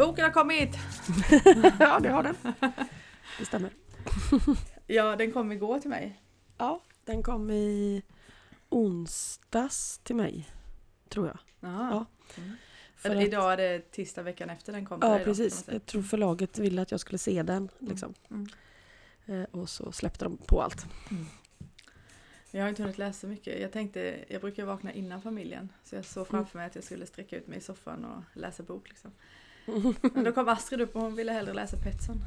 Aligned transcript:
Boken 0.00 0.24
har 0.24 0.32
kommit! 0.32 0.76
ja, 1.80 2.00
det 2.00 2.08
har 2.08 2.22
den. 2.22 2.36
Det 3.38 3.44
stämmer. 3.44 3.70
Ja, 4.86 5.16
den 5.16 5.32
kom 5.32 5.52
igår 5.52 5.78
till 5.78 5.90
mig. 5.90 6.22
Ja, 6.58 6.82
den 7.04 7.22
kom 7.22 7.50
i 7.50 8.02
onsdags 8.68 9.98
till 9.98 10.16
mig. 10.16 10.48
Tror 11.08 11.26
jag. 11.26 11.38
Ja. 11.60 12.04
Mm. 12.36 12.56
Att- 13.18 13.26
Idag 13.26 13.52
är 13.52 13.56
det 13.56 13.90
tisdag 13.90 14.22
veckan 14.22 14.50
efter 14.50 14.72
den 14.72 14.86
kom 14.86 14.98
Ja, 15.02 15.08
man 15.08 15.24
precis. 15.24 15.64
Jag 15.68 15.86
tror 15.86 16.02
förlaget 16.02 16.58
ville 16.58 16.82
att 16.82 16.90
jag 16.90 17.00
skulle 17.00 17.18
se 17.18 17.42
den. 17.42 17.68
Liksom. 17.78 18.14
Mm. 18.30 18.46
Eh, 19.26 19.42
Och 19.50 19.68
så 19.68 19.92
släppte 19.92 20.24
de 20.24 20.36
på 20.36 20.62
allt. 20.62 20.86
Jag 22.50 22.62
har 22.62 22.68
inte 22.68 22.82
hunnit 22.82 22.98
läsa 22.98 23.26
mycket. 23.26 23.60
Jag 23.60 23.72
tänkte, 23.72 24.24
jag 24.28 24.40
brukar 24.40 24.64
vakna 24.64 24.92
innan 24.92 25.22
familjen. 25.22 25.72
Så 25.84 25.94
jag 25.96 26.04
såg 26.04 26.28
framför 26.28 26.58
mig 26.58 26.66
att 26.66 26.74
jag 26.74 26.84
skulle 26.84 27.06
sträcka 27.06 27.36
ut 27.36 27.46
mig 27.46 27.58
i 27.58 27.60
soffan 27.60 28.04
och 28.04 28.22
läsa 28.40 28.62
bok. 28.62 28.88
Liksom. 28.88 29.12
Men 30.14 30.24
då 30.24 30.32
kom 30.32 30.48
Astrid 30.48 30.80
upp 30.80 30.96
och 30.96 31.02
hon 31.02 31.14
ville 31.14 31.32
hellre 31.32 31.52
läsa 31.52 31.76
Petson. 31.76 32.22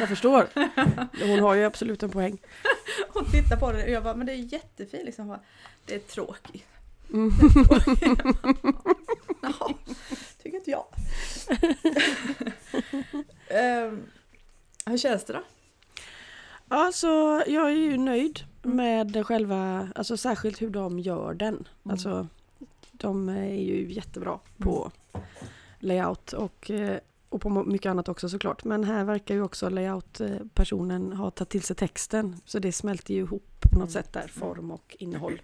Jag 0.00 0.08
förstår. 0.08 0.48
Hon 1.26 1.38
har 1.38 1.54
ju 1.54 1.64
absolut 1.64 2.02
en 2.02 2.10
poäng. 2.10 2.38
hon 3.08 3.24
tittade 3.24 3.60
på 3.60 3.72
det 3.72 3.82
och 3.84 3.90
jag 3.90 4.02
bara, 4.04 4.14
men 4.14 4.26
det 4.26 4.32
är 4.32 4.52
jättefint. 4.52 5.04
Liksom. 5.04 5.36
Det 5.84 5.94
är 5.94 5.98
tråkigt. 5.98 6.66
Mm. 7.12 7.30
Jaha, 9.42 9.74
tycker 10.42 10.58
inte 10.58 10.70
jag. 10.70 10.84
Ehm, 13.48 14.02
hur 14.86 14.98
känns 14.98 15.24
det 15.24 15.32
då? 15.32 15.42
Alltså, 16.68 17.42
jag 17.46 17.66
är 17.66 17.76
ju 17.76 17.96
nöjd 17.96 18.44
med 18.62 19.26
själva, 19.26 19.88
alltså 19.94 20.16
särskilt 20.16 20.62
hur 20.62 20.70
de 20.70 20.98
gör 20.98 21.34
den. 21.34 21.68
Alltså, 21.82 22.26
de 22.92 23.28
är 23.28 23.54
ju 23.54 23.92
jättebra 23.92 24.38
på 24.58 24.90
layout 25.82 26.32
och, 26.32 26.70
eh, 26.70 26.98
och 27.28 27.40
på 27.40 27.48
mycket 27.64 27.90
annat 27.90 28.08
också 28.08 28.28
såklart. 28.28 28.64
Men 28.64 28.84
här 28.84 29.04
verkar 29.04 29.34
ju 29.34 29.42
också 29.42 29.68
layout-personen 29.68 31.12
ha 31.12 31.30
tagit 31.30 31.48
till 31.50 31.62
sig 31.62 31.76
texten. 31.76 32.36
Så 32.44 32.58
det 32.58 32.72
smälter 32.72 33.14
ju 33.14 33.20
ihop 33.20 33.48
på 33.72 33.78
något 33.78 33.88
Mm. 33.88 34.02
sätt 34.02 34.12
där, 34.12 34.28
form 34.28 34.70
och 34.70 34.96
innehåll. 34.98 35.40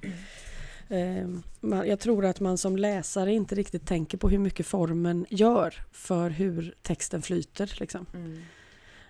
Ehm, 0.89 1.43
man- 1.61 1.89
Jag 1.89 2.01
tror 2.01 2.25
att 2.25 2.41
man 2.41 2.59
som 2.59 2.77
läsare 2.77 3.33
inte 3.33 3.55
riktigt 3.55 3.87
tänker 3.87 4.19
på 4.19 4.29
hur 4.29 4.39
mycket 4.39 4.67
formen 4.67 5.27
gör 5.31 5.75
för 5.93 6.31
hur 6.31 6.75
texten 6.83 7.23
flyter. 7.23 7.77
Liksom. 7.81 8.07
Mm. 8.15 8.41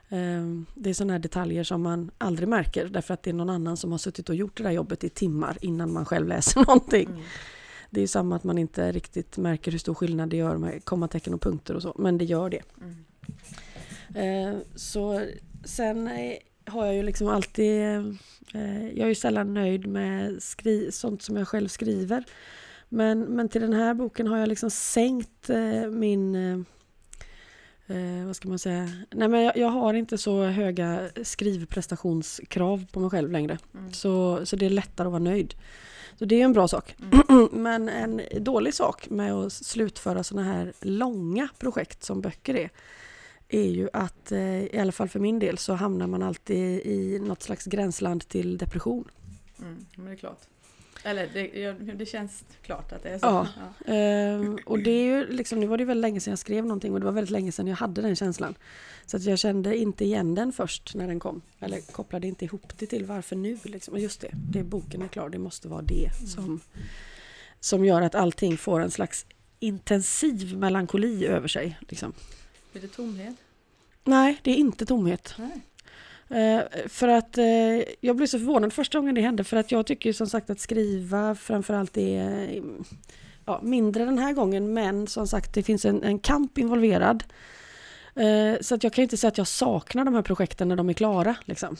Ehm, 0.08 0.66
Det 0.74 0.90
är 0.90 0.94
sådana 0.94 1.12
här 1.12 1.20
detaljer 1.20 1.64
som 1.64 1.82
man 1.82 2.10
aldrig 2.18 2.48
märker 2.48 2.86
därför 2.88 3.14
att 3.14 3.22
det 3.22 3.30
är 3.30 3.34
någon 3.34 3.50
annan 3.50 3.76
som 3.76 3.90
har 3.90 3.98
suttit 3.98 4.28
och 4.28 4.34
gjort 4.34 4.56
det 4.56 4.62
där 4.62 4.70
jobbet 4.70 5.04
i 5.04 5.08
timmar 5.08 5.58
innan 5.60 5.92
man 5.92 6.04
själv 6.04 6.28
läser 6.28 6.60
någonting. 6.66 7.08
Mm. 7.08 7.20
Det 7.90 8.00
är 8.00 8.06
samma 8.06 8.36
att 8.36 8.44
man 8.44 8.58
inte 8.58 8.92
riktigt 8.92 9.36
märker 9.38 9.70
hur 9.72 9.78
stor 9.78 9.94
skillnad 9.94 10.28
det 10.28 10.36
gör 10.36 10.56
med 10.56 10.84
kommatecken 10.84 11.34
och 11.34 11.40
punkter 11.42 11.74
och 11.74 11.82
så, 11.82 11.94
men 11.98 12.18
det 12.18 12.24
gör 12.24 12.50
det. 12.50 12.62
Mm. 12.80 12.96
Ehm, 14.14 14.60
Så 14.74 15.26
sen 15.64 16.06
eh, 16.08 16.36
har 16.66 16.86
jag 16.86 16.94
ju 16.94 17.02
liksom 17.02 17.28
alltid, 17.28 17.82
eh, 18.54 18.86
jag 18.88 18.98
är 19.04 19.08
ju 19.08 19.14
sällan 19.14 19.54
nöjd 19.54 19.86
med 19.86 20.42
skri- 20.42 20.92
sånt 20.92 21.22
som 21.22 21.36
jag 21.36 21.48
själv 21.48 21.68
skriver. 21.68 22.24
Men, 22.88 23.20
men 23.20 23.48
till 23.48 23.60
den 23.60 23.72
här 23.72 23.94
boken 23.94 24.26
har 24.26 24.38
jag 24.38 24.48
liksom 24.48 24.70
sänkt 24.70 25.50
eh, 25.50 25.86
min 25.90 26.34
eh, 27.88 28.26
vad 28.26 28.36
ska 28.36 28.48
man 28.48 28.58
säga? 28.58 28.90
Nej, 29.10 29.28
men 29.28 29.42
jag, 29.42 29.56
jag 29.56 29.68
har 29.68 29.94
inte 29.94 30.18
så 30.18 30.44
höga 30.44 31.10
skrivprestationskrav 31.22 32.86
på 32.92 33.00
mig 33.00 33.10
själv 33.10 33.30
längre. 33.30 33.58
Mm. 33.74 33.92
Så, 33.92 34.46
så 34.46 34.56
det 34.56 34.66
är 34.66 34.70
lättare 34.70 35.06
att 35.06 35.12
vara 35.12 35.22
nöjd. 35.22 35.54
Så 36.18 36.24
det 36.24 36.40
är 36.40 36.44
en 36.44 36.52
bra 36.52 36.68
sak. 36.68 36.96
Mm. 37.28 37.48
men 37.62 37.88
en 37.88 38.20
dålig 38.38 38.74
sak 38.74 39.10
med 39.10 39.32
att 39.32 39.52
slutföra 39.52 40.24
sådana 40.24 40.52
här 40.52 40.72
långa 40.80 41.48
projekt 41.58 42.04
som 42.04 42.20
böcker 42.20 42.54
är 42.54 42.70
är 43.48 43.70
ju 43.70 43.88
att, 43.92 44.32
eh, 44.32 44.64
i 44.64 44.78
alla 44.78 44.92
fall 44.92 45.08
för 45.08 45.20
min 45.20 45.38
del, 45.38 45.58
så 45.58 45.72
hamnar 45.72 46.06
man 46.06 46.22
alltid 46.22 46.86
i 46.86 47.18
något 47.18 47.42
slags 47.42 47.64
gränsland 47.64 48.28
till 48.28 48.58
depression. 48.58 49.08
Mm. 49.58 49.86
Men 49.94 50.06
det 50.06 50.12
är 50.12 50.16
klart. 50.16 50.40
Eller 51.04 51.28
det, 51.32 51.60
ja, 51.60 51.72
det 51.72 52.06
känns 52.06 52.44
klart 52.62 52.92
att 52.92 53.02
det 53.02 53.08
är 53.08 53.18
så. 53.18 53.26
Ja. 53.86 53.92
Ehm, 53.92 54.58
och 54.66 54.78
det 54.78 54.90
är 54.90 55.04
ju 55.04 55.26
liksom, 55.32 55.60
nu 55.60 55.66
var 55.66 55.78
det 55.78 55.84
väldigt 55.84 56.02
länge 56.02 56.20
sedan 56.20 56.32
jag 56.32 56.38
skrev 56.38 56.64
någonting 56.64 56.94
och 56.94 57.00
det 57.00 57.06
var 57.06 57.12
väldigt 57.12 57.30
länge 57.30 57.52
sedan 57.52 57.66
jag 57.66 57.76
hade 57.76 58.02
den 58.02 58.16
känslan. 58.16 58.54
Så 59.06 59.16
att 59.16 59.24
jag 59.24 59.38
kände 59.38 59.76
inte 59.76 60.04
igen 60.04 60.34
den 60.34 60.52
först 60.52 60.94
när 60.94 61.06
den 61.06 61.20
kom. 61.20 61.42
Eller 61.60 61.80
kopplade 61.80 62.26
inte 62.26 62.44
ihop 62.44 62.72
det 62.78 62.86
till 62.86 63.04
varför 63.04 63.36
nu. 63.36 63.58
Liksom. 63.64 63.94
Och 63.94 64.00
just 64.00 64.20
det, 64.20 64.30
det, 64.32 64.62
boken 64.62 65.02
är 65.02 65.08
klar, 65.08 65.28
det 65.28 65.38
måste 65.38 65.68
vara 65.68 65.82
det 65.82 66.10
som, 66.34 66.60
som 67.60 67.84
gör 67.84 68.02
att 68.02 68.14
allting 68.14 68.58
får 68.58 68.80
en 68.80 68.90
slags 68.90 69.26
intensiv 69.58 70.56
melankoli 70.56 71.26
över 71.26 71.48
sig. 71.48 71.78
Liksom. 71.88 72.12
Blir 72.72 72.82
det 72.82 72.88
tomhet? 72.88 73.36
Nej, 74.04 74.38
det 74.42 74.50
är 74.50 74.56
inte 74.56 74.86
tomhet. 74.86 75.34
Nej. 75.38 75.60
Eh, 76.30 76.88
för 76.88 77.08
att 77.08 77.38
eh, 77.38 77.44
jag 78.00 78.16
blev 78.16 78.26
så 78.26 78.38
förvånad 78.38 78.72
första 78.72 78.98
gången 78.98 79.14
det 79.14 79.20
hände 79.20 79.44
för 79.44 79.56
att 79.56 79.72
jag 79.72 79.86
tycker 79.86 80.12
som 80.12 80.26
sagt 80.26 80.50
att 80.50 80.60
skriva 80.60 81.34
framförallt 81.34 81.96
är 81.96 82.62
ja, 83.44 83.60
mindre 83.62 84.04
den 84.04 84.18
här 84.18 84.32
gången 84.32 84.72
men 84.72 85.06
som 85.06 85.26
sagt 85.26 85.54
det 85.54 85.62
finns 85.62 85.84
en, 85.84 86.02
en 86.02 86.18
kamp 86.18 86.58
involverad. 86.58 87.24
Eh, 88.14 88.54
så 88.60 88.74
att 88.74 88.84
jag 88.84 88.92
kan 88.92 89.02
inte 89.02 89.16
säga 89.16 89.28
att 89.28 89.38
jag 89.38 89.46
saknar 89.46 90.04
de 90.04 90.14
här 90.14 90.22
projekten 90.22 90.68
när 90.68 90.76
de 90.76 90.88
är 90.88 90.92
klara. 90.92 91.36
Liksom. 91.44 91.76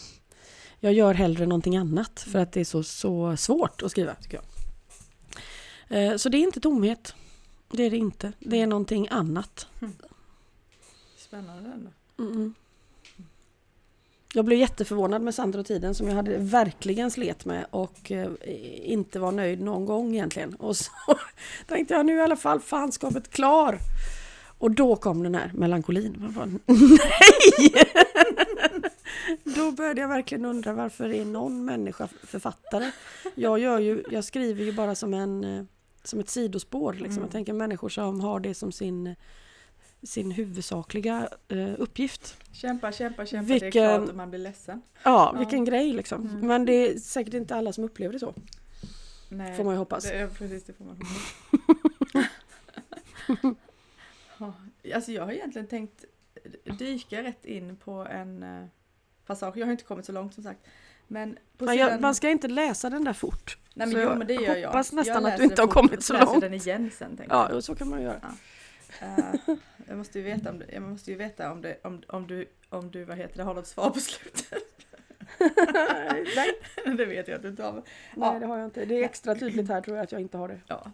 Jag 0.81 0.93
gör 0.93 1.15
hellre 1.15 1.47
någonting 1.47 1.77
annat 1.77 2.21
för 2.21 2.39
att 2.39 2.53
det 2.53 2.61
är 2.61 2.65
så, 2.65 2.83
så 2.83 3.37
svårt 3.37 3.83
att 3.83 3.91
skriva 3.91 4.15
tycker 4.15 4.37
jag. 4.37 4.45
Så 6.21 6.29
det 6.29 6.39
är 6.39 6.43
inte 6.43 6.61
tomhet. 6.61 7.15
Det 7.71 7.83
är 7.83 7.91
det 7.91 7.97
inte. 7.97 8.33
Det 8.39 8.61
är 8.61 8.67
någonting 8.67 9.09
annat. 9.11 9.67
Spännande 11.17 11.71
ändå. 11.71 11.91
Mm. 12.19 12.55
Jag 14.35 14.45
blev 14.45 14.59
jätteförvånad 14.59 15.23
med 15.23 15.35
Sandra 15.35 15.61
och 15.61 15.67
tiden 15.67 15.95
som 15.95 16.09
jag 16.09 16.15
hade 16.15 16.39
verkligen 16.39 17.11
slet 17.11 17.45
med 17.45 17.67
och 17.71 18.13
eh, 18.13 18.31
inte 18.83 19.19
var 19.19 19.33
nöjd 19.33 19.61
någon 19.61 19.87
gång 19.87 20.15
egentligen. 20.15 20.55
Och 20.55 20.77
så 20.77 20.91
tänkte 21.67 21.95
jag 21.95 22.07
nu 22.07 22.13
är 22.13 22.19
i 22.19 22.23
alla 22.23 22.37
fall 22.37 22.61
fanskapet 22.61 23.31
klar. 23.31 23.79
Och 24.59 24.71
då 24.71 24.97
kom 24.97 25.23
den 25.23 25.35
här 25.35 25.51
melankolin. 25.55 26.15
Man 26.19 26.33
bara, 26.33 26.47
nej! 26.67 27.87
Då 29.45 29.73
började 29.73 30.01
jag 30.01 30.09
verkligen 30.09 30.45
undra 30.45 30.73
varför 30.73 31.15
är 31.15 31.25
någon 31.25 31.65
människa 31.65 32.09
författare? 32.23 32.91
Jag, 33.35 33.59
gör 33.59 33.79
ju, 33.79 34.05
jag 34.11 34.25
skriver 34.25 34.65
ju 34.65 34.73
bara 34.73 34.95
som, 34.95 35.15
en, 35.15 35.45
eh, 35.45 35.65
som 36.05 36.21
ett 36.21 36.31
sidospår. 36.31 36.93
Liksom. 36.93 37.13
Mm. 37.13 37.23
Jag 37.23 37.31
tänker 37.31 37.53
människor 37.53 37.89
som 37.89 38.21
har 38.21 38.41
det 38.41 38.55
som 38.55 38.73
sin 38.73 39.15
sin 40.03 40.31
huvudsakliga 40.31 41.29
eh, 41.49 41.75
uppgift. 41.79 42.37
Kämpa, 42.53 42.93
kämpa, 42.93 43.27
kämpa. 43.27 43.49
Det 43.49 43.55
är 43.57 43.61
Vilken- 43.61 43.97
klart 43.99 44.09
att 44.11 44.17
man 44.17 44.31
blir 44.31 44.41
ledsen. 44.41 44.83
Ja, 45.03 45.31
Ja. 45.35 45.39
vilken 45.39 45.65
grej 45.65 45.93
liksom. 45.93 46.27
Mm. 46.29 46.47
Men 46.47 46.65
det 46.65 46.73
är 46.73 46.99
säkert 46.99 47.35
inte 47.35 47.57
alla 47.57 47.73
som 47.73 47.85
upplever 47.85 48.13
det 48.13 48.19
så. 48.19 48.35
Nej, 49.29 49.57
Får 49.57 49.65
man 49.65 49.75
ju 49.75 49.79
hoppas. 49.79 50.05
Det 50.05 50.35
precis, 50.39 50.65
det 50.65 50.73
får 50.73 50.85
man 50.85 50.97
hoppas. 50.97 52.19
Ja, 54.39 54.55
alltså 54.95 55.13
jag 55.13 55.25
har 55.25 55.33
egentligen 55.33 55.69
tänkt 55.69 56.05
dyka 56.79 57.23
rätt 57.23 57.45
in 57.45 57.77
på 57.77 57.93
en 57.93 58.43
eh, 58.43 58.65
passage. 59.27 59.57
Jag 59.57 59.67
har 59.67 59.71
inte 59.73 59.85
kommit 59.85 60.07
så 60.07 60.13
långt 60.13 60.35
som 60.35 60.43
sagt. 60.45 60.61
Men 61.09 61.39
på 61.59 61.65
Men 61.65 61.75
sidan... 61.75 61.91
jag, 61.91 62.01
man 62.01 62.15
ska 62.15 62.31
inte 62.31 62.49
läsa 62.49 62.91
den 62.91 63.05
där 63.05 63.13
fort. 63.13 63.59
Nej 63.75 63.87
men 63.87 63.93
så 63.95 63.99
jo 64.03 64.09
jag 64.09 64.19
men 64.19 64.27
det 64.27 64.35
gör 64.35 64.57
jag. 64.57 64.69
hoppas 64.69 64.93
nästan 64.93 65.23
jag 65.23 65.31
att 65.33 65.37
du 65.37 65.43
läser 65.43 65.45
inte 65.53 65.63
har 65.63 65.69
kommit 65.69 66.05
så 66.05 66.13
läser 66.13 66.27
långt. 66.27 66.41
den 66.41 66.55
igen 66.55 66.91
sen 66.99 67.21
Ja, 67.29 67.49
jag. 67.53 67.65
så 67.65 67.75
kan 67.75 67.89
man 67.89 68.03
göra. 68.03 68.35
Eh, 69.01 69.35
jag 69.87 69.99
måste 69.99 70.19
ju 70.19 70.25
veta 70.25 70.51
om 70.51 70.59
det, 70.59 70.67
jag 70.73 70.83
måste 70.83 71.11
ju 71.11 71.17
veta 71.17 71.53
om, 71.53 71.63
det, 71.63 71.77
om, 71.85 72.03
om 72.09 72.27
du, 72.27 72.47
om 72.69 72.91
du 72.91 73.05
vad 73.05 73.17
heter 73.17 73.37
det, 73.37 73.43
har 73.43 73.55
något 73.55 73.67
svar 73.67 73.91
på 73.91 74.01
slutet. 74.01 74.53
Nej, 76.37 76.55
det 76.97 77.05
vet 77.05 77.29
jag 77.29 77.37
att 77.37 77.43
du 77.43 77.49
inte 77.49 77.63
har. 77.63 77.73
men- 77.73 77.83
nej, 78.17 78.41
det 78.41 78.47
har 78.47 78.59
jag 78.59 78.67
inte. 78.67 78.85
Det 78.85 78.95
är 78.95 79.05
extra 79.05 79.35
tydligt 79.35 79.69
här 79.69 79.81
tror 79.81 79.97
jag 79.97 80.05
att 80.05 80.13
jag 80.13 80.21
inte 80.21 80.37
har 80.39 80.49
det. 80.49 80.61
Ja. 80.67 80.91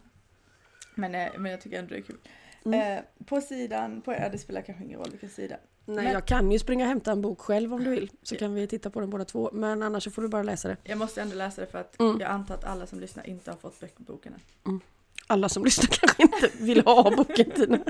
Men, 0.95 1.15
eh, 1.15 1.29
men 1.39 1.51
jag 1.53 1.61
tycker 1.61 1.79
ändå 1.79 1.95
det 1.95 2.01
är 2.01 2.03
kul. 2.03 2.19
Mm. 2.65 2.99
Eh, 2.99 3.05
på 3.27 3.41
sidan, 3.41 4.01
på, 4.01 4.13
ja, 4.13 4.29
det 4.29 4.39
spelar 4.39 4.63
kanske 4.63 4.85
ingen 4.85 4.99
roll 4.99 5.11
vilken 5.11 5.29
sida. 5.31 5.57
Nej, 5.87 6.05
Men- 6.05 6.13
jag 6.13 6.25
kan 6.27 6.53
ju 6.53 6.59
springa 6.59 6.85
och 6.85 6.89
hämta 6.89 7.13
en 7.13 7.23
bok 7.23 7.41
själv 7.41 7.75
om 7.75 7.85
du 7.85 7.91
vill. 7.91 8.11
Så 8.23 8.35
Ja. 8.35 8.39
kan 8.39 8.55
vi 8.55 8.67
titta 8.67 8.91
på 8.91 9.01
den 9.01 9.11
båda 9.11 9.25
två. 9.25 9.51
Men 9.53 9.83
annars 9.83 10.05
så 10.05 10.11
får 10.11 10.23
du 10.23 10.29
bara 10.29 10.43
läsa 10.43 10.69
det. 10.69 10.77
Jag 10.85 10.99
måste 10.99 11.23
ändå 11.23 11.37
läsa 11.37 11.61
det 11.61 11.67
för 11.67 11.79
att 11.79 12.01
Mm. 12.01 12.21
jag 12.21 12.31
antar 12.31 12.55
att 12.55 12.65
alla 12.65 12.87
som 12.87 13.01
lyssnar 13.01 13.27
inte 13.29 13.51
har 13.51 13.59
fått 13.59 13.81
böckboken 13.81 14.35
än. 14.65 14.81
Alla 15.27 15.49
som 15.49 15.65
lyssnar 15.65 15.87
kanske 15.87 16.23
inte 16.23 16.51
vill 16.65 16.81
ha 16.85 17.17
boken 17.17 17.51
Tina. 17.51 17.77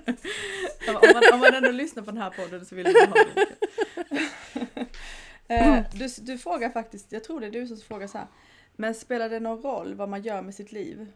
Om, 0.89 1.13
man, 1.15 1.23
om 1.33 1.41
man 1.41 1.55
ändå 1.55 1.71
lyssnar 1.71 2.03
på 2.03 2.11
den 2.11 2.21
här 2.23 2.31
podden 2.31 2.67
så 2.67 2.75
vill 2.75 2.87
man 2.87 2.95
ha 2.95 3.25
boken. 3.25 3.57
eh, 5.49 5.85
du, 5.93 6.09
du 6.19 6.39
frågar 6.39 6.71
faktiskt, 6.71 7.13
jag 7.13 7.25
tror 7.25 7.41
det 7.41 7.47
är 7.47 7.51
du 7.51 7.67
som 7.67 7.77
frågar 7.77 8.07
så 8.07 8.19
här. 8.19 8.27
Men 8.77 8.95
spelar 8.95 9.29
det 9.29 9.41
någon 9.41 9.63
roll 9.63 9.95
vad 9.95 10.09
man 10.09 10.23
gör 10.23 10.43
med 10.43 10.55
sitt 10.55 10.73
liv? 10.73 11.13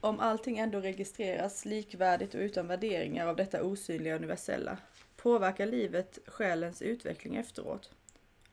Om 0.00 0.20
allting 0.20 0.58
ändå 0.58 0.80
registreras 0.80 1.64
likvärdigt 1.64 2.34
och 2.34 2.40
utan 2.40 2.66
värderingar 2.66 3.26
av 3.26 3.36
detta 3.36 3.62
osynliga 3.62 4.16
universella, 4.16 4.78
påverkar 5.16 5.66
livet 5.66 6.18
själens 6.26 6.82
utveckling 6.82 7.36
efteråt? 7.36 7.90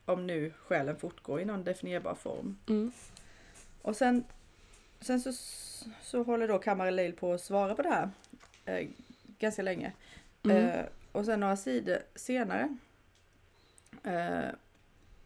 Om 0.05 0.27
nu 0.27 0.53
själen 0.57 0.97
fortgår 0.97 1.41
i 1.41 1.45
någon 1.45 1.63
definierbar 1.63 2.15
form. 2.15 2.57
Mm. 2.69 2.91
Och 3.81 3.95
sen, 3.95 4.23
sen 5.05 5.21
så, 5.21 5.33
så 6.01 6.23
håller 6.23 6.47
då 6.47 6.59
Kamara 6.59 6.89
Leil 6.89 7.13
på 7.13 7.33
att 7.33 7.41
svara 7.41 7.75
på 7.75 7.81
det 7.81 7.89
här 7.89 8.09
eh, 8.65 8.87
ganska 9.39 9.61
länge. 9.61 9.93
Mm. 10.43 10.57
Eh, 10.57 10.85
och 11.11 11.25
sen 11.25 11.39
några 11.39 11.57
sidor 11.57 11.97
senare 12.15 12.77
eh, 14.03 14.49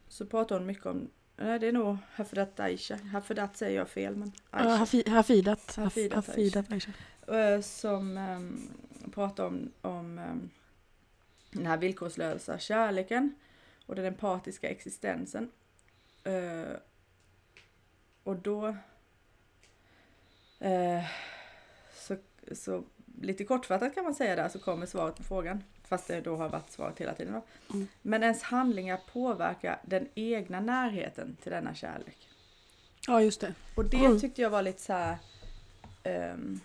så 0.07 0.25
pratar 0.25 0.55
hon 0.57 0.65
mycket 0.65 0.85
om, 0.85 1.09
nej 1.37 1.59
det 1.59 1.67
är 1.67 1.71
nog 1.71 1.97
Hafidat 2.13 2.59
Aisha, 2.59 2.95
Hafidat 2.95 3.57
säger 3.57 3.77
jag 3.77 3.89
fel 3.89 4.15
men 4.15 4.31
Aisha. 4.49 4.77
Hafi- 4.77 5.09
Hafidat. 5.09 5.75
Hafidat 5.75 6.27
Hafidat 6.27 6.71
Aisha. 6.71 6.91
Eh, 7.27 7.61
som 7.61 8.17
um, 8.17 8.69
pratar 9.11 9.45
om, 9.45 9.71
om 9.81 10.17
ehm, 10.19 10.49
den 11.51 11.65
här 11.65 11.77
villkorslösa 11.77 12.59
kärleken 12.59 13.35
och 13.85 13.95
den 13.95 14.05
empatiska 14.05 14.69
existensen. 14.69 15.51
Eh, 16.23 16.73
och 18.23 18.35
då 18.35 18.75
eh, 20.59 21.03
så, 21.95 22.15
så 22.51 22.83
lite 23.21 23.43
kortfattat 23.45 23.95
kan 23.95 24.03
man 24.03 24.15
säga 24.15 24.35
där 24.35 24.49
så 24.49 24.59
kommer 24.59 24.85
svaret 24.85 25.15
på 25.15 25.23
frågan. 25.23 25.63
Fast 25.83 26.07
det 26.07 26.21
då 26.21 26.35
har 26.35 26.49
varit 26.49 26.71
svaret 26.71 26.99
hela 26.99 27.13
tiden. 27.13 27.33
Då. 27.33 27.73
Mm. 27.73 27.87
Men 28.01 28.23
ens 28.23 28.43
handlingar 28.43 28.99
påverkar 29.13 29.79
den 29.83 30.07
egna 30.15 30.59
närheten 30.59 31.37
till 31.43 31.51
denna 31.51 31.75
kärlek. 31.75 32.29
Ja, 33.07 33.21
just 33.21 33.41
det. 33.41 33.53
Och 33.75 33.85
det 33.85 34.05
Mm. 34.05 34.19
tyckte 34.19 34.41
jag 34.41 34.49
var 34.49 34.61
lite 34.61 34.81
så 34.81 34.93
här 34.93 35.17
ehm, 36.03 36.59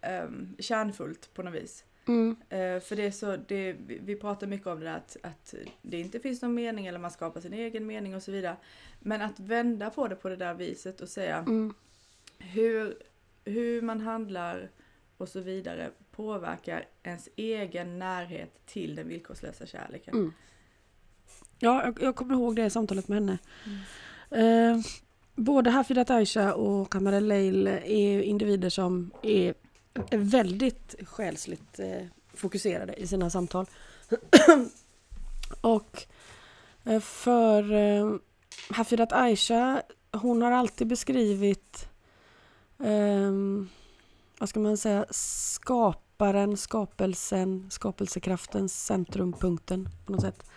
ehm, 0.00 0.56
kärnfullt 0.58 1.34
på 1.34 1.42
något 1.42 1.54
vis. 1.54 1.84
Mm. 2.06 2.36
Eh, 2.48 2.80
för 2.80 2.96
det 2.96 3.02
är 3.06 3.10
så, 3.10 3.36
det, 3.36 3.76
vi 3.86 4.16
pratar 4.16 4.46
mycket 4.46 4.66
om 4.66 4.80
det 4.80 4.86
där 4.86 4.96
att, 4.96 5.16
att 5.22 5.54
det 5.82 6.00
inte 6.00 6.20
finns 6.20 6.42
någon 6.42 6.54
mening 6.54 6.86
eller 6.86 6.98
man 6.98 7.10
skapar 7.10 7.40
sin 7.40 7.52
egen 7.52 7.86
mening 7.86 8.14
och 8.14 8.22
så 8.22 8.32
vidare. 8.32 8.56
Men 9.00 9.22
att 9.22 9.40
vända 9.40 9.90
på 9.90 10.08
det 10.08 10.16
på 10.16 10.28
det 10.28 10.36
där 10.36 10.54
viset 10.54 11.00
och 11.00 11.08
säga 11.08 11.36
Mm. 11.38 11.74
hur, 12.38 12.94
hur 13.44 13.82
man 13.82 14.00
handlar 14.00 14.70
och 15.16 15.28
så 15.28 15.40
vidare 15.40 15.90
påverkar 16.10 16.84
ens 17.02 17.28
egen 17.36 17.98
närhet 17.98 18.66
till 18.66 18.94
den 18.94 19.08
villkorslösa 19.08 19.66
kärleken. 19.66 20.14
Mm. 20.14 20.32
Ja, 21.58 21.84
jag, 21.84 22.02
jag 22.02 22.16
kommer 22.16 22.34
ihåg 22.34 22.56
det 22.56 22.70
samtalet 22.70 23.08
med 23.08 23.18
henne. 23.18 23.38
Eh, 24.30 24.80
både 25.34 25.70
Hafidat 25.70 26.10
Aisha 26.10 26.54
och 26.54 26.90
Kamara 26.92 27.20
Leil 27.20 27.66
är 27.66 28.20
individer 28.22 28.70
som 28.70 29.10
är 29.22 29.54
väldigt 30.10 30.94
själsligt 31.06 31.78
eh, 31.78 32.06
fokuserade 32.34 32.94
i 32.94 33.06
sina 33.06 33.30
samtal. 33.30 33.66
och 35.60 36.02
eh, 36.84 37.00
för 37.00 37.72
eh, 37.72 38.16
Hafidat 38.70 39.12
Aisha, 39.12 39.82
hon 40.12 40.42
har 40.42 40.52
alltid 40.52 40.86
beskrivit 40.86 41.88
ehm, 42.78 43.68
vad 44.38 44.48
ska 44.48 44.60
man 44.60 44.76
säga, 44.76 45.06
skaparen, 45.10 46.56
skapelsen, 46.56 47.70
skapelsekraftens 47.70 48.84
centrumpunkten 48.84 49.88
på 50.06 50.12
något 50.12 50.20
sätt. 50.20 50.50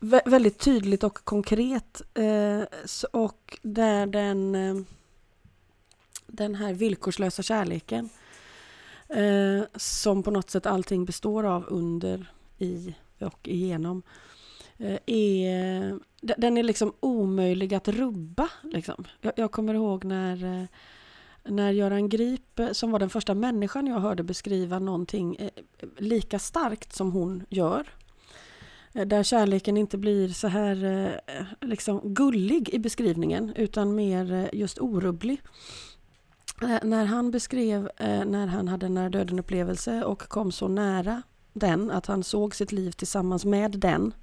Vä- 0.00 0.30
väldigt 0.30 0.58
tydligt 0.58 1.04
och 1.04 1.24
konkret 1.24 2.02
eh, 2.14 2.62
och 3.12 3.58
där 3.62 4.06
den, 4.06 4.54
eh, 4.54 4.76
den 6.26 6.54
här 6.54 6.74
villkorslösa 6.74 7.42
kärleken 7.42 8.08
eh, 9.14 9.62
som 9.76 10.22
på 10.22 10.30
något 10.30 10.50
sätt 10.50 10.66
allting 10.66 11.04
består 11.04 11.44
av 11.44 11.64
under, 11.68 12.32
i 12.58 12.94
och 13.18 13.48
igenom 13.48 14.02
eh, 14.78 14.98
är, 15.06 15.98
den 16.20 16.56
är 16.56 16.62
liksom 16.62 16.92
omöjlig 17.00 17.74
att 17.74 17.88
rubba. 17.88 18.48
Liksom. 18.62 19.04
Jag, 19.20 19.32
jag 19.36 19.52
kommer 19.52 19.74
ihåg 19.74 20.04
när 20.04 20.44
eh, 20.44 20.66
när 21.44 21.70
Göran 21.70 22.08
Grip, 22.08 22.58
eh, 22.58 22.72
som 22.72 22.90
var 22.90 22.98
den 22.98 23.10
första 23.10 23.34
människan 23.34 23.86
jag 23.86 24.00
hörde 24.00 24.22
beskriva 24.22 24.78
någonting 24.78 25.36
eh, 25.36 25.50
lika 25.98 26.38
starkt 26.38 26.92
som 26.92 27.12
hon 27.12 27.44
gör. 27.48 27.86
Där 28.92 29.22
kärleken 29.22 29.76
inte 29.76 29.98
blir 29.98 30.28
så 30.28 30.48
här 30.48 31.20
liksom 31.60 32.14
gullig 32.14 32.68
i 32.68 32.78
beskrivningen 32.78 33.52
utan 33.56 33.94
mer 33.94 34.50
just 34.52 34.78
orubblig. 34.78 35.42
Eh, 36.62 36.78
när 36.82 37.04
han 37.04 37.30
beskrev 37.30 37.90
eh, 37.96 38.24
när 38.24 38.46
han 38.46 38.68
hade 38.68 38.86
en 38.86 38.94
nära 38.94 39.08
döden 39.08 39.38
upplevelse 39.38 40.04
och 40.04 40.22
kom 40.22 40.52
så 40.52 40.68
nära 40.68 41.22
den 41.52 41.90
att 41.90 42.06
han 42.06 42.24
såg 42.24 42.54
sitt 42.54 42.72
liv 42.72 42.90
tillsammans 42.90 43.44
med 43.44 43.70
den. 43.70 44.14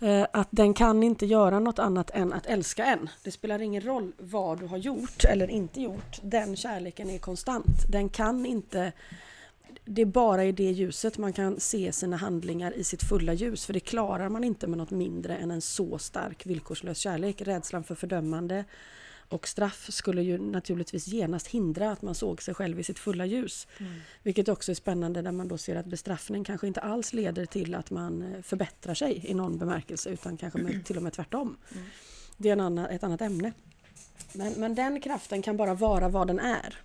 Eh, 0.00 0.26
att 0.32 0.48
den 0.50 0.74
kan 0.74 1.02
inte 1.02 1.26
göra 1.26 1.60
något 1.60 1.78
annat 1.78 2.10
än 2.10 2.32
att 2.32 2.46
älska 2.46 2.84
en. 2.84 3.08
Det 3.22 3.30
spelar 3.30 3.62
ingen 3.62 3.82
roll 3.82 4.12
vad 4.18 4.60
du 4.60 4.66
har 4.66 4.76
gjort 4.76 5.24
eller 5.24 5.50
inte 5.50 5.80
gjort. 5.80 6.20
Den 6.22 6.56
kärleken 6.56 7.10
är 7.10 7.18
konstant. 7.18 7.88
Den 7.88 8.08
kan 8.08 8.46
inte... 8.46 8.92
Det 9.84 10.02
är 10.02 10.06
bara 10.06 10.44
i 10.44 10.52
det 10.52 10.70
ljuset 10.70 11.18
man 11.18 11.32
kan 11.32 11.60
se 11.60 11.92
sina 11.92 12.16
handlingar 12.16 12.76
i 12.76 12.84
sitt 12.84 13.02
fulla 13.02 13.32
ljus. 13.32 13.66
För 13.66 13.72
det 13.72 13.80
klarar 13.80 14.28
man 14.28 14.44
inte 14.44 14.66
med 14.66 14.78
något 14.78 14.90
mindre 14.90 15.36
än 15.36 15.50
en 15.50 15.60
så 15.60 15.98
stark 15.98 16.46
villkorslös 16.46 16.98
kärlek. 16.98 17.42
Rädslan 17.42 17.84
för 17.84 17.94
fördömande 17.94 18.64
och 19.32 19.48
straff 19.48 19.86
skulle 19.90 20.22
ju 20.22 20.38
naturligtvis 20.38 21.06
genast 21.06 21.46
hindra 21.46 21.90
att 21.90 22.02
man 22.02 22.14
såg 22.14 22.42
sig 22.42 22.54
själv 22.54 22.80
i 22.80 22.84
sitt 22.84 22.98
fulla 22.98 23.26
ljus. 23.26 23.66
Mm. 23.78 23.92
Vilket 24.22 24.48
också 24.48 24.70
är 24.70 24.74
spännande 24.74 25.22
när 25.22 25.32
man 25.32 25.48
då 25.48 25.58
ser 25.58 25.76
att 25.76 25.86
bestraffning 25.86 26.44
kanske 26.44 26.66
inte 26.66 26.80
alls 26.80 27.12
leder 27.12 27.46
till 27.46 27.74
att 27.74 27.90
man 27.90 28.22
eh, 28.22 28.42
förbättrar 28.42 28.94
sig 28.94 29.24
i 29.26 29.34
någon 29.34 29.58
bemärkelse 29.58 30.10
utan 30.10 30.36
kanske 30.36 30.58
med, 30.58 30.84
till 30.84 30.96
och 30.96 31.02
med 31.02 31.12
tvärtom. 31.12 31.56
Mm. 31.72 31.84
Det 32.36 32.48
är 32.48 32.52
en 32.52 32.60
annan, 32.60 32.86
ett 32.86 33.04
annat 33.04 33.20
ämne. 33.20 33.52
Men, 34.32 34.52
men 34.52 34.74
den 34.74 35.00
kraften 35.00 35.42
kan 35.42 35.56
bara 35.56 35.74
vara 35.74 36.08
vad 36.08 36.26
den 36.26 36.40
är. 36.40 36.78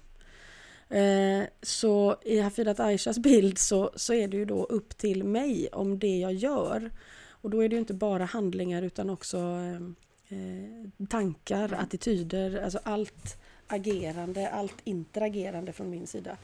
Eh, 0.90 1.48
så 1.62 2.18
i 2.22 2.40
Hafidat 2.40 2.80
Aishas 2.80 3.20
bild 3.20 3.58
så, 3.58 3.92
så 3.96 4.14
är 4.14 4.28
det 4.28 4.38
ju 4.38 4.46
då 4.46 4.64
upp 4.64 4.98
till 4.98 5.24
mig 5.24 5.68
om 5.72 6.00
det 6.00 6.18
jag 6.18 6.34
gör. 6.34 6.92
Och 7.30 7.50
då 7.50 7.64
är 7.64 7.70
det 7.70 7.76
ju 7.76 7.80
inte 7.80 7.94
bara 7.94 8.26
handlingar 8.26 8.82
utan 8.82 9.10
också 9.10 9.38
eh, 9.38 10.07
eh, 10.30 11.08
tankar, 11.08 11.74
attityder, 11.74 12.64
alltså 12.64 12.80
allt 12.84 13.38
agerande, 13.68 14.50
allt 14.50 14.78
interagerande 14.84 15.74
från 15.74 15.90
min 15.90 16.08
sida 16.08 16.38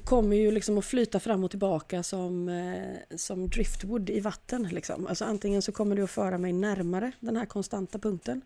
kommer 0.00 0.36
ju 0.36 0.50
liksom 0.50 0.78
att 0.78 0.84
flyta 0.84 1.20
fram 1.20 1.44
och 1.44 1.50
tillbaka 1.50 2.02
som, 2.02 2.48
eh, 2.48 3.16
som 3.16 3.48
driftwood 3.48 4.10
i 4.10 4.20
vatten. 4.20 4.62
Liksom. 4.62 5.06
Alltså 5.06 5.24
antingen 5.24 5.62
så 5.62 5.72
kommer 5.72 5.96
det 5.96 6.02
att 6.02 6.10
föra 6.10 6.38
mig 6.38 6.52
närmare 6.52 7.12
den 7.20 7.36
här 7.36 7.46
konstanta 7.46 7.98
punkten 7.98 8.42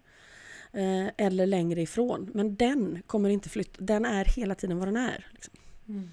eh, 0.72 1.06
eller 1.16 1.46
längre 1.46 1.82
ifrån. 1.82 2.30
Men 2.34 2.56
den 2.56 3.02
kommer 3.06 3.28
inte 3.30 3.48
flytta, 3.48 3.84
den 3.84 4.04
är 4.04 4.24
hela 4.24 4.54
tiden 4.54 4.78
vad 4.78 4.88
den 4.88 4.96
är. 4.96 5.26
Liksom. 5.32 5.54
Mm. 5.88 6.10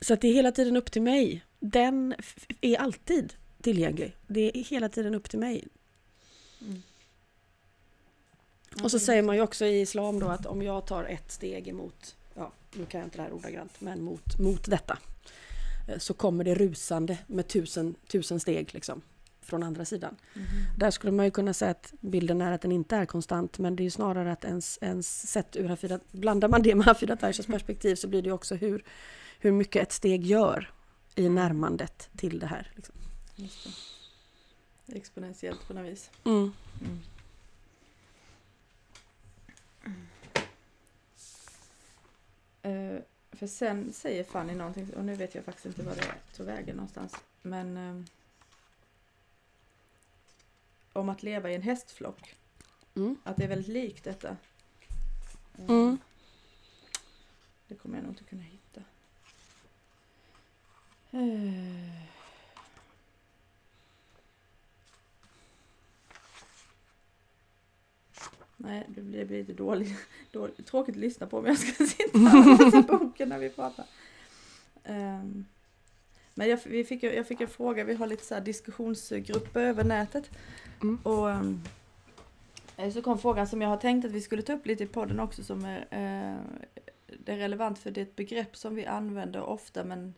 Så 0.00 0.14
att 0.14 0.20
det 0.20 0.28
är 0.28 0.32
hela 0.32 0.52
tiden 0.52 0.76
upp 0.76 0.92
till 0.92 1.02
mig. 1.02 1.44
Den 1.60 2.14
är 2.60 2.76
alltid 2.76 3.32
tillgänglig. 3.62 4.16
Det 4.26 4.58
är 4.58 4.64
hela 4.64 4.88
tiden 4.88 5.14
upp 5.14 5.30
till 5.30 5.38
mig. 5.38 5.68
Mm. 6.62 6.82
Och 8.82 8.90
så 8.90 8.98
säger 8.98 9.22
man 9.22 9.36
ju 9.36 9.42
också 9.42 9.64
i 9.64 9.80
islam 9.80 10.18
då 10.18 10.28
att 10.28 10.46
om 10.46 10.62
jag 10.62 10.86
tar 10.86 11.04
ett 11.04 11.32
steg 11.32 11.68
emot, 11.68 12.16
ja 12.34 12.52
nu 12.72 12.86
kan 12.86 13.00
jag 13.00 13.06
inte 13.06 13.16
det 13.18 13.22
här 13.22 13.32
ordagrant, 13.32 13.80
men 13.80 14.02
mot, 14.02 14.38
mot 14.38 14.64
detta. 14.70 14.98
eh, 15.88 15.98
Så 15.98 16.14
kommer 16.14 16.44
det 16.44 16.54
rusande 16.54 17.18
med 17.26 17.48
tusen, 17.48 17.94
tusen 18.08 18.40
steg 18.40 18.74
liksom. 18.74 19.02
Från 19.42 19.62
andra 19.62 19.84
sidan. 19.84 20.16
Mhm. 20.34 20.44
Där 20.78 20.90
skulle 20.90 21.12
man 21.12 21.24
ju 21.24 21.30
kunna 21.30 21.54
säga 21.54 21.70
att 21.70 21.92
bilden 22.00 22.40
är 22.40 22.52
att 22.52 22.60
den 22.62 22.72
inte 22.72 22.96
är 22.96 23.06
konstant 23.06 23.58
men 23.58 23.76
det 23.76 23.86
är 23.86 23.90
snarare 23.90 24.32
att 24.32 24.44
ens, 24.44 24.78
ens 24.82 25.30
sett 25.30 25.56
ur 25.56 25.68
Hafidat, 25.68 26.12
blandar 26.12 26.48
man 26.48 26.62
det 26.62 26.74
med 26.74 26.86
Hafidat 26.86 27.22
Aishas 27.22 27.46
perspektiv 27.46 27.94
så 27.94 28.08
blir 28.08 28.22
det 28.22 28.26
ju 28.28 28.32
också 28.32 28.54
hur, 28.54 28.84
hur 29.38 29.52
mycket 29.52 29.82
ett 29.82 29.92
steg 29.92 30.26
gör 30.26 30.70
i 31.14 31.28
närmandet 31.28 32.08
till 32.16 32.38
det 32.38 32.46
här. 32.46 32.72
Liksom. 32.76 32.94
Just 33.36 33.64
det. 33.64 33.70
Det 33.70 33.74
är 33.74 34.78
Exponentiellt 34.92 35.66
på 35.66 35.74
något 35.74 35.86
vis. 35.86 36.10
Mm. 36.24 36.52
Mm. 36.80 37.00
Eh, 42.62 43.02
för 43.32 43.46
sen 43.46 43.92
säger 43.92 44.24
Fanny 44.24 44.54
någonting, 44.54 44.94
och 44.94 45.04
nu 45.04 45.14
vet 45.14 45.34
jag 45.34 45.44
faktiskt 45.44 45.66
inte 45.66 45.82
vad 45.82 45.96
det 45.96 46.14
tog 46.36 46.46
vägen 46.46 46.76
någonstans. 46.76 47.16
Men 47.42 47.76
eh, 47.76 48.04
om 50.92 51.08
att 51.08 51.22
leva 51.22 51.50
i 51.50 51.54
en 51.54 51.62
hästflock. 51.62 52.36
Mm. 52.94 53.16
Att 53.24 53.36
det 53.36 53.44
är 53.44 53.48
väldigt 53.48 53.68
likt 53.68 54.04
detta. 54.04 54.36
Mm. 55.58 55.98
Det 57.68 57.74
kommer 57.74 57.96
jag 57.96 58.02
nog 58.02 58.12
inte 58.12 58.24
kunna 58.24 58.42
hitta. 58.42 58.80
Eh. 61.10 62.19
Nej, 68.62 68.86
det 68.88 69.00
blir, 69.00 69.18
det 69.18 69.24
blir 69.24 69.38
lite 69.38 69.52
dåligt, 69.52 69.92
dåligt. 70.32 70.66
Tråkigt 70.66 70.94
att 70.94 71.00
lyssna 71.00 71.26
på 71.26 71.38
om 71.38 71.46
jag 71.46 71.58
ska 71.58 71.84
sitta 71.86 72.18
och 72.18 72.60
läsa 72.60 72.82
boken 72.82 73.28
när 73.28 73.38
vi 73.38 73.48
pratar. 73.48 73.84
Ehm, 74.84 75.44
men 76.34 76.48
jag, 76.48 76.60
vi 76.64 76.84
fick, 76.84 77.02
jag 77.02 77.26
fick 77.26 77.40
en 77.40 77.48
fråga, 77.48 77.84
vi 77.84 77.94
har 77.94 78.06
lite 78.06 78.24
så 78.24 78.34
här 78.34 78.40
diskussionsgrupper 78.40 79.60
över 79.60 79.84
nätet. 79.84 80.30
Mm. 80.82 80.98
Och 81.02 81.30
ehm, 81.30 81.62
så 82.92 83.02
kom 83.02 83.18
frågan 83.18 83.48
som 83.48 83.62
jag 83.62 83.68
har 83.68 83.76
tänkt 83.76 84.04
att 84.04 84.12
vi 84.12 84.20
skulle 84.20 84.42
ta 84.42 84.52
upp 84.52 84.66
lite 84.66 84.84
i 84.84 84.86
podden 84.86 85.20
också 85.20 85.44
som 85.44 85.64
är 85.64 85.78
eh, 85.90 86.60
det 87.18 87.32
är 87.32 87.36
relevant 87.36 87.78
för 87.78 87.90
det 87.90 88.00
är 88.00 88.02
ett 88.02 88.16
begrepp 88.16 88.56
som 88.56 88.74
vi 88.74 88.86
använder 88.86 89.42
ofta 89.42 89.84
men 89.84 90.14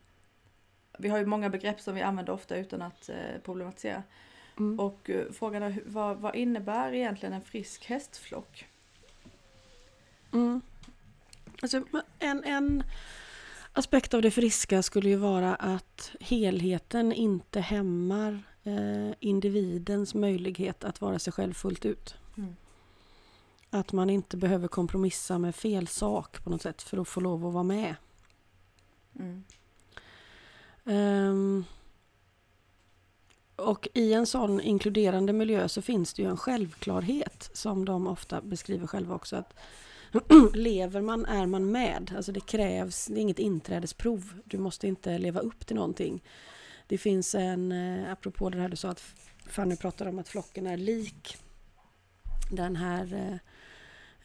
vi 0.97 1.09
har 1.09 1.17
ju 1.17 1.25
många 1.25 1.49
begrepp 1.49 1.81
som 1.81 1.95
vi 1.95 2.01
använder 2.01 2.33
ofta 2.33 2.55
utan 2.55 2.81
att 2.81 3.09
eh, 3.09 3.41
problematisera. 3.43 4.03
Mm. 4.59 4.79
Och 4.79 5.09
eh, 5.09 5.25
frågan 5.31 5.63
är 5.63 5.81
vad, 5.85 6.17
vad 6.17 6.35
innebär 6.35 6.93
egentligen 6.93 7.33
en 7.33 7.41
frisk 7.41 7.85
hästflock? 7.85 8.67
Mm. 10.33 10.61
Alltså, 11.61 11.83
en, 12.19 12.43
en 12.43 12.83
aspekt 13.73 14.13
av 14.13 14.21
det 14.21 14.31
friska 14.31 14.83
skulle 14.83 15.09
ju 15.09 15.15
vara 15.15 15.55
att 15.55 16.11
helheten 16.19 17.13
inte 17.13 17.59
hämmar 17.59 18.43
eh, 18.63 19.11
individens 19.19 20.13
möjlighet 20.13 20.83
att 20.83 21.01
vara 21.01 21.19
sig 21.19 21.33
själv 21.33 21.53
fullt 21.53 21.85
ut. 21.85 22.15
Mm. 22.37 22.55
Att 23.69 23.91
man 23.91 24.09
inte 24.09 24.37
behöver 24.37 24.67
kompromissa 24.67 25.37
med 25.37 25.55
fel 25.55 25.87
sak 25.87 26.43
på 26.43 26.49
något 26.49 26.61
sätt 26.61 26.81
för 26.81 26.97
att 26.97 27.07
få 27.07 27.19
lov 27.19 27.47
att 27.47 27.53
vara 27.53 27.63
med. 27.63 27.95
Mm. 29.19 29.43
Ehm, 30.85 31.65
och 33.63 33.87
i 33.93 34.13
en 34.13 34.25
sån 34.25 34.61
inkluderande 34.61 35.33
miljö 35.33 35.69
så 35.69 35.81
finns 35.81 36.13
det 36.13 36.21
ju 36.21 36.29
en 36.29 36.37
självklarhet 36.37 37.49
som 37.53 37.85
de 37.85 38.07
ofta 38.07 38.41
beskriver 38.41 38.87
själva 38.87 39.15
också. 39.15 39.35
Att 39.35 39.53
lever 40.53 41.01
man 41.01 41.25
är 41.25 41.45
man 41.45 41.71
med. 41.71 42.13
Alltså 42.15 42.31
det 42.31 42.39
krävs, 42.45 43.05
det 43.05 43.13
är 43.13 43.21
inget 43.21 43.39
inträdesprov. 43.39 44.33
Du 44.45 44.57
måste 44.57 44.87
inte 44.87 45.17
leva 45.17 45.39
upp 45.39 45.67
till 45.67 45.75
någonting. 45.75 46.23
Det 46.87 46.97
finns 46.97 47.35
en, 47.35 47.71
eh, 47.71 48.11
apropå 48.11 48.49
det 48.49 48.57
här 48.57 48.69
du 48.69 48.75
sa 48.75 48.89
att 48.89 49.03
Fanny 49.47 49.75
pratade 49.75 50.09
om 50.09 50.19
att 50.19 50.27
flocken 50.27 50.67
är 50.67 50.77
lik. 50.77 51.37
Den 52.51 52.75
här 52.75 53.39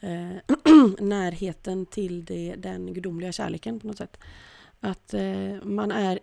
eh, 0.00 0.10
eh, 0.10 0.36
närheten 0.98 1.86
till 1.86 2.24
det, 2.24 2.54
den 2.58 2.94
gudomliga 2.94 3.32
kärleken 3.32 3.80
på 3.80 3.86
något 3.86 3.98
sätt. 3.98 4.18
Att 4.80 5.14
eh, 5.14 5.62
man, 5.62 5.90
är, 5.90 6.18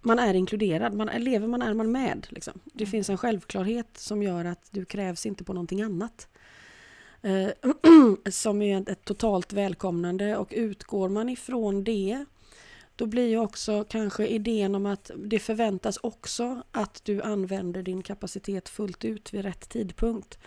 man 0.00 0.18
är 0.18 0.34
inkluderad, 0.34 0.94
man, 0.94 1.06
lever 1.06 1.46
man 1.46 1.62
är 1.62 1.74
man 1.74 1.92
med. 1.92 2.26
Liksom. 2.30 2.60
Det 2.64 2.84
Mm. 2.84 2.90
finns 2.90 3.10
en 3.10 3.18
självklarhet 3.18 3.98
som 3.98 4.22
gör 4.22 4.44
att 4.44 4.68
du 4.70 4.84
krävs 4.84 5.26
inte 5.26 5.44
på 5.44 5.52
någonting 5.52 5.82
annat. 5.82 6.28
Eh, 7.22 7.48
som 8.30 8.62
är 8.62 8.90
ett, 8.90 9.04
totalt 9.04 9.52
välkomnande 9.52 10.36
och 10.36 10.48
utgår 10.56 11.08
man 11.08 11.28
ifrån 11.28 11.84
det 11.84 12.24
då 12.96 13.06
blir 13.06 13.28
ju 13.28 13.38
också 13.38 13.84
kanske 13.88 14.26
idén 14.26 14.74
om 14.74 14.86
att 14.86 15.10
det 15.16 15.38
förväntas 15.38 15.98
också 16.02 16.62
att 16.70 17.00
du 17.04 17.22
använder 17.22 17.82
din 17.82 18.02
kapacitet 18.02 18.68
fullt 18.68 19.04
ut 19.04 19.34
vid 19.34 19.42
rätt 19.42 19.68
tidpunkt. 19.68 20.38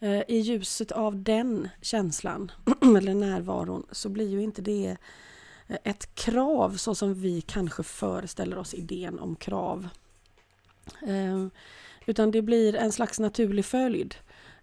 Eh, 0.00 0.20
I 0.28 0.38
ljuset 0.38 0.92
av 0.92 1.22
den 1.22 1.68
känslan, 1.82 2.52
eller 2.98 3.14
närvaron, 3.14 3.86
så 3.92 4.08
blir 4.08 4.28
ju 4.28 4.42
inte 4.42 4.62
det 4.62 4.96
ett 5.68 6.14
krav 6.14 6.76
så 6.76 6.94
som 6.94 7.14
vi 7.14 7.40
kanske 7.40 7.82
föreställer 7.82 8.58
oss 8.58 8.74
idén 8.74 9.18
om 9.18 9.36
krav. 9.36 9.88
Ehm, 11.06 11.50
utan 12.06 12.30
det 12.30 12.42
blir 12.42 12.74
en 12.74 12.92
slags 12.92 13.20
naturlig 13.20 13.64
följd. 13.64 14.14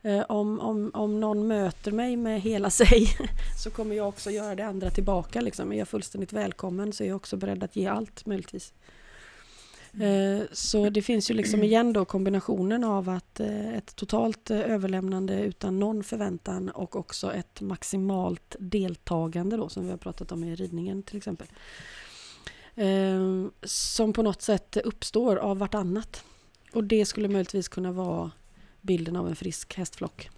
Ehm, 0.01 0.23
om, 0.29 0.59
om, 0.59 0.91
om 0.93 1.19
någon 1.19 1.47
möter 1.47 1.91
mig 1.91 2.17
med 2.17 2.41
hela 2.41 2.69
sig 2.69 3.07
så 3.63 3.69
kommer 3.69 3.95
jag 3.95 4.07
också 4.07 4.31
göra 4.31 4.55
det 4.55 4.65
andra 4.65 4.89
tillbaka. 4.89 5.41
Liksom. 5.41 5.73
Är 5.73 5.77
jag 5.77 5.87
fullständigt 5.87 6.33
välkommen 6.33 6.93
så 6.93 7.03
är 7.03 7.07
jag 7.07 7.15
också 7.15 7.37
beredd 7.37 7.63
att 7.63 7.75
ge 7.75 7.87
allt 7.87 8.25
möjligtvis. 8.25 8.73
Eh, 9.99 10.43
Så 10.51 10.89
det 10.89 11.01
finns 11.01 11.31
ju 11.31 11.33
liksom 11.33 11.63
igen 11.63 11.93
då 11.93 12.05
kombinationen 12.05 12.83
av 12.83 13.09
att 13.09 13.39
eh, 13.39 13.73
ett 13.73 13.95
totalt 13.95 14.51
eh, 14.51 14.59
överlämnande 14.59 15.41
utan 15.41 15.79
någon 15.79 16.03
förväntan 16.03 16.69
och 16.69 16.95
också 16.95 17.33
ett 17.33 17.61
maximalt 17.61 18.55
deltagande 18.59 19.57
då 19.57 19.69
som 19.69 19.85
vi 19.85 19.91
har 19.91 19.97
pratat 19.97 20.31
om 20.31 20.43
i 20.43 20.55
ridningen 20.55 21.03
till 21.03 21.17
exempel. 21.17 21.47
Som 23.63 24.13
på 24.13 24.23
något 24.23 24.41
sätt 24.41 24.77
uppstår 24.77 25.35
av 25.35 25.57
vartannat. 25.57 26.23
Och 26.73 26.83
det 26.83 27.05
skulle 27.05 27.27
möjligtvis 27.27 27.67
kunna 27.67 27.91
vara 27.91 28.31
bilden 28.81 29.15
av 29.15 29.27
en 29.27 29.35
frisk 29.35 29.73
hästflock. 29.73 30.29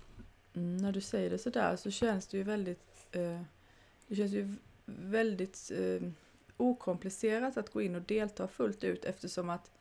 Mm, 0.56 0.78
när 0.78 0.92
du 0.92 1.02
säger 1.02 1.30
det 1.30 1.38
sådär 1.38 1.76
så 1.76 1.92
känns 1.92 2.28
det 2.28 2.38
ju 2.38 2.44
väldigt 2.44 3.08
eh, 3.12 3.42
Det 4.08 4.16
känns 4.16 4.32
ju 4.32 4.56
väldigt 4.86 5.72
eh, 5.76 6.10
okomplicerat 6.58 7.58
att 7.58 7.70
gå 7.74 7.82
in 7.82 7.96
och 7.96 8.02
delta 8.02 8.48
fullt 8.48 8.84
ut 8.84 9.06
eftersom 9.06 9.50
att 9.50 9.72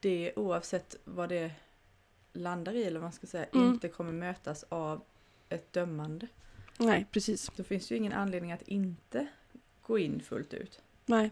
det 0.00 0.32
oavsett 0.36 0.96
vad 1.04 1.28
det 1.28 1.50
landar 2.32 2.72
i 2.74 2.84
eller 2.84 3.00
vad 3.00 3.04
man 3.06 3.12
ska 3.12 3.26
säga 3.26 3.46
Mm. 3.54 3.68
inte 3.68 3.88
kommer 3.88 4.12
mötas 4.12 4.64
av 4.68 5.02
ett 5.48 5.72
dömande. 5.72 6.26
Nej, 6.78 7.06
precis. 7.10 7.50
Då 7.56 7.62
finns 7.62 7.90
ju 7.92 7.96
ingen 7.96 8.12
anledning 8.12 8.52
att 8.52 8.62
inte 8.62 9.26
gå 9.82 9.98
in 9.98 10.20
fullt 10.20 10.54
ut. 10.54 10.82
Nej. 11.06 11.30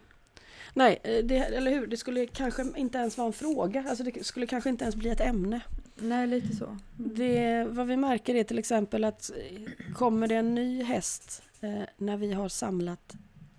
Nej, 0.75 1.01
eh, 1.03 1.25
det, 1.25 1.37
eller 1.37 1.71
hur? 1.71 1.87
Det 1.87 1.97
skulle 1.97 2.27
kanske 2.27 2.65
inte 2.77 2.99
ens 2.99 3.19
vara 3.19 3.27
en 3.27 3.33
fråga. 3.33 3.85
Alltså 3.89 4.05
det 4.05 4.27
skulle 4.27 4.47
kanske 4.47 4.71
inte 4.71 4.85
ens 4.85 4.97
bli 4.97 5.11
ett 5.11 5.21
ämne. 5.21 5.61
Nej, 5.97 6.27
lite 6.27 6.57
så. 6.57 6.79
Det, 6.97 7.65
vad 7.71 7.87
vi 7.87 7.97
märker 7.97 8.35
är 8.35 8.45
till 8.45 8.59
exempel 8.59 9.05
att 9.05 9.31
eh, 9.31 9.93
kommer 9.95 10.29
det 10.29 10.35
en 10.35 10.55
ny 10.55 10.83
häst 10.83 11.43
eh, 11.61 11.83
när 11.97 12.17
vi 12.17 12.33
har 12.33 12.49
samlat 12.49 13.15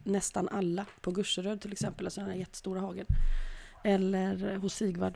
nästan 0.06 0.50
alla 0.50 0.86
på 1.02 1.12
Gurseröd 1.12 1.62
till 1.62 1.72
exempel, 1.72 2.06
alltså 2.06 2.22
den 2.22 2.30
här 2.30 2.38
jättestora 2.38 2.80
hagen. 2.80 3.06
Eller 3.84 4.56
hos 4.56 4.74
Sigvard. 4.74 5.14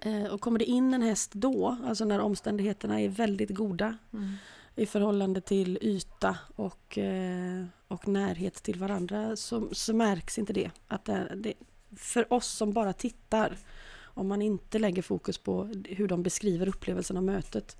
Eh, 0.00 0.24
och 0.24 0.40
kommer 0.40 0.58
det 0.58 0.64
in 0.64 0.94
en 0.94 1.02
häst 1.02 1.32
då, 1.32 1.76
alltså 1.84 2.04
när 2.04 2.20
omständigheterna 2.20 3.00
är 3.00 3.08
väldigt 3.08 3.50
goda 3.50 3.96
Mm. 4.12 4.32
i 4.76 4.86
förhållande 4.86 5.40
till 5.40 5.78
yta 5.82 6.38
och, 6.56 6.98
eh, 6.98 7.64
och 7.88 8.08
närhet 8.08 8.54
till 8.54 8.78
varandra 8.78 9.36
så, 9.36 9.68
så 9.72 9.94
märks 9.94 10.38
inte 10.38 10.52
det. 10.52 10.70
Att 10.88 11.04
det, 11.04 11.32
det. 11.36 11.54
För 11.96 12.32
oss 12.32 12.46
som 12.46 12.72
bara 12.72 12.92
tittar, 12.92 13.56
om 14.02 14.28
man 14.28 14.42
inte 14.42 14.78
lägger 14.78 15.02
fokus 15.02 15.38
på 15.38 15.64
hur 15.88 16.08
de 16.08 16.22
beskriver 16.22 16.68
upplevelsen 16.68 17.16
av 17.16 17.22
mötet 17.22 17.76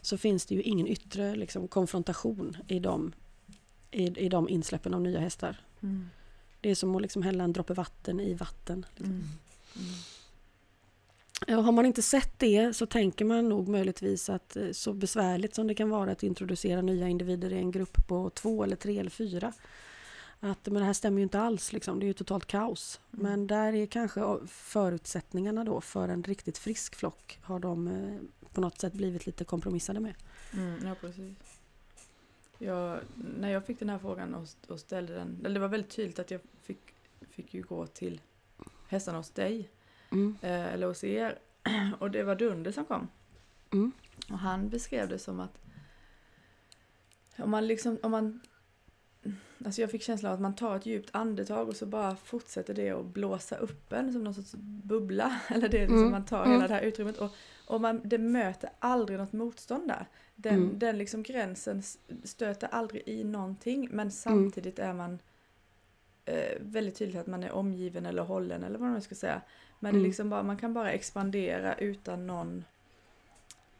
så 0.00 0.18
finns 0.18 0.46
det 0.46 0.54
ju 0.54 0.62
ingen 0.62 0.86
yttre 0.86 1.34
liksom, 1.34 1.68
konfrontation 1.68 2.56
i 2.68 2.78
de, 2.78 3.12
i, 3.92 4.24
i 4.24 4.28
de 4.28 4.48
insläppen 4.48 4.94
av 4.94 5.00
nya 5.00 5.20
hästar. 5.20 5.60
Mm. 5.82 6.10
Det 6.60 6.70
är 6.70 6.74
som 6.74 6.96
att 6.96 7.02
liksom 7.02 7.22
hälla 7.22 7.44
en 7.44 7.52
droppe 7.52 7.74
vatten 7.74 8.20
i 8.20 8.34
vatten. 8.34 8.86
Liksom. 8.96 9.14
Mm. 9.14 9.28
Mm. 9.76 11.58
Och 11.58 11.64
har 11.64 11.72
man 11.72 11.86
inte 11.86 12.02
sett 12.02 12.38
det 12.38 12.76
så 12.76 12.86
tänker 12.86 13.24
man 13.24 13.48
nog 13.48 13.68
möjligtvis 13.68 14.30
att 14.30 14.56
eh, 14.56 14.70
så 14.72 14.92
besvärligt 14.92 15.54
som 15.54 15.66
det 15.66 15.74
kan 15.74 15.90
vara 15.90 16.12
att 16.12 16.22
introducera 16.22 16.82
nya 16.82 17.08
individer 17.08 17.52
i 17.52 17.58
en 17.58 17.70
grupp 17.70 18.06
på 18.06 18.30
två 18.30 18.64
eller 18.64 18.76
tre 18.76 18.98
eller 18.98 19.10
fyra. 19.10 19.52
Att 20.40 20.66
men 20.66 20.74
det 20.74 20.84
här 20.84 20.92
stämmer 20.92 21.18
ju 21.18 21.22
inte 21.22 21.40
alls, 21.40 21.72
liksom. 21.72 22.00
det 22.00 22.04
är 22.04 22.08
ju 22.08 22.12
totalt 22.12 22.46
kaos. 22.46 23.00
Mm. 23.12 23.22
Men 23.24 23.46
där 23.46 23.72
är 23.72 23.86
kanske 23.86 24.38
förutsättningarna 24.46 25.64
då 25.64 25.80
för 25.80 26.08
en 26.08 26.22
riktigt 26.22 26.58
frisk 26.58 26.94
flock 26.94 27.38
har 27.42 27.58
de 27.58 27.88
eh, 27.88 28.48
på 28.52 28.60
något 28.60 28.80
sätt 28.80 28.92
blivit 28.92 29.26
lite 29.26 29.44
kompromissade 29.44 30.00
med. 30.00 30.14
Mm, 30.52 30.86
ja, 30.86 30.94
precis. 31.00 31.61
Jag, 32.62 33.00
när 33.14 33.50
jag 33.50 33.66
fick 33.66 33.78
den 33.78 33.88
här 33.88 33.98
frågan 33.98 34.34
och, 34.34 34.48
och 34.68 34.80
ställde 34.80 35.14
den, 35.14 35.38
eller 35.40 35.54
det 35.54 35.60
var 35.60 35.68
väldigt 35.68 35.90
tydligt 35.90 36.18
att 36.18 36.30
jag 36.30 36.40
fick, 36.62 36.94
fick 37.30 37.54
ju 37.54 37.62
gå 37.62 37.86
till 37.86 38.20
hästarna 38.88 39.18
hos 39.18 39.30
dig, 39.30 39.68
Mm. 40.10 40.36
eh, 40.42 40.66
eller 40.74 40.86
hos 40.86 41.04
er, 41.04 41.38
och 41.98 42.10
det 42.10 42.22
var 42.22 42.34
Dunder 42.34 42.72
som 42.72 42.84
kom. 42.84 43.08
Mm. 43.72 43.92
Och 44.30 44.38
han 44.38 44.68
beskrev 44.68 45.08
det 45.08 45.18
som 45.18 45.40
att 45.40 45.58
om 47.36 47.50
man 47.50 47.66
liksom, 47.66 47.98
om 48.02 48.10
man 48.10 48.40
Alltså 49.64 49.80
jag 49.80 49.90
fick 49.90 50.02
känslan 50.02 50.30
av 50.32 50.34
att 50.34 50.40
man 50.40 50.54
tar 50.54 50.76
ett 50.76 50.86
djupt 50.86 51.10
andetag 51.12 51.68
och 51.68 51.76
så 51.76 51.86
bara 51.86 52.16
fortsätter 52.16 52.74
det 52.74 52.90
att 52.90 53.04
blåsa 53.06 53.56
upp 53.56 53.92
en 53.92 54.12
som 54.12 54.24
någon 54.24 54.34
sorts 54.34 54.52
bubbla. 54.84 55.40
Eller 55.48 55.68
det 55.68 55.78
liksom 55.78 55.98
Mm, 55.98 56.10
man 56.10 56.24
tar 56.24 56.40
mm. 56.44 56.52
hela 56.52 56.68
det 56.68 56.74
här 56.74 56.82
utrymmet 56.82 57.18
och, 57.18 57.30
och 57.66 57.80
man, 57.80 58.00
det 58.04 58.18
möter 58.18 58.70
aldrig 58.78 59.18
något 59.18 59.32
motstånd 59.32 59.88
där. 59.88 60.06
Den, 60.34 60.54
Mm. 60.54 60.78
den 60.78 60.98
liksom 60.98 61.22
gränsen 61.22 61.82
stöter 62.24 62.68
aldrig 62.72 63.02
i 63.06 63.24
någonting 63.24 63.88
men 63.92 64.10
samtidigt 64.10 64.78
är 64.78 64.92
man 64.92 65.18
eh, 66.24 66.58
väldigt 66.60 66.96
tydligt 66.96 67.16
att 67.20 67.26
man 67.26 67.44
är 67.44 67.52
omgiven 67.52 68.06
eller 68.06 68.22
hållen 68.22 68.64
eller 68.64 68.78
vad 68.78 68.88
man 68.90 69.02
ska 69.02 69.14
säga. 69.14 69.40
Men 69.80 69.92
det 69.92 69.96
är 69.96 69.98
Mm. 70.00 70.08
liksom 70.08 70.30
bara, 70.30 70.42
man 70.42 70.56
kan 70.56 70.74
bara 70.74 70.92
expandera 70.92 71.74
utan 71.74 72.26
någon 72.26 72.64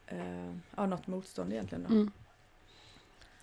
eh, 0.06 0.52
ja, 0.76 0.86
något 0.86 1.06
motstånd 1.06 1.52
egentligen. 1.52 1.86
Då. 1.88 1.94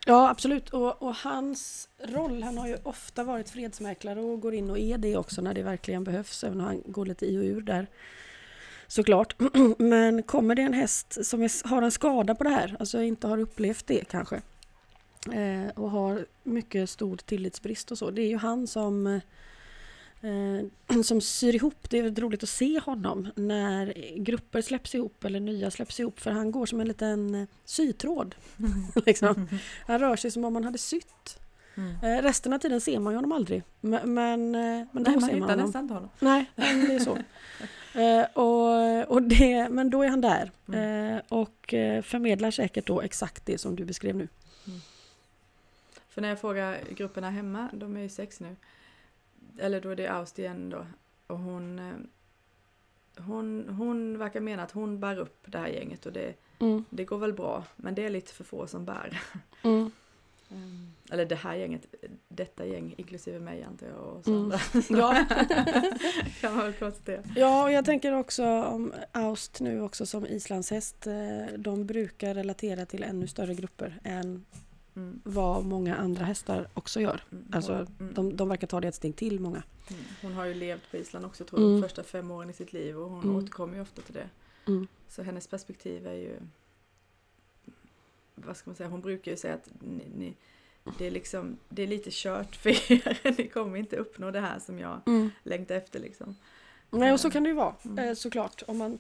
Ja, 0.10 0.30
absolut. 0.30 0.70
Och, 0.70 1.02
och 1.02 1.16
hans 1.16 1.90
roll, 2.04 2.44
han 2.44 2.58
har 2.58 2.68
ju 2.68 2.78
ofta 2.84 3.24
varit 3.24 3.50
fredsmäklare 3.50 4.22
och 4.22 4.42
går 4.42 4.54
in 4.54 4.70
och 4.70 4.80
är 4.80 4.98
det 4.98 5.18
också 5.18 5.42
när 5.42 5.54
det 5.54 5.64
verkligen 5.64 6.04
behövs, 6.04 6.44
även 6.44 6.60
om 6.60 6.66
han 6.66 6.84
går 6.86 7.06
lite 7.06 7.26
i 7.26 7.38
och 7.38 7.44
ur 7.44 7.62
där. 7.62 7.88
Såklart. 8.88 9.36
Men 9.78 10.24
kommer 10.24 10.56
det 10.56 10.62
en 10.62 10.74
häst 10.74 11.26
som 11.26 11.42
är, 11.42 11.68
har 11.70 11.82
en 11.82 11.92
skada 11.92 12.36
på 12.36 12.44
det 12.44 12.50
här, 12.50 12.76
alltså 12.80 13.02
inte 13.02 13.28
har 13.28 13.38
upplevt 13.38 13.88
det 13.88 14.08
kanske, 14.08 14.42
eh, 15.34 15.70
och 15.76 15.92
har 15.92 16.26
mycket 16.44 16.90
stor 16.90 17.18
tillitsbrist 17.18 17.92
och 17.92 17.98
så, 17.98 18.12
det 18.12 18.22
är 18.22 18.30
ju 18.30 18.38
han 18.38 18.68
som 18.68 19.08
eh, 19.08 19.22
som 21.04 21.22
syr 21.22 21.56
ihop. 21.56 21.90
Det 21.90 21.98
är 21.98 22.04
väldigt 22.04 22.24
roligt 22.24 22.44
att 22.44 22.50
se 22.50 22.80
honom 22.80 23.28
när 23.36 23.94
grupper 24.18 24.62
släpps 24.62 24.96
ihop 24.96 25.26
eller 25.26 25.40
nya 25.40 25.72
släpps 25.72 26.00
ihop 26.00 26.20
för 26.20 26.32
han 26.32 26.52
går 26.52 26.66
som 26.66 26.80
en 26.80 26.88
liten 26.88 27.36
eh, 27.36 27.48
sytråd. 27.66 28.36
liksom. 29.06 29.48
Han 29.88 30.00
rör 30.00 30.16
sig 30.16 30.32
som 30.32 30.46
om 30.46 30.56
han 30.56 30.64
hade 30.64 30.78
sytt. 30.78 31.40
Mm. 31.76 31.96
Eh, 32.04 32.22
resten 32.22 32.54
av 32.54 32.60
tiden 32.60 32.82
ser 32.82 33.00
man 33.00 33.14
ju 33.14 33.18
honom 33.18 33.32
aldrig. 33.32 33.64
Men, 33.82 34.14
men, 34.14 34.56
eh, 34.56 34.88
men 34.92 35.04
då 35.04 35.12
Nej, 35.12 35.20
man 35.20 35.30
ser 35.30 35.40
man 35.40 35.50
honom. 35.50 35.66
nästan 35.66 35.82
inte 35.82 35.94
honom. 35.94 36.10
Nej, 36.20 36.46
det 36.56 36.64
är 36.96 37.00
så. 37.00 37.18
Eh, 37.94 38.26
och, 38.34 39.12
och 39.12 39.22
det, 39.24 39.70
men 39.70 39.90
då 39.90 40.04
är 40.04 40.08
han 40.10 40.22
där 40.22 40.52
Mm. 40.68 41.14
eh, 41.16 41.22
och 41.30 41.74
eh, 41.74 42.02
förmedlar 42.02 42.52
säkert 42.52 42.88
då 42.88 43.02
exakt 43.02 43.46
det 43.46 43.58
som 43.58 43.76
du 43.76 43.86
beskrev 43.86 44.16
nu. 44.16 44.28
För 46.10 46.22
när 46.22 46.30
jag 46.30 46.40
frågar 46.42 46.78
grupperna 46.96 47.30
hemma, 47.30 47.70
de 47.74 47.98
är 47.98 48.02
ju 48.02 48.10
sex 48.10 48.40
nu, 48.40 48.56
eller 49.58 49.82
då 49.82 49.90
är 49.90 49.96
det 49.96 50.08
Aust 50.08 50.40
igen 50.40 50.70
då, 50.70 50.86
och 51.28 51.40
hon, 51.40 51.80
eh, 51.80 53.24
hon, 53.24 53.70
hon 53.70 54.18
verkar 54.18 54.40
mena 54.40 54.64
att 54.64 54.72
hon 54.72 55.00
bär 55.00 55.18
upp 55.18 55.44
det 55.46 55.58
här 55.58 55.68
gänget 55.68 56.06
och 56.06 56.14
det, 56.14 56.34
Mm, 56.62 56.86
det 56.90 57.06
går 57.06 57.18
väl 57.18 57.34
bra, 57.34 57.64
men 57.76 57.96
det 57.96 58.06
är 58.06 58.10
lite 58.10 58.34
för 58.34 58.44
få 58.44 58.68
som 58.68 58.86
bär. 58.86 59.22
mm, 59.64 59.92
Eller 61.12 61.26
det 61.26 61.36
här 61.36 61.56
gänget, 61.56 61.86
detta 62.28 62.66
gäng, 62.66 62.94
inklusive 62.98 63.40
mig 63.40 63.64
antar 63.64 63.88
jag 63.88 63.98
och 64.00 64.28
Mm. 64.28 64.42
andra. 64.44 64.60
Ja. 64.90 65.26
kan 66.42 66.56
man 66.56 66.64
väl 66.66 66.74
konstatera. 66.74 67.24
ja, 67.36 67.64
och 67.64 67.72
jag 67.72 67.86
tänker 67.86 68.14
också 68.14 68.46
om 68.64 68.94
Aust 69.12 69.60
nu 69.60 69.82
också 69.82 70.06
som 70.06 70.26
islandshäst. 70.26 71.08
eh, 71.08 71.14
De 71.58 71.86
brukar 71.86 72.34
relatera 72.34 72.86
till 72.86 73.04
ännu 73.04 73.28
större 73.28 73.54
grupper 73.54 74.00
än 74.04 74.46
Mm. 74.96 75.22
vad 75.24 75.66
många 75.66 75.96
andra 75.96 76.26
hästar 76.26 76.68
också 76.74 77.02
gör. 77.02 77.24
Mm. 77.32 77.46
Alltså, 77.52 77.74
Mm. 77.74 78.14
de, 78.14 78.36
de 78.36 78.50
verkar 78.50 78.68
ta 78.68 78.82
det 78.82 78.88
ett 78.88 78.96
steg 78.96 79.16
till, 79.16 79.40
många. 79.40 79.64
Mm. 79.90 80.02
Hon 80.22 80.34
har 80.34 80.46
ju 80.46 80.54
levt 80.54 80.92
på 80.92 80.98
Island 80.98 81.26
också 81.26 81.46
tror 81.46 81.62
jag, 81.62 81.70
Mm. 81.70 81.82
de 81.82 81.88
första 81.88 82.04
fem 82.04 82.32
åren 82.32 82.50
i 82.50 82.54
sitt 82.54 82.74
liv 82.74 82.98
och 82.98 83.10
hon 83.10 83.24
Mm. 83.24 83.36
återkommer 83.36 83.76
ju 83.76 83.82
ofta 83.82 84.02
till 84.02 84.14
det. 84.14 84.30
Mm. 84.68 84.88
Så 85.08 85.24
hennes 85.24 85.48
perspektiv 85.48 86.08
är 86.08 86.14
ju 86.14 86.40
vad 88.36 88.58
ska 88.58 88.70
man 88.70 88.76
säga, 88.76 88.90
hon 88.90 89.02
brukar 89.02 89.32
ju 89.32 89.38
säga 89.38 89.54
att 89.54 89.70
ni, 89.82 90.04
ni, 90.18 90.34
det, 90.98 91.06
är 91.08 91.12
liksom, 91.12 91.58
det 91.70 91.84
är 91.84 91.88
lite 91.88 92.10
kört 92.14 92.56
för 92.56 92.70
er, 92.70 93.34
ni 93.38 93.48
kommer 93.48 93.78
inte 93.78 93.98
uppnå 93.98 94.32
det 94.32 94.40
här 94.40 94.60
som 94.60 94.80
jag 94.80 95.02
längtar 95.44 95.76
efter 95.76 96.00
liksom. 96.00 96.36
Nej, 96.92 97.14
och 97.14 97.20
så 97.20 97.32
kan 97.32 97.44
det 97.44 97.50
ju 97.50 97.56
vara 97.56 97.76
eh, 97.98 98.14
såklart 98.14 98.64
om 98.68 98.78
man 98.78 98.98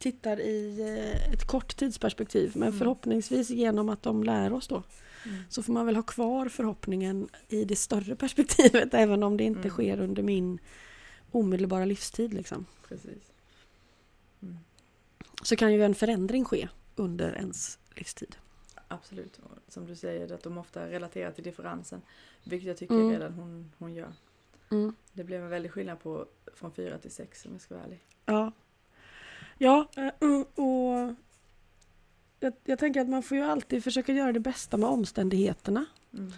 tittar 0.00 0.40
i 0.40 0.80
eh, 0.80 1.32
ett 1.32 1.46
kort 1.46 1.76
tidsperspektiv. 1.76 2.52
Men 2.54 2.68
Mm. 2.68 2.78
förhoppningsvis 2.78 3.50
genom 3.50 3.88
att 3.88 4.02
de 4.02 4.24
lär 4.24 4.52
oss 4.52 4.68
då 4.68 4.82
Mm. 5.26 5.42
så 5.48 5.62
får 5.62 5.72
man 5.72 5.86
väl 5.86 5.96
ha 5.96 6.02
kvar 6.02 6.48
förhoppningen 6.48 7.28
i 7.48 7.64
det 7.64 7.76
större 7.76 8.16
perspektivet 8.24 8.94
även 8.94 9.22
om 9.22 9.36
det 9.36 9.44
inte 9.44 9.58
Mm. 9.60 9.70
sker 9.70 10.00
under 10.00 10.22
min 10.22 10.58
omedelbara 11.30 11.84
livstid. 11.84 12.34
Liksom. 12.34 12.66
Precis. 12.88 13.32
Mm. 14.42 14.56
Så 15.42 15.56
kan 15.56 15.72
ju 15.72 15.84
en 15.84 15.94
förändring 15.94 16.44
ske 16.44 16.68
under 16.96 17.32
ens 17.36 17.78
livstid. 17.96 18.36
Absolut, 18.88 19.38
och 19.38 19.72
som 19.72 19.86
du 19.86 19.96
säger 19.96 20.32
att 20.32 20.42
de 20.42 20.58
ofta 20.58 20.90
relaterar 20.90 21.32
till 21.32 21.44
differensen. 21.44 22.02
Vilket 22.44 22.68
jag 22.68 22.76
tycker 22.76 22.94
Mm. 22.94 23.10
redan 23.10 23.32
hon, 23.32 23.72
hon 23.78 23.94
gör. 23.94 24.12
Mm. 24.70 24.94
Det 25.12 25.24
blev 25.24 25.42
en 25.42 25.48
väldig 25.48 25.70
skillnad 25.72 26.00
på 26.02 26.26
från 26.54 26.72
fyra 26.72 26.98
till 26.98 27.10
sex 27.10 27.46
om 27.46 27.52
jag 27.52 27.60
ska 27.60 27.74
vara 27.74 27.84
ärlig. 27.84 28.00
Ja, 28.26 28.52
ja 29.62 29.88
eh, 29.96 30.10
mm, 30.20 30.42
och 30.42 31.14
jag, 32.40 32.52
jag 32.64 32.78
tänker 32.78 33.00
att 33.00 33.08
man 33.08 33.22
får 33.22 33.36
ju 33.36 33.42
alltid 33.44 33.84
försöka 33.84 34.12
göra 34.12 34.32
det 34.32 34.40
bästa 34.40 34.76
med 34.76 34.88
omständigheterna. 34.88 35.84
Mm. 36.14 36.32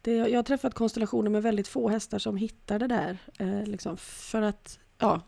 Det, 0.00 0.12
jag 0.16 0.38
har 0.38 0.42
träffat 0.42 0.74
konstellationer 0.74 1.30
med 1.30 1.42
väldigt 1.42 1.68
få 1.68 1.88
hästar 1.88 2.18
som 2.18 2.36
hittar 2.36 2.78
det 2.78 2.86
där. 2.86 3.18
Eh, 3.38 3.64
liksom 3.66 3.96
för 3.96 4.42
att, 4.42 4.78
ja, 4.98 5.20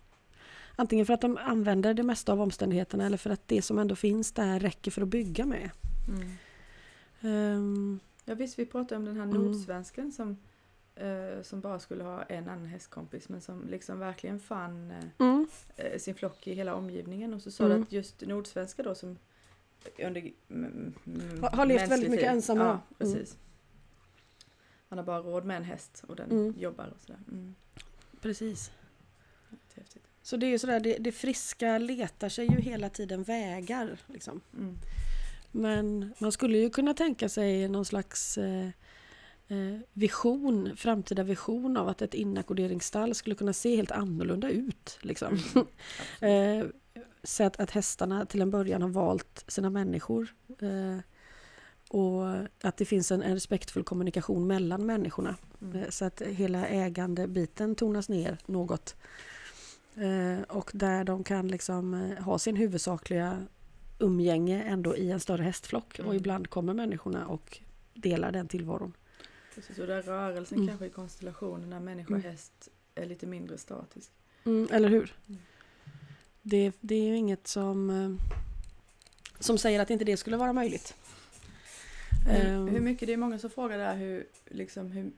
antingen 0.77 1.07
för 1.07 1.15
att 1.15 1.21
de 1.21 1.37
använder 1.37 1.95
det 1.95 2.03
mesta 2.03 2.33
av 2.33 2.41
omständigheterna 2.41 3.07
eller 3.07 3.17
för 3.17 3.31
att 3.31 3.49
det 3.49 3.63
som 3.63 3.79
ändå 3.79 3.97
finns 3.97 4.33
där 4.33 4.61
räcker 4.61 4.91
för 4.91 5.03
att 5.03 5.09
bygga 5.09 5.47
med. 5.47 5.71
Mm. 6.09 6.31
Ehm, 7.21 8.01
Ja 8.25 8.35
visst, 8.35 8.59
vi 8.59 8.67
pratade 8.67 8.97
om 8.97 9.05
den 9.05 9.17
här 9.17 9.23
Mm. 9.23 9.43
nordsvensken 9.43 10.13
som, 10.13 10.37
eh, 10.97 11.43
som 11.43 11.61
bara 11.61 11.79
skulle 11.81 12.05
ha 12.05 12.23
en 12.23 12.49
annan 12.49 12.67
hästkompis 12.67 13.29
men 13.29 13.41
som 13.41 13.69
liksom 13.69 13.99
verkligen 13.99 14.41
fann 14.41 14.91
eh, 14.91 15.05
mm, 15.27 15.47
eh, 15.77 15.99
sin 15.99 16.15
flock 16.15 16.47
i 16.47 16.55
hela 16.55 16.75
omgivningen 16.75 17.35
och 17.35 17.43
så 17.43 17.51
sa 17.51 17.65
Mm. 17.65 17.77
du 17.79 17.83
att 17.85 17.93
just 17.93 18.21
nordsvenska 18.21 18.83
då 18.83 18.95
som 18.95 19.19
under 19.99 20.21
mm, 20.51 20.95
mm, 21.07 21.43
Har- 21.43 21.51
har 21.51 21.67
levt 21.67 21.91
väldigt 21.91 22.11
mycket 22.11 22.27
tid- 22.27 22.35
ensam, 22.37 22.59
Ja. 22.59 22.65
Mm. 22.71 22.79
precis. 22.99 23.37
Man 24.89 24.99
har 24.99 25.05
bara 25.05 25.19
råd 25.19 25.45
med 25.45 25.57
en 25.57 25.65
häst 25.65 26.05
och 26.09 26.17
den 26.17 26.31
Mm. 26.31 26.55
jobbar 26.59 26.87
och 26.95 27.01
sådär. 27.01 27.19
Mm. 27.29 27.55
precis. 28.21 28.71
det. 29.75 29.83
Så 30.23 30.37
det 30.37 30.47
är 30.47 30.51
ju 30.51 30.59
sådär, 30.59 30.81
det, 30.81 30.99
det 30.99 31.13
friska 31.13 31.79
letar 31.79 32.29
sig 32.29 32.47
ju 32.47 32.61
hela 32.61 32.89
tiden 32.89 33.23
vägar. 33.23 33.99
Liksom. 34.07 34.41
Mm. 34.59 34.79
Men 35.53 36.15
man 36.19 36.33
skulle 36.33 36.59
ju 36.59 36.71
kunna 36.71 36.95
tänka 36.95 37.29
sig 37.29 37.69
någon 37.69 37.85
slags 37.85 38.39
eh, 38.39 38.69
vision, 39.93 40.77
framtida 40.77 41.23
vision 41.23 41.77
av 41.77 41.89
att 41.89 42.03
ett 42.03 42.15
inackorderingsstall 42.15 43.15
skulle 43.15 43.37
kunna 43.37 43.53
se 43.53 43.77
helt 43.77 43.91
annorlunda 43.91 44.49
ut. 44.49 44.99
Liksom. 45.01 45.39
Mm. 45.55 45.67
Eh, 46.21 46.67
så 47.23 47.45
att, 47.45 47.61
att 47.61 47.71
hästarna 47.71 48.27
till 48.27 48.43
en 48.43 48.51
början 48.51 48.83
har 48.83 48.89
valt 48.89 49.45
sina 49.49 49.71
människor. 49.71 50.35
Eh, 50.61 50.99
och 51.89 52.27
att 52.63 52.77
det 52.77 52.85
finns 52.85 53.13
en, 53.13 53.23
en 53.23 53.35
respektfull 53.35 53.85
kommunikation 53.85 54.47
mellan 54.47 54.87
människorna. 54.87 55.37
Mm. 55.63 55.77
Eh, 55.83 55.89
så 55.89 56.05
att 56.05 56.21
hela 56.23 56.67
ägandebiten 56.67 57.75
tonas 57.75 58.09
ner 58.09 58.39
något. 58.47 58.97
Eh, 59.97 60.43
och 60.49 60.71
där 60.75 61.05
de 61.05 61.25
kan 61.25 61.49
liksom 61.49 61.95
eh, 61.95 62.25
ha 62.25 62.39
sin 62.39 62.57
huvudsakliga 62.57 63.47
umgänge 63.99 64.63
ändå 64.63 64.97
i 64.97 65.11
en 65.11 65.21
större 65.21 65.43
hästflock. 65.43 65.93
Och 65.99 66.05
Mm. 66.05 66.17
ibland 66.17 66.51
kommer 66.51 66.75
människorna 66.75 67.27
och 67.27 67.59
delar 67.95 68.33
den 68.33 68.49
tillvaron. 68.49 68.93
Precis, 69.55 69.79
och 69.79 69.87
där 69.87 70.03
rörelsen 70.03 70.59
Mm. 70.59 70.69
kanske 70.69 70.87
i 70.87 70.91
konstellationen 70.91 71.71
när 71.71 71.81
människa 71.81 72.15
och 72.15 72.21
Mm. 72.21 72.31
häst 72.31 72.69
är 72.95 73.07
lite 73.07 73.27
mindre 73.27 73.59
statisk. 73.59 74.11
Mm, 74.45 74.69
eller 74.73 74.89
hur? 74.89 75.15
Mm. 75.29 75.41
Det, 76.43 76.73
det 76.81 76.95
är 76.95 77.03
ju 77.09 77.17
inget 77.17 77.47
som, 77.47 77.91
eh, 77.91 78.35
som 79.41 79.59
säger 79.59 79.81
att 79.81 79.91
inte 79.91 80.05
det 80.05 80.17
skulle 80.17 80.37
vara 80.37 80.53
möjligt. 80.53 80.95
Hur, 82.27 82.47
Ehm, 82.47 82.69
hur 82.69 82.81
mycket, 82.81 83.07
det 83.07 83.13
är 83.13 83.17
många 83.17 83.39
som 83.39 83.51
frågar 83.51 83.79
där 83.79 83.97
hur, 83.97 84.27
liksom, 84.47 84.91
hur, 84.91 85.11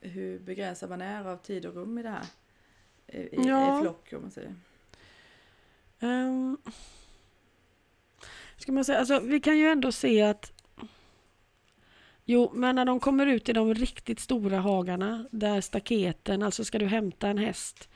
hur 0.00 0.38
begränsad 0.38 0.90
man 0.90 1.00
är 1.02 1.24
av 1.28 1.36
tid 1.36 1.66
och 1.66 1.74
rum 1.74 1.98
i 1.98 2.02
det 2.02 2.08
här. 2.10 2.26
I, 3.06 3.18
i, 3.18 3.28
Ja. 3.32 3.78
i 3.78 3.82
flock 3.82 4.12
om 4.12 4.22
man 4.22 4.30
säger. 4.30 4.54
Um, 6.00 6.58
ska 8.56 8.72
man 8.72 8.84
säga, 8.84 8.98
alltså, 8.98 9.20
vi 9.20 9.40
kan 9.40 9.58
ju 9.58 9.68
ändå 9.68 9.92
se 9.92 10.22
att 10.22 10.52
Jo, 12.24 12.50
men 12.54 12.76
när 12.76 12.84
de 12.84 13.00
kommer 13.00 13.26
ut 13.26 13.48
i 13.48 13.52
de 13.52 13.74
riktigt 13.74 14.20
stora 14.20 14.58
hagarna 14.58 15.24
där 15.30 15.60
staketen, 15.60 16.42
alltså 16.42 16.64
ska 16.64 16.78
du 16.78 16.86
hämta 16.86 17.28
en 17.28 17.38
häst 17.38 17.88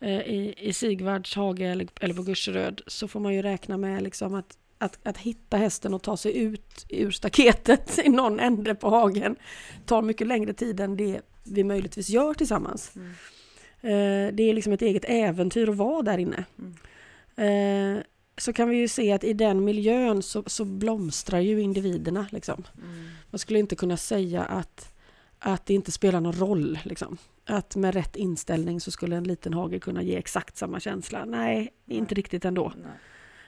eh, 0.00 0.20
i, 0.20 0.54
i 0.58 0.72
Sigvards 0.72 1.36
hage 1.36 1.64
eller, 1.64 1.88
eller 2.00 2.14
på 2.14 2.22
Gurseröd 2.22 2.80
så 2.86 3.08
får 3.08 3.20
man 3.20 3.34
ju 3.34 3.42
räkna 3.42 3.76
med 3.76 4.02
liksom 4.02 4.34
att, 4.34 4.58
att, 4.78 4.98
att 5.02 5.18
hitta 5.18 5.56
hästen 5.56 5.94
och 5.94 6.02
ta 6.02 6.16
sig 6.16 6.38
ut 6.38 6.86
ur 6.88 7.10
staketet 7.10 7.98
i 8.04 8.08
någon 8.08 8.40
ände 8.40 8.74
på 8.74 8.90
hagen 8.90 9.36
tar 9.86 10.02
mycket 10.02 10.26
längre 10.26 10.52
tid 10.52 10.80
än 10.80 10.96
det 10.96 11.20
vi 11.44 11.64
möjligtvis 11.64 12.08
gör 12.08 12.34
tillsammans. 12.34 12.92
Mm. 12.96 13.10
Eh, 13.82 14.34
det 14.34 14.42
är 14.42 14.54
liksom 14.54 14.72
ett 14.72 14.82
eget 14.82 15.04
äventyr 15.04 15.68
att 15.68 15.76
vara 15.76 16.02
där 16.02 16.18
inne. 16.18 16.44
Mm. 16.58 17.96
Eh, 17.96 18.02
så 18.40 18.52
kan 18.52 18.68
vi 18.68 18.76
ju 18.76 18.88
se 18.88 19.12
att 19.12 19.24
i 19.24 19.32
den 19.32 19.64
miljön 19.64 20.22
så, 20.22 20.42
så 20.46 20.64
blomstrar 20.64 21.40
ju 21.40 21.60
individerna. 21.60 22.26
Liksom. 22.30 22.64
Mm. 22.82 23.08
Man 23.30 23.38
skulle 23.38 23.58
inte 23.58 23.76
kunna 23.76 23.96
säga 23.96 24.44
att, 24.44 24.92
att 25.38 25.66
det 25.66 25.74
inte 25.74 25.92
spelar 25.92 26.20
någon 26.20 26.32
roll. 26.32 26.78
Liksom. 26.84 27.16
Att 27.44 27.76
med 27.76 27.94
rätt 27.94 28.16
inställning 28.16 28.80
så 28.80 28.90
skulle 28.90 29.16
en 29.16 29.24
liten 29.24 29.54
hage 29.54 29.78
kunna 29.78 30.02
ge 30.02 30.16
exakt 30.16 30.56
samma 30.56 30.80
känsla. 30.80 31.24
Nej, 31.24 31.72
inte 31.86 32.14
Nej. 32.14 32.18
riktigt 32.18 32.44
ändå. 32.44 32.72
Nej. 32.76 32.92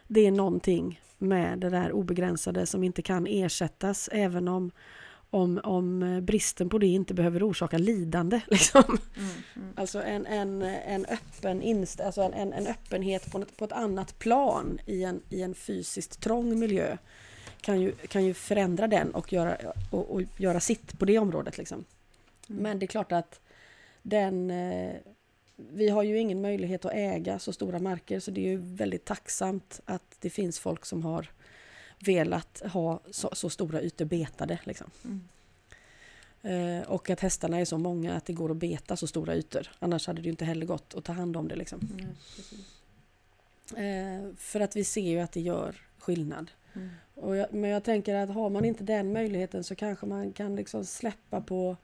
Det 0.08 0.26
är 0.26 0.30
någonting 0.30 1.00
med 1.18 1.58
det 1.58 1.70
där 1.70 1.92
obegränsade 1.92 2.66
som 2.66 2.84
inte 2.84 3.02
kan 3.02 3.26
ersättas 3.26 4.08
även 4.12 4.48
om, 4.48 4.70
om, 5.32 5.60
om 5.64 6.02
eh, 6.02 6.20
bristen 6.20 6.68
på 6.68 6.78
det 6.78 6.86
inte 6.86 7.14
behöver 7.14 7.50
orsaka 7.50 7.78
lidande. 7.78 8.40
Liksom. 8.50 8.82
Mm. 9.16 9.30
Mm. 9.56 9.68
Alltså 9.76 10.02
en, 10.02 10.26
en, 10.26 10.62
en, 10.62 11.06
öppen 11.06 11.62
inst 11.62 12.00
alltså 12.00 12.22
en, 12.22 12.32
en, 12.32 12.52
en 12.52 12.66
öppenhet 12.66 13.32
på 13.32 13.38
ett, 13.38 13.56
på 13.56 13.64
ett 13.64 13.72
annat 13.72 14.18
plan 14.18 14.78
i 14.86 15.04
en, 15.04 15.22
i 15.28 15.42
en 15.42 15.54
fysiskt 15.54 16.20
trång 16.20 16.58
miljö 16.58 16.96
kan 17.60 17.80
ju, 17.80 17.92
kan 17.92 18.24
ju 18.24 18.34
förändra 18.34 18.86
den 18.86 19.14
och 19.14 19.32
göra, 19.32 19.56
och, 19.90 20.14
och 20.14 20.22
göra 20.36 20.60
sitt 20.60 20.98
på 20.98 21.04
det 21.04 21.18
området. 21.18 21.58
Liksom. 21.58 21.84
Mm. 22.48 22.62
Men 22.62 22.78
det 22.78 22.84
är 22.84 22.88
klart 22.88 23.12
att 23.12 23.40
den, 24.02 24.50
eh, 24.50 24.94
vi 25.56 25.88
har 25.88 26.02
ju 26.02 26.18
ingen 26.18 26.40
möjlighet 26.40 26.84
att 26.84 26.92
äga 26.94 27.38
så 27.38 27.52
stora 27.52 27.78
marker 27.78 28.20
så 28.20 28.30
det 28.30 28.40
är 28.40 28.50
ju 28.50 28.56
väldigt 28.56 29.04
tacksamt 29.04 29.80
att 29.84 30.16
det 30.20 30.30
finns 30.30 30.58
folk 30.58 30.84
som 30.84 31.02
har 31.02 31.30
velat 32.04 32.62
ha 32.64 33.00
så, 33.10 33.30
så 33.32 33.50
stora 33.50 33.82
ytor 33.82 34.04
betade. 34.04 34.58
Liksom. 34.64 34.90
Mm. 35.04 35.20
Eh, 36.42 36.88
och 36.88 37.10
att 37.10 37.20
hästarna 37.20 37.60
är 37.60 37.64
så 37.64 37.78
många 37.78 38.14
att 38.14 38.26
det 38.26 38.32
går 38.32 38.50
att 38.50 38.56
beta 38.56 38.96
så 38.96 39.06
stora 39.06 39.34
ytor. 39.34 39.70
Annars 39.78 40.06
hade 40.06 40.20
det 40.20 40.24
ju 40.24 40.30
inte 40.30 40.44
heller 40.44 40.66
gått 40.66 40.94
att 40.94 41.04
ta 41.04 41.12
hand 41.12 41.36
om 41.36 41.48
det. 41.48 41.56
Liksom. 41.56 41.80
Precis. 42.36 42.82
Eh, 43.76 44.34
för 44.36 44.60
att 44.60 44.76
vi 44.76 44.84
ser 44.84 45.10
ju 45.10 45.20
att 45.20 45.32
det 45.32 45.40
gör 45.40 45.76
skillnad. 45.98 46.50
Mm. 46.72 46.90
Jag, 47.14 47.54
men 47.54 47.70
jag 47.70 47.84
tänker 47.84 48.14
att 48.14 48.30
har 48.30 48.50
man 48.50 48.64
inte 48.64 48.84
den 48.84 49.12
möjligheten 49.12 49.64
så 49.64 49.74
kanske 49.74 50.06
man 50.06 50.32
kan 50.32 50.56
liksom 50.56 50.84
släppa 50.84 51.40
på, 51.40 51.76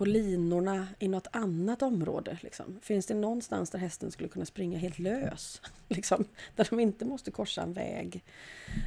på 0.00 0.06
linorna 0.06 0.88
i 0.98 1.08
något 1.08 1.26
annat 1.32 1.82
område. 1.82 2.38
Liksom. 2.42 2.80
Finns 2.82 3.06
det 3.06 3.14
någonstans 3.14 3.70
där 3.70 3.78
hästen 3.78 4.10
skulle 4.10 4.28
kunna 4.28 4.44
springa 4.44 4.78
helt 4.78 4.98
lös? 4.98 5.60
Liksom, 5.88 6.24
där 6.56 6.66
de 6.70 6.80
inte 6.80 7.04
måste 7.04 7.30
korsa 7.30 7.62
en 7.62 7.72
väg? 7.72 8.24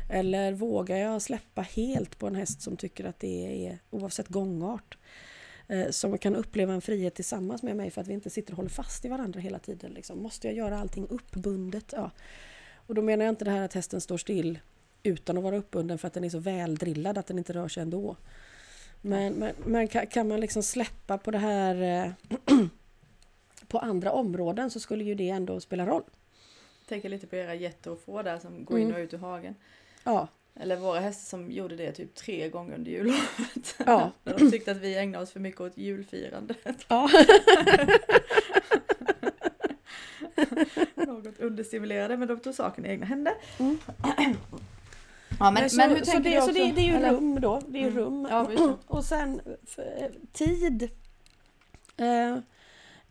Eller 0.10 0.54
vågar 0.54 0.98
jag 0.98 1.22
släppa 1.22 1.62
helt 1.62 2.20
på 2.20 2.28
en 2.28 2.36
häst 2.36 2.62
som 2.62 2.78
tycker 2.78 3.06
att 3.06 3.20
det 3.20 3.68
är, 3.68 3.80
oavsett 3.90 4.28
gångart, 4.28 4.98
eh, 5.68 5.90
som 5.90 6.18
kan 6.18 6.36
uppleva 6.36 6.74
en 6.74 6.82
frihet 6.82 7.16
tillsammans 7.16 7.64
med 7.64 7.76
mig 7.76 7.92
för 7.92 8.02
att 8.02 8.08
vi 8.08 8.14
inte 8.14 8.30
sitter 8.30 8.54
och 8.54 8.58
håller 8.58 8.70
fast 8.70 9.06
i 9.06 9.08
varandra 9.08 9.40
hela 9.40 9.60
tiden. 9.60 9.92
Liksom. 9.92 10.20
Måste 10.24 10.48
jag 10.48 10.56
göra 10.56 10.80
allting 10.80 11.08
uppbundet? 11.10 11.86
Ja. 11.92 12.12
Och 12.88 12.96
då 12.96 13.02
menar 13.02 13.26
jag 13.26 13.32
inte 13.32 13.46
det 13.46 13.52
här 13.52 13.62
att 13.62 13.74
hästen 13.74 14.02
står 14.02 14.18
still 14.18 14.60
utan 15.04 15.38
att 15.38 15.44
vara 15.44 15.58
uppbunden 15.58 15.98
för 15.98 16.08
att 16.08 16.14
den 16.14 16.24
är 16.24 16.30
så 16.30 16.40
väldrillad 16.40 17.18
att 17.18 17.28
den 17.28 17.38
inte 17.38 17.54
rör 17.54 17.68
sig 17.68 17.84
ändå. 17.84 18.18
Men, 19.06 19.34
men, 19.34 19.56
men 19.66 19.88
kan, 19.88 20.08
kan 20.08 20.28
man 20.28 20.40
liksom 20.40 20.64
släppa 20.64 21.18
på 21.18 21.32
det 21.32 21.38
här 21.38 22.06
eh, 22.06 22.12
på 23.68 23.80
andra 23.80 24.12
områden 24.12 24.70
så 24.70 24.80
skulle 24.80 25.04
ju 25.04 25.16
det 25.16 25.30
ändå 25.30 25.60
spela 25.60 25.86
roll. 25.86 26.04
Tänker 26.88 27.10
lite 27.10 27.28
på 27.28 27.36
era 27.36 27.56
getter 27.56 27.92
och 27.92 28.00
får 28.02 28.24
där 28.24 28.40
som 28.40 28.66
går 28.66 28.80
in 28.80 28.86
Mm. 28.88 28.96
och 28.98 29.04
ut 29.04 29.14
ur 29.14 29.18
hagen. 29.18 29.56
Ja, 30.04 30.28
Eller 30.56 30.76
våra 30.78 31.00
hästar 31.00 31.30
som 31.30 31.52
gjorde 31.52 31.76
det 31.76 31.92
typ 31.92 32.16
tre 32.16 32.50
gånger 32.50 32.76
under 32.76 32.92
jullovet. 32.92 33.76
Ja. 33.86 34.12
De 34.24 34.52
tyckte 34.52 34.72
att 34.72 34.78
vi 34.78 34.98
ägnade 34.98 35.24
oss 35.24 35.32
för 35.32 35.40
mycket 35.40 35.62
åt 35.62 35.78
julfirande. 35.78 36.56
ja. 36.88 37.10
Något 40.96 41.40
understimulerade 41.40 42.18
men 42.18 42.28
de 42.28 42.40
tog 42.40 42.54
saken 42.56 42.86
i 42.86 42.90
egna 42.90 43.06
händer. 43.06 43.34
Mm. 43.60 43.78
Ja, 45.40 45.52
men, 45.52 45.70
så, 45.70 45.78
men 45.78 45.90
hur 45.92 46.00
så, 46.00 46.06
tänker 46.12 46.24
det, 46.30 46.36
du 46.36 46.42
också? 46.42 46.54
så 46.54 46.60
det, 46.60 46.72
det 46.72 46.82
är 46.82 46.86
ju 46.86 46.96
eller? 46.96 47.12
rum 47.14 47.42
då. 47.42 47.62
Det 47.68 47.78
är 47.84 47.88
Mm. 47.88 47.96
rum. 47.98 48.28
Ja, 48.30 48.48
och 48.88 49.04
sen 49.04 49.42
f- 49.64 50.12
tid 50.34 50.84
eh, 51.98 52.38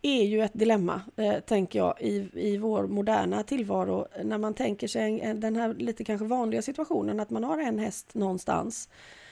är 0.02 0.22
ju 0.24 0.42
ett 0.42 0.52
dilemma, 0.54 1.00
eh, 1.16 1.38
tänker 1.40 1.78
jag, 1.78 2.00
i, 2.00 2.28
i 2.34 2.56
vår 2.58 2.86
moderna 2.86 3.42
tillvaro. 3.42 4.06
När 4.24 4.38
man 4.38 4.54
tänker 4.54 4.88
sig 4.88 5.20
en, 5.20 5.40
den 5.40 5.56
här 5.56 5.74
lite 5.74 6.04
kanske 6.04 6.24
vanliga 6.26 6.62
situationen 6.62 7.20
att 7.20 7.30
man 7.30 7.44
har 7.44 7.58
en 7.58 7.78
häst 7.78 8.14
någonstans. 8.14 8.88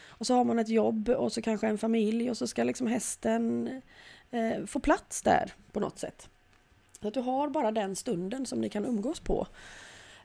Och 0.08 0.26
så 0.26 0.34
har 0.34 0.44
man 0.44 0.58
ett 0.58 0.68
jobb 0.68 1.08
och 1.08 1.32
så 1.32 1.42
kanske 1.42 1.66
en 1.66 1.78
familj 1.78 2.30
och 2.30 2.36
så 2.36 2.46
ska 2.46 2.64
liksom 2.64 2.86
hästen 2.86 3.68
eh, 4.30 4.66
få 4.66 4.80
plats 4.80 5.22
där 5.22 5.52
på 5.72 5.80
något 5.80 5.98
sätt. 5.98 6.28
Så 7.02 7.08
att 7.08 7.14
du 7.14 7.20
har 7.20 7.48
bara 7.48 7.72
den 7.72 7.96
stunden 7.96 8.46
som 8.46 8.60
ni 8.60 8.68
kan 8.68 8.84
umgås 8.84 9.20
på. 9.20 9.46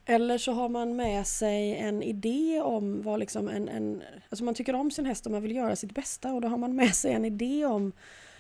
Eller 0.06 0.38
så 0.38 0.52
har 0.52 0.70
man 0.70 0.96
med 0.96 1.28
sig 1.28 1.76
en 1.76 2.04
idé 2.04 2.62
om 2.62 3.02
vad 3.02 3.20
liksom 3.20 3.48
en, 3.48 3.70
en... 3.70 4.04
Alltså 4.30 4.44
man 4.44 4.56
tycker 4.56 4.76
om 4.76 4.92
sin 4.92 5.06
häst 5.06 5.26
och 5.26 5.32
man 5.32 5.42
vill 5.42 5.56
göra 5.56 5.76
sitt 5.76 5.92
bästa 5.92 6.34
och 6.34 6.42
då 6.42 6.48
har 6.48 6.58
man 6.58 6.76
med 6.76 6.96
sig 6.96 7.14
en 7.14 7.26
idé 7.26 7.66
om 7.66 7.92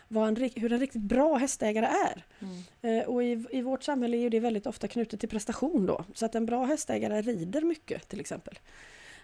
vad 0.08 0.28
en, 0.28 0.50
hur 0.56 0.74
en 0.74 0.80
riktigt 0.80 1.02
bra 1.02 1.36
hästägare 1.36 1.86
är. 1.86 2.26
Mm. 2.40 3.00
Eh, 3.00 3.08
och 3.08 3.24
i, 3.24 3.46
i 3.52 3.62
vårt 3.62 3.84
samhälle 3.84 4.18
är 4.18 4.30
det 4.30 4.40
väldigt 4.40 4.68
ofta 4.68 4.88
knutet 4.88 5.20
till 5.20 5.30
prestation 5.30 5.86
då. 5.86 6.06
Så 6.14 6.26
att 6.26 6.36
en 6.36 6.46
bra 6.46 6.66
hästägare 6.66 7.22
rider 7.22 7.62
mycket 7.62 8.08
till 8.08 8.20
exempel. 8.20 8.60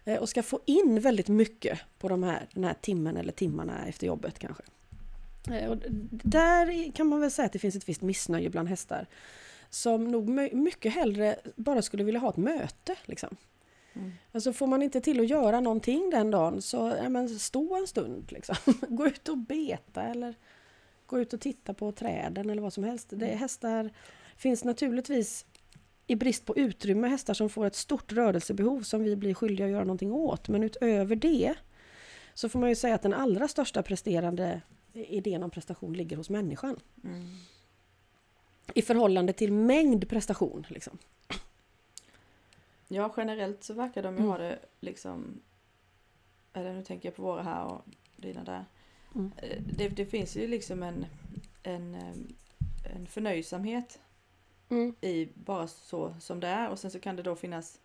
Eh, 0.06 0.20
och 0.20 0.30
ska 0.30 0.44
få 0.44 0.60
in 0.66 1.00
väldigt 1.00 1.28
mycket 1.28 1.80
på 2.00 2.08
de 2.08 2.24
här, 2.24 2.48
den 2.54 2.64
här 2.64 2.76
timmen 2.82 3.18
eller 3.18 3.32
timmarna 3.32 3.86
efter 3.88 4.08
jobbet 4.08 4.40
kanske. 4.40 4.64
Eh, 5.52 5.70
och 5.70 5.78
där 6.10 6.92
kan 6.92 7.08
man 7.08 7.20
väl 7.20 7.32
säga 7.32 7.46
att 7.46 7.54
det 7.54 7.60
finns 7.60 7.76
ett 7.76 7.90
visst 7.90 8.02
missnöje 8.02 8.50
bland 8.50 8.70
hästar. 8.70 9.08
Som 9.72 10.12
nog 10.12 10.30
my- 10.30 10.54
mycket 10.54 10.94
hellre 10.94 11.36
bara 11.56 11.82
skulle 11.82 12.04
vilja 12.04 12.20
ha 12.20 12.30
ett 12.30 12.38
möte. 12.38 12.96
Liksom. 13.06 13.36
Mm. 13.94 14.12
Alltså 14.32 14.54
får 14.54 14.68
man 14.68 14.82
inte 14.82 15.02
till 15.02 15.20
att 15.20 15.30
göra 15.30 15.60
någonting 15.60 16.10
den 16.10 16.32
dagen 16.32 16.62
så 16.62 16.94
ja, 17.04 17.10
men 17.10 17.30
stå 17.40 17.76
en 17.76 17.88
stund. 17.88 18.32
Liksom. 18.32 18.56
Gå 18.90 19.08
ut 19.08 19.30
och 19.30 19.38
beta 19.38 20.04
eller 20.04 20.36
gå 21.06 21.20
ut 21.20 21.34
och 21.34 21.42
titta 21.42 21.74
på 21.74 21.92
träden 21.92 22.50
eller 22.50 22.62
vad 22.62 22.74
som 22.74 22.84
helst. 22.84 23.08
Det 23.12 23.28
är 23.28 23.36
hästar 23.36 23.90
finns 24.42 24.64
naturligtvis 24.64 25.46
i 26.08 26.16
brist 26.16 26.46
på 26.46 26.58
utrymme 26.58 27.08
hästar 27.08 27.34
som 27.34 27.50
får 27.50 27.66
ett 27.66 27.76
stort 27.76 28.12
rörelsebehov 28.12 28.82
som 28.82 29.04
vi 29.04 29.16
blir 29.16 29.34
skyldiga 29.34 29.66
att 29.66 29.72
göra 29.72 29.84
någonting 29.84 30.12
åt. 30.12 30.50
Men 30.50 30.64
utöver 30.64 31.16
det 31.16 31.54
så 32.34 32.50
får 32.50 32.60
man 32.60 32.70
ju 32.70 32.76
säga 32.76 32.96
att 32.96 33.02
den 33.02 33.14
allra 33.14 33.48
största 33.48 33.84
presterande 33.84 34.62
idén 34.94 35.44
om 35.44 35.50
prestation 35.50 35.94
ligger 35.94 36.18
hos 36.18 36.30
människan. 36.30 36.80
Mm. 37.04 37.26
I 38.76 38.82
förhållande 38.82 39.34
till 39.34 39.52
mängd 39.52 40.10
prestation. 40.10 40.66
Liksom. 40.70 40.98
Ja, 42.88 43.14
generellt 43.18 43.64
så 43.64 43.74
verkar 43.74 44.04
de 44.04 44.14
ju 44.14 44.20
Mm. 44.20 44.32
ha 44.32 44.38
det 44.38 44.60
liksom... 44.80 45.42
Eller 46.54 46.74
nu 46.74 46.84
tänker 46.84 47.08
jag 47.10 47.16
på 47.16 47.22
våra 47.24 47.42
här 47.44 47.64
och 47.66 47.82
dina 48.16 48.44
där. 48.44 48.66
Mm. 49.16 49.32
Eh, 49.38 49.58
Det, 49.78 49.90
det 49.90 50.06
finns 50.06 50.36
ju 50.38 50.48
liksom 50.48 50.84
en, 50.84 51.06
en, 51.64 51.96
eh, 51.96 52.96
en 52.96 53.08
förnöjsamhet 53.08 54.00
Mm. 54.70 54.96
i 55.02 55.30
bara 55.36 55.68
så 55.68 56.16
som 56.20 56.40
det 56.40 56.48
är 56.48 56.70
och 56.70 56.80
sen 56.80 56.92
så 56.92 57.00
kan 57.00 57.16
det 57.16 57.24
då 57.24 57.36
finnas 57.36 57.80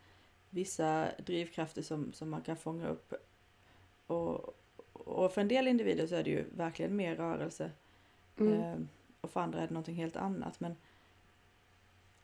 vissa 0.51 1.09
drivkrafter 1.27 1.83
som, 1.83 2.13
som 2.13 2.31
man 2.31 2.43
kan 2.43 2.57
fånga 2.57 2.89
upp. 2.89 3.15
Och, 4.07 4.57
och 4.93 5.33
för 5.33 5.41
en 5.41 5.49
del 5.49 5.69
individer 5.69 6.07
så 6.07 6.15
är 6.15 6.25
det 6.25 6.31
ju 6.31 6.45
verkligen 6.57 6.97
mer 6.97 7.17
rörelse 7.17 7.71
Mm. 8.39 8.89
Och 9.27 9.33
för 9.33 9.41
andra 9.41 9.59
är 9.59 9.67
det 9.67 9.75
någonting 9.75 9.95
helt 9.95 10.17
annat. 10.17 10.61
Men, 10.61 10.77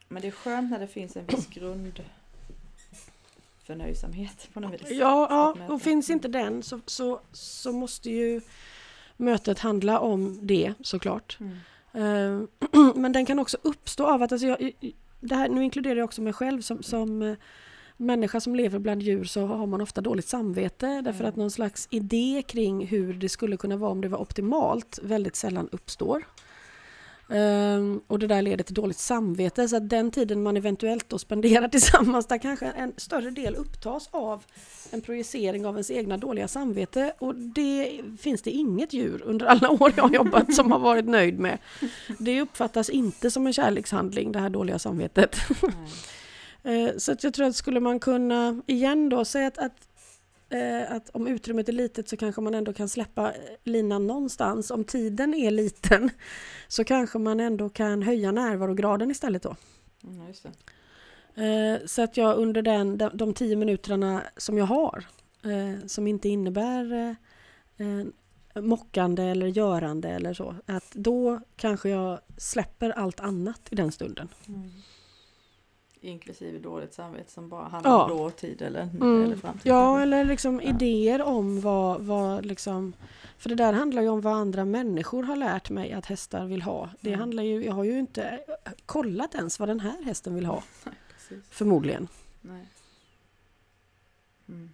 men 0.09 0.23
det 0.23 0.29
är 0.29 0.33
skönt 0.33 0.71
när 0.71 0.79
det 0.79 0.87
finns 0.87 1.17
en 1.17 1.27
viss 1.27 1.47
grund 1.47 2.03
förnöjsamhet 3.65 4.49
på 4.53 4.61
något 4.61 4.83
vis. 4.83 4.91
Ja, 4.91 5.27
ja 5.31 5.75
och 5.75 5.83
finns 5.83 6.11
inte 6.11 6.29
den 6.29 6.62
så, 6.62 6.81
så, 6.87 7.21
så 7.33 7.73
måste 7.73 8.11
ju 8.11 8.41
mötet 9.17 9.59
handla 9.59 10.01
om 10.01 10.47
det 10.47 10.75
såklart. 10.81 11.38
Mm. 11.41 11.57
Eh, 11.93 12.93
Men 12.95 13.12
den 13.12 13.27
kan 13.27 13.38
också 13.38 13.59
uppstå 13.62 14.07
av 14.07 14.23
att, 14.23 14.33
alltså 14.33 14.47
jag, 14.47 14.73
det 15.21 15.35
här, 15.35 15.49
nu 15.49 15.65
inkluderar 15.65 15.97
jag 15.97 16.05
också 16.05 16.23
mig 16.23 16.33
själv 16.33 16.61
som, 16.61 16.83
som 16.83 17.23
eh, 17.23 17.37
människa 17.97 18.41
som 18.41 18.55
lever 18.55 18.79
bland 18.79 19.03
djur 19.03 19.25
så 19.25 19.47
har 19.47 19.67
man 19.67 19.81
ofta 19.81 20.01
dåligt 20.01 20.29
samvete 20.29 20.87
därför 20.87 21.21
Mm. 21.21 21.29
att 21.29 21.37
någon 21.37 21.51
slags 21.51 21.88
idé 21.91 22.43
kring 22.47 22.87
hur 22.87 23.15
det 23.15 23.29
skulle 23.29 23.57
kunna 23.57 23.77
vara 23.77 23.91
om 23.91 24.01
det 24.01 24.09
var 24.09 24.21
optimalt 24.21 24.99
väldigt 25.03 25.37
sällan 25.37 25.69
uppstår. 25.73 26.25
Ehm, 27.31 28.01
och 28.07 28.19
det 28.19 28.27
där 28.27 28.43
leder 28.43 28.65
till 28.65 28.75
dåligt 28.75 28.99
samvete 28.99 29.69
så 29.69 29.77
att 29.77 29.89
den 29.89 30.11
tiden 30.11 30.43
man 30.43 30.57
eventuellt 30.57 31.09
då 31.09 31.19
spenderar 31.19 31.69
tillsammans 31.79 32.27
där 32.27 32.39
kanske 32.39 32.67
en 32.67 32.93
större 32.97 33.31
del 33.31 33.55
upptas 33.55 34.09
av 34.11 34.45
en 34.91 35.01
projicering 35.01 35.67
av 35.67 35.75
ens 35.75 35.91
egna 35.91 36.17
dåliga 36.17 36.49
samvete 36.49 37.13
och 37.19 37.35
det 37.35 38.01
finns 38.21 38.43
det 38.43 38.51
inget 38.51 38.93
djur 38.93 39.23
under 39.25 39.47
alla 39.47 39.71
år 39.71 39.93
jag 39.97 40.05
har 40.05 40.15
jobbat 40.15 40.55
som 40.55 40.73
har 40.73 40.79
varit 40.79 41.05
nöjd 41.07 41.39
med. 41.39 41.59
Det 42.19 42.41
uppfattas 42.41 42.91
inte 42.91 43.31
som 43.31 43.47
en 43.47 43.53
kärlekshandling 43.53 44.33
det 44.33 44.39
här 44.39 44.51
dåliga 44.51 44.79
samvetet. 44.79 45.37
Nej. 45.63 45.73
Eh, 46.65 46.91
Så 46.97 47.13
att 47.13 47.25
jag 47.25 47.35
tror 47.35 47.47
att 47.47 47.57
skulle 47.57 47.81
man 47.81 48.01
kunna, 48.01 48.63
igen 48.67 49.09
då, 49.09 49.25
säga 49.25 49.47
att, 49.47 49.59
att, 49.59 49.73
eh, 50.53 50.93
att 50.93 51.11
om 51.11 51.27
utrymmet 51.27 51.69
är 51.69 51.73
litet 51.73 52.09
så 52.09 52.17
kanske 52.17 52.41
man 52.41 52.55
ändå 52.55 52.73
kan 52.73 52.88
släppa 52.88 53.33
eh, 53.33 53.38
linan 53.65 54.07
någonstans. 54.07 54.71
Om 54.71 54.85
tiden 54.85 55.35
är 55.35 55.51
liten 55.51 56.11
så 56.69 56.85
kanske 56.85 57.19
man 57.19 57.41
ändå 57.41 57.69
kan 57.69 58.03
höja 58.03 58.33
närvarograden 58.33 59.11
istället 59.11 59.43
då. 59.43 59.57
Mm. 60.05 60.33
Eh, 61.35 61.87
Så 61.87 62.03
att 62.03 62.17
jag 62.17 62.37
under 62.38 62.62
den, 62.62 62.99
de, 62.99 63.11
de 63.15 63.35
tio 63.35 63.57
minuterna 63.57 64.23
som 64.37 64.59
jag 64.59 64.67
har, 64.67 65.05
eh, 65.45 65.87
som 65.87 66.07
inte 66.07 66.29
innebär 66.29 67.17
eh, 67.77 68.07
mockande 68.62 69.23
eller 69.23 69.47
görande 69.47 70.09
eller 70.09 70.35
så, 70.35 70.55
att 70.67 70.93
då 70.93 71.41
kanske 71.57 71.88
jag 71.88 72.19
släpper 72.37 72.91
allt 72.91 73.21
annat 73.21 73.61
i 73.71 73.75
den 73.75 73.93
stunden. 73.93 74.29
Mm. 74.49 74.71
Inklusive 76.05 76.59
dåligt 76.59 76.95
samvete 76.95 77.31
som 77.31 77.49
bara 77.49 77.69
handlar 77.69 77.91
Ja. 77.91 78.05
om 78.05 78.11
dåtid 78.19 78.62
eller, 78.62 78.83
Mm. 78.83 79.25
eller 79.25 79.37
framtid. 79.37 79.61
Ja, 79.73 80.01
eller 80.01 80.25
liksom 80.25 80.61
Ja. 80.65 80.69
idéer 80.69 81.23
om 81.23 81.61
vad, 81.61 82.01
vad 82.01 82.47
liksom... 82.47 82.93
För 83.38 83.49
det 83.49 83.55
där 83.55 83.73
handlar 83.73 84.03
ju 84.03 84.09
om 84.09 84.21
vad 84.21 84.33
andra 84.33 84.65
människor 84.65 85.23
har 85.23 85.37
lärt 85.37 85.71
mig 85.71 85.93
att 85.93 86.07
hästar 86.07 86.47
vill 86.47 86.62
ha. 86.62 86.91
Det 87.01 87.09
Mm. 87.09 87.21
handlar 87.21 87.43
ju, 87.43 87.65
jag 87.65 87.73
har 87.73 87.85
ju 87.85 87.99
inte 87.99 88.23
eh, 88.65 88.73
kollat 88.87 89.35
ens 89.35 89.59
vad 89.61 89.69
den 89.69 89.81
här 89.81 90.03
hästen 90.03 90.35
vill 90.35 90.47
ha, 90.47 90.62
Precis. 91.12 91.49
förmodligen. 91.51 92.09
Nej. 92.41 92.67
Mm. 94.49 94.71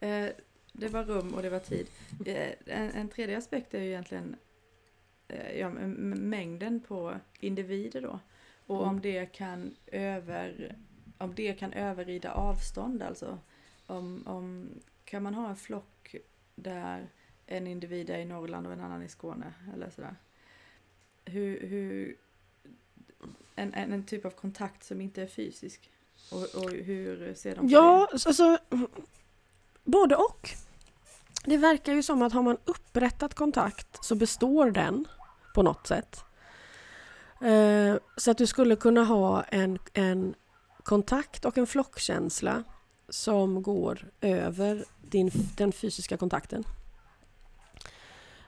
Eh, 0.00 0.32
det 0.72 0.88
var 0.88 1.04
rum 1.04 1.34
och 1.34 1.42
det 1.42 1.50
var 1.50 1.58
tid. 1.58 1.86
Eh, 2.26 2.48
en, 2.66 2.90
en 2.90 3.08
tredje 3.08 3.38
aspekt 3.38 3.74
är 3.74 3.80
ju 3.80 3.88
egentligen 3.88 4.36
eh, 5.28 5.58
ja, 5.58 5.70
mängden 5.70 6.80
på 6.80 7.14
individer 7.40 8.00
då. 8.02 8.18
Och 8.66 8.82
om 8.86 9.00
det 9.00 9.26
kan 9.26 9.74
över 9.86 10.76
om 11.18 11.34
det 11.34 11.52
kan 11.54 11.72
överrida 11.72 12.32
avstånd 12.32 13.02
alltså. 13.02 13.38
Om, 13.86 14.22
om, 14.26 14.68
kan 15.04 15.22
man 15.22 15.34
ha 15.34 15.48
en 15.48 15.56
flock 15.56 16.14
där 16.54 17.08
en 17.46 17.66
individ 17.66 18.10
är 18.10 18.18
i 18.18 18.24
Norrland 18.24 18.66
och 18.66 18.72
en 18.72 18.80
annan 18.80 19.02
i 19.02 19.08
Skåne 19.08 19.52
eller 19.74 19.90
sådär. 19.90 20.16
Hur, 21.24 21.66
hur 21.66 22.16
en, 23.54 23.74
en, 23.74 23.92
en 23.92 24.06
typ 24.06 24.24
av 24.24 24.30
kontakt 24.30 24.84
som 24.84 25.00
inte 25.00 25.22
är 25.22 25.26
fysisk. 25.26 25.90
Och, 26.32 26.64
och 26.64 26.70
hur 26.70 27.34
ser 27.34 27.56
de 27.56 27.60
på 27.60 27.74
Ja, 27.74 28.08
det? 28.12 28.26
alltså 28.26 28.58
både 29.84 30.16
och. 30.16 30.50
Det 31.44 31.56
verkar 31.56 31.92
ju 31.92 32.02
som 32.02 32.22
att 32.22 32.32
har 32.32 32.42
man 32.42 32.56
upprättat 32.64 33.34
kontakt 33.34 34.04
så 34.04 34.14
består 34.14 34.70
den 34.70 35.08
på 35.54 35.62
något 35.62 35.86
sätt. 35.86 36.24
Eh, 37.40 37.96
så 38.16 38.30
att 38.30 38.38
du 38.38 38.46
skulle 38.46 38.76
kunna 38.76 39.04
ha 39.04 39.42
en, 39.42 39.78
en 39.92 40.34
kontakt 40.82 41.44
och 41.44 41.58
en 41.58 41.66
flockkänsla 41.66 42.64
som 43.08 43.62
går 43.62 44.08
över 44.20 44.84
din, 45.02 45.30
den 45.56 45.72
fysiska 45.72 46.16
kontakten. 46.16 46.64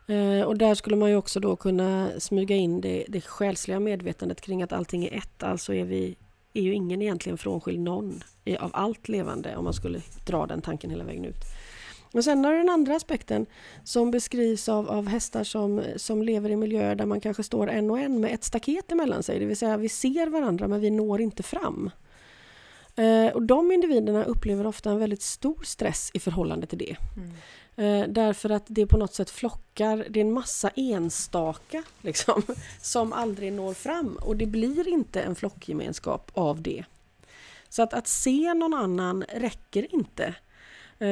Eh, 0.08 0.42
och 0.46 0.56
där 0.58 0.74
skulle 0.74 0.96
man 0.96 1.10
ju 1.10 1.16
också 1.16 1.40
då 1.40 1.56
kunna 1.56 2.10
smyga 2.18 2.56
in 2.56 2.80
det, 2.80 3.04
det 3.08 3.20
själsliga 3.20 3.80
medvetandet 3.80 4.40
kring 4.40 4.62
att 4.62 4.72
allting 4.72 5.04
är 5.04 5.14
ett. 5.18 5.42
Alltså 5.42 5.74
är, 5.74 5.84
vi, 5.84 6.16
är 6.52 6.62
ju 6.62 6.74
ingen 6.74 7.02
egentligen 7.02 7.38
frånskild 7.38 7.80
någon 7.80 8.22
i- 8.44 8.56
av 8.56 8.70
allt 8.74 9.08
levande 9.08 9.56
om 9.56 9.64
man 9.64 9.72
skulle 9.74 10.00
dra 10.26 10.46
den 10.46 10.62
tanken 10.62 10.90
hela 10.90 11.04
vägen 11.04 11.24
ut. 11.24 11.36
Och 12.16 12.24
sen 12.24 12.44
har 12.44 12.52
du 12.52 12.58
den 12.58 12.68
andra 12.68 12.96
aspekten 12.96 13.46
som 13.84 14.10
beskrivs 14.10 14.68
av, 14.68 14.90
av 14.90 15.08
hästar 15.08 15.44
som, 15.44 15.82
som 15.96 16.22
lever 16.22 16.50
i 16.50 16.56
miljöer 16.56 16.94
där 16.94 17.06
man 17.06 17.20
kanske 17.20 17.42
står 17.42 17.70
en 17.70 17.90
och 17.90 17.98
en 17.98 18.20
med 18.20 18.34
ett 18.34 18.44
staket 18.44 18.92
emellan 18.92 19.22
sig. 19.22 19.38
Det 19.38 19.46
vill 19.46 19.56
säga 19.56 19.76
vi 19.76 19.88
ser 19.88 20.26
varandra 20.26 20.68
men 20.68 20.80
vi 20.80 20.90
når 20.90 21.20
inte 21.20 21.42
fram. 21.42 21.90
Eh, 22.96 23.26
och 23.26 23.42
de 23.42 23.72
individerna 23.72 24.24
upplever 24.24 24.66
ofta 24.66 24.90
en 24.90 24.98
väldigt 24.98 25.22
stor 25.22 25.58
stress 25.64 26.10
i 26.14 26.18
förhållande 26.18 26.66
till 26.66 26.78
det. 26.78 26.96
Mm. 27.16 27.32
Eh, 27.76 28.08
därför 28.08 28.50
att 28.50 28.64
det 28.66 28.86
på 28.86 28.96
något 28.96 29.14
sätt 29.14 29.30
flockar, 29.30 30.06
det 30.10 30.20
är 30.20 30.24
en 30.24 30.32
massa 30.32 30.70
enstaka 30.76 31.82
liksom, 32.00 32.42
som 32.82 33.12
aldrig 33.12 33.52
når 33.52 33.74
fram 33.74 34.18
och 34.22 34.36
det 34.36 34.46
blir 34.46 34.88
inte 34.88 35.20
en 35.20 35.34
flockgemenskap 35.34 36.30
av 36.34 36.62
det. 36.62 36.84
Så 37.68 37.82
att, 37.82 37.94
att 37.94 38.08
se 38.08 38.54
någon 38.54 38.74
annan 38.74 39.24
räcker 39.34 39.94
inte 39.94 40.34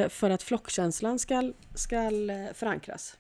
för 0.09 0.31
att 0.31 0.43
flockkänslan 0.43 1.19
ska, 1.19 1.53
ska 1.75 1.97
eh, 1.97 2.53
förankras. 2.55 3.17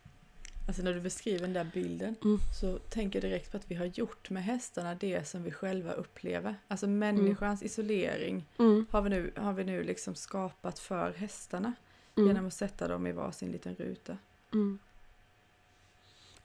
Alltså 0.66 0.83
när 0.83 0.94
du 0.94 1.00
beskriver 1.00 1.40
den 1.40 1.53
där 1.53 1.66
bilden 1.74 2.16
Mm. 2.24 2.38
så 2.61 2.79
tänker 2.79 3.22
jag 3.22 3.31
direkt 3.31 3.50
på 3.50 3.57
att 3.57 3.70
vi 3.70 3.74
har 3.74 3.85
gjort 3.87 4.31
med 4.31 4.44
hästarna 4.44 4.94
det 4.94 5.29
som 5.29 5.42
vi 5.42 5.50
själva 5.50 5.92
upplever. 5.92 6.55
Alltså 6.68 6.87
människans 6.87 7.62
isolering 7.62 8.44
Mm, 8.59 8.87
har 8.90 9.03
vi 9.03 9.11
nu, 9.11 9.33
har 9.37 9.53
vi 9.53 9.64
nu 9.64 9.83
liksom 9.83 10.14
skapat 10.14 10.79
för 10.79 11.12
hästarna 11.12 11.72
mm, 12.16 12.29
genom 12.29 12.46
att 12.46 12.55
sätta 12.55 12.88
dem 12.88 13.07
i 13.07 13.12
varsin 13.12 13.53
liten 13.53 13.74
ruta. 13.74 14.18
mm. 14.53 14.79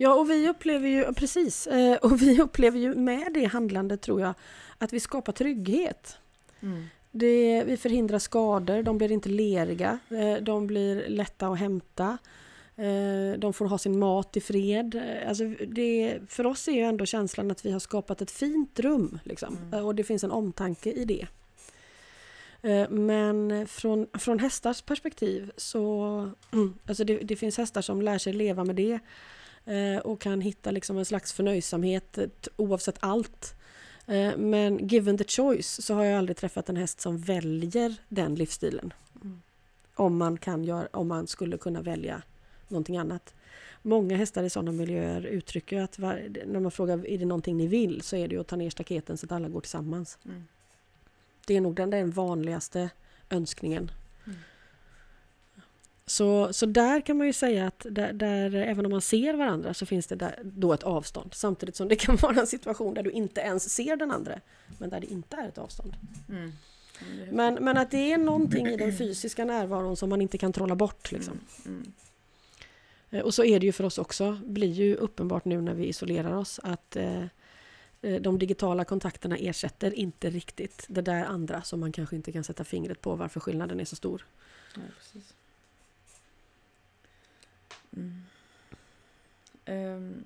Ja, 0.02 0.14
och 0.14 0.30
vi 0.30 0.50
upplever 0.50 0.88
ju, 0.90 1.14
precis, 1.14 1.68
eh, 1.68 1.98
och 1.98 2.22
vi 2.22 2.42
upplever 2.42 2.80
ju 2.80 2.96
med 2.96 3.34
det 3.34 3.46
handlandet 3.46 4.02
tror 4.02 4.22
jag 4.22 4.34
att 4.78 4.94
vi 4.94 5.00
skapar 5.00 5.34
trygghet. 5.34 6.18
Det, 7.12 7.64
vi 7.64 7.78
förhindrar 7.78 8.20
skador, 8.20 8.84
de 8.84 8.98
blir 8.98 9.12
inte 9.12 9.30
leriga, 9.30 10.00
eh, 10.10 10.44
de 10.44 10.68
blir 10.68 11.10
lätta 11.10 11.48
att 11.48 11.60
hämta. 11.60 12.18
eh, 12.76 13.40
De 13.40 13.54
får 13.54 13.66
ha 13.66 13.78
sin 13.78 14.00
mat 14.00 14.38
i 14.38 14.42
fred. 14.42 14.96
Eh, 14.96 15.30
Alltså 15.30 15.44
det, 15.68 16.20
för 16.28 16.46
oss 16.46 16.68
är 16.68 16.72
ju 16.72 16.82
ändå 16.82 17.06
känslan 17.06 17.52
att 17.52 17.66
vi 17.66 17.72
har 17.72 17.80
skapat 17.80 18.22
ett 18.22 18.32
fint 18.32 18.80
rum. 18.80 19.20
Liksom. 19.24 19.58
Mm. 19.58 19.86
Och 19.86 19.96
det 19.96 20.04
finns 20.04 20.24
en 20.24 20.32
omtanke 20.32 20.92
i 20.92 21.06
det. 21.06 21.28
Men 22.90 23.68
från, 23.68 24.08
från 24.20 24.40
hästars 24.40 24.82
perspektiv 24.82 25.52
så... 25.58 26.32
Alltså 26.86 27.04
det, 27.04 27.18
det 27.18 27.36
finns 27.36 27.58
hästar 27.58 27.82
som 27.82 28.02
lär 28.02 28.18
sig 28.18 28.34
leva 28.34 28.64
med 28.64 28.76
det 28.76 29.00
och 30.04 30.22
kan 30.22 30.42
hitta 30.42 30.72
liksom 30.72 30.98
en 30.98 31.06
slags 31.06 31.34
förnöjsamhet 31.34 32.18
oavsett 32.58 32.96
allt. 33.00 33.56
Eh, 34.10 34.38
Men 34.38 34.88
given 34.88 35.18
the 35.18 35.24
choice 35.24 35.86
så 35.86 35.94
har 35.94 36.04
jag 36.04 36.18
aldrig 36.18 36.38
träffat 36.38 36.70
en 36.70 36.76
häst 36.76 37.02
som 37.02 37.18
väljer 37.18 37.96
den 38.10 38.36
livsstilen. 38.36 38.94
Mm. 39.22 39.42
Om 39.96 40.18
man, 40.18 40.38
kan 40.38 40.64
göra, 40.64 40.88
om 40.92 41.08
man 41.08 41.28
skulle 41.28 41.58
kunna 41.58 41.82
välja 41.82 42.22
någonting 42.68 42.98
annat. 42.98 43.34
Många 43.82 44.18
hästar 44.18 44.44
i 44.44 44.50
sådana 44.50 44.72
miljöer 44.72 45.26
uttrycker 45.26 45.82
att 45.82 46.00
var, 46.00 46.30
när 46.46 46.60
man 46.60 46.72
frågar 46.72 47.08
är 47.08 47.18
det 47.18 47.26
någonting 47.26 47.58
ni 47.58 47.68
vill 47.68 48.02
så 48.02 48.16
är 48.16 48.28
det 48.28 48.38
att 48.38 48.48
ta 48.48 48.56
ner 48.56 48.70
staketen 48.70 49.18
så 49.18 49.26
att 49.26 49.32
alla 49.32 49.50
går 49.50 49.62
tillsammans. 49.62 50.18
Mm. 50.26 50.44
Det 51.46 51.58
är 51.58 51.62
nog 51.62 51.76
den, 51.76 51.90
den 51.90 52.12
vanligaste 52.12 52.90
önskningen. 53.30 53.92
Så, 56.10 56.54
så 56.54 56.66
där 56.66 57.02
kan 57.02 57.18
man 57.18 57.28
ju 57.28 57.34
säga 57.34 57.68
att 57.68 57.86
där, 57.90 58.14
där, 58.14 58.56
även 58.56 58.86
om 58.86 58.92
man 58.92 59.02
ser 59.02 59.34
varandra 59.34 59.74
så 59.74 59.86
finns 59.86 60.08
det 60.08 60.16
där, 60.16 60.40
då 60.44 60.74
ett 60.74 60.84
avstånd. 60.84 61.34
Samtidigt 61.34 61.76
som 61.76 61.88
det 61.88 61.96
kan 61.96 62.16
vara 62.22 62.40
en 62.40 62.48
situation 62.48 62.94
där 62.94 63.04
du 63.04 63.12
inte 63.12 63.42
ens 63.42 63.70
ser 63.70 63.96
den 63.96 64.12
andra 64.12 64.40
men 64.78 64.90
där 64.90 65.00
det 65.00 65.12
inte 65.12 65.38
är 65.38 65.48
ett 65.48 65.58
avstånd. 65.58 65.94
Mm. 66.30 66.52
Men, 67.32 67.54
men 67.54 67.78
att 67.78 67.92
det 67.92 68.12
är 68.12 68.18
någonting 68.18 68.68
i 68.68 68.78
den 68.78 68.98
fysiska 68.98 69.46
närvaron 69.46 69.98
som 69.98 70.10
man 70.10 70.22
inte 70.22 70.38
kan 70.38 70.54
trolla 70.54 70.76
bort. 70.76 71.12
Liksom. 71.12 71.40
Mm. 71.66 71.78
Mm. 71.78 71.94
Eh, 73.10 73.22
Och 73.22 73.34
så 73.34 73.44
är 73.44 73.60
det 73.60 73.66
ju 73.66 73.72
för 73.72 73.84
oss 73.84 73.98
också, 73.98 74.40
blir 74.46 74.72
ju 74.72 74.96
uppenbart 74.96 75.46
nu 75.46 75.62
när 75.62 75.74
vi 75.74 75.88
isolerar 75.88 76.36
oss 76.36 76.60
att 76.64 76.96
eh, 76.96 77.24
eh, 78.02 78.22
de 78.22 78.40
digitala 78.40 78.86
kontakterna 78.86 79.38
ersätter 79.38 79.94
inte 79.94 80.30
riktigt 80.30 80.86
det 80.90 81.02
där 81.02 81.26
andra 81.26 81.62
som 81.62 81.80
man 81.80 81.92
kanske 81.92 82.16
inte 82.16 82.32
kan 82.32 82.44
sätta 82.44 82.64
fingret 82.64 83.02
på 83.02 83.16
varför 83.16 83.40
skillnaden 83.40 83.80
är 83.80 83.86
så 83.86 83.96
stor. 83.96 84.26
Ja, 84.76 84.82
precis. 84.98 85.34
Mm. 87.96 88.24
Ehm, 89.66 90.24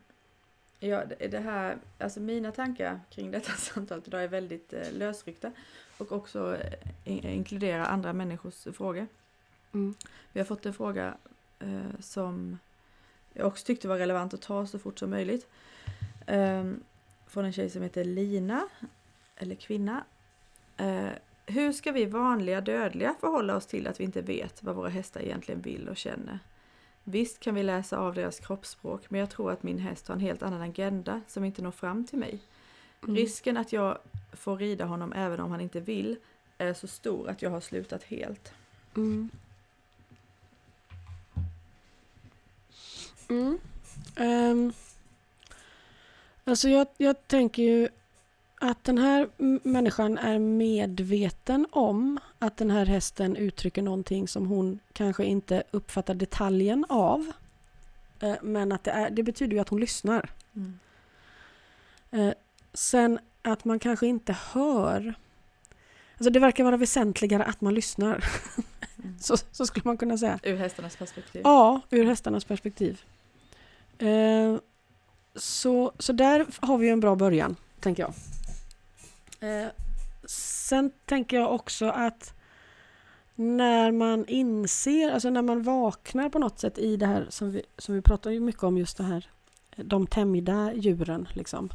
ja, 0.80 1.04
det- 1.06 1.40
här, 1.40 1.78
alltså 2.00 2.20
mina 2.20 2.52
tankar 2.52 3.00
kring 3.10 3.32
detta 3.32 3.52
samtalet 3.58 4.08
idag 4.08 4.24
är 4.24 4.28
väldigt 4.28 4.74
eh, 4.74 4.92
lösryckta 4.94 5.52
och 5.98 6.12
också 6.12 6.58
eh, 6.58 6.74
in- 7.04 7.28
inkluderar 7.28 7.86
andra 7.86 8.14
människors 8.14 8.68
frågor. 8.76 9.08
Mm. 9.74 9.96
Vi 10.32 10.40
har 10.40 10.46
fått 10.46 10.66
en 10.66 10.74
fråga 10.74 11.18
eh, 11.60 12.00
som 12.00 12.60
jag 13.34 13.48
också 13.48 13.66
tyckte 13.66 13.88
var 13.88 13.98
relevant 13.98 14.34
att 14.34 14.42
ta 14.42 14.68
så 14.68 14.80
fort 14.80 15.00
som 15.00 15.10
möjligt. 15.10 15.48
Ehm, 16.28 16.84
från 17.28 17.46
en 17.46 17.54
tjej 17.54 17.70
som 17.70 17.82
heter 17.82 18.04
Lina, 18.04 18.68
eller 19.36 19.56
kvinna. 19.56 20.04
Eh, 20.78 21.10
hur 21.46 21.72
ska 21.72 21.92
vi 21.92 22.06
vanliga 22.06 22.62
dödliga 22.62 23.16
förhålla 23.20 23.56
oss 23.56 23.66
till 23.66 23.88
att 23.88 24.00
vi 24.00 24.04
inte 24.04 24.22
vet 24.22 24.64
vad 24.64 24.76
våra 24.76 24.90
hästar 24.90 25.22
egentligen 25.22 25.62
vill 25.62 25.90
och 25.90 25.98
känner? 25.98 26.40
Visst 27.04 27.40
kan 27.40 27.56
vi 27.56 27.64
läsa 27.64 27.98
av 27.98 28.14
deras 28.14 28.40
kroppsspråk, 28.40 29.10
men 29.10 29.20
jag 29.20 29.30
tror 29.30 29.52
att 29.52 29.64
min 29.64 29.80
häst 29.80 30.08
har 30.08 30.16
en 30.16 30.22
helt 30.22 30.44
annan 30.44 30.62
agenda 30.62 31.22
som 31.28 31.44
inte 31.46 31.62
når 31.62 31.72
fram 31.72 32.08
till 32.08 32.20
mig. 32.20 32.40
Mm. 33.04 33.16
Risken 33.16 33.58
att 33.58 33.74
jag 33.74 33.98
får 34.34 34.58
rida 34.58 34.86
honom 34.86 35.14
även 35.14 35.40
om 35.40 35.52
han 35.52 35.62
inte 35.62 35.80
vill 35.80 36.18
är 36.58 36.74
så 36.74 36.88
stor 36.88 37.30
att 37.30 37.42
jag 37.42 37.50
har 37.50 37.62
slutat 37.62 38.04
helt. 38.04 38.54
Mm. 38.96 39.30
Mm. 43.30 43.60
Ehm, 44.16 44.74
alltså 46.44 46.70
jag, 46.70 46.88
jag 46.98 47.28
tänker 47.28 47.64
ju 47.64 47.90
att 48.64 48.84
den 48.84 48.98
här 48.98 49.30
människan 49.68 50.18
är 50.18 50.40
medveten 50.40 51.68
om 51.72 52.20
att 52.40 52.58
den 52.58 52.72
här 52.72 52.86
hästen 52.86 53.36
uttrycker 53.36 53.82
någonting 53.82 54.28
som 54.28 54.48
hon 54.48 54.80
kanske 54.94 55.26
inte 55.26 55.64
uppfattar 55.72 56.14
detaljen 56.14 56.86
av. 56.90 57.32
Eh, 58.20 58.36
Men 58.42 58.72
att 58.72 58.84
det, 58.84 58.92
är, 58.92 59.10
det 59.10 59.24
betyder 59.24 59.54
ju 59.54 59.60
att 59.60 59.70
hon 59.70 59.80
lyssnar. 59.80 60.30
Mm. 60.56 60.80
Eh, 62.12 62.34
Sen 62.74 63.20
att 63.42 63.66
man 63.66 63.80
kanske 63.80 64.08
inte 64.08 64.38
hör. 64.54 65.14
Alltså 66.18 66.30
det 66.30 66.40
verkar 66.40 66.64
vara 66.64 66.78
väsentligare 66.78 67.44
att 67.44 67.62
man 67.62 67.74
lyssnar. 67.74 68.26
Mm. 69.04 69.16
Så, 69.20 69.38
så 69.52 69.66
skulle 69.66 69.84
man 69.86 69.98
kunna 69.98 70.18
säga. 70.18 70.40
Ur 70.44 70.56
hästarnas 70.56 70.96
perspektiv. 70.96 71.42
Ja, 71.44 71.82
ur 71.90 72.06
hästarnas 72.06 72.46
perspektiv. 72.46 73.02
Eh, 73.98 74.56
så, 75.36 75.92
så 76.00 76.14
där 76.14 76.46
har 76.60 76.78
vi 76.78 76.90
en 76.90 77.00
bra 77.00 77.16
början, 77.16 77.56
tänker 77.80 78.04
jag. 78.04 78.14
Eh, 79.44 79.68
sen 80.26 80.92
tänker 81.06 81.38
jag 81.38 81.54
också 81.56 81.86
att 81.86 82.34
när 83.36 83.92
man 83.92 84.26
inser, 84.28 85.12
alltså 85.12 85.30
när 85.30 85.42
man 85.42 85.64
vaknar 85.64 86.30
på 86.30 86.40
något 86.40 86.60
sätt 86.60 86.78
i 86.78 86.98
det 86.98 87.06
här 87.06 87.26
som 87.30 87.52
vi, 87.52 87.64
som 87.78 87.96
vi 87.96 88.02
pratar 88.02 88.32
ju 88.32 88.40
mycket 88.40 88.64
om 88.64 88.78
just 88.78 88.98
det 88.98 89.04
här, 89.04 89.30
eh, 89.76 89.86
de 89.86 90.08
tämjda 90.08 90.74
djuren 90.74 91.28
liksom. 91.34 91.70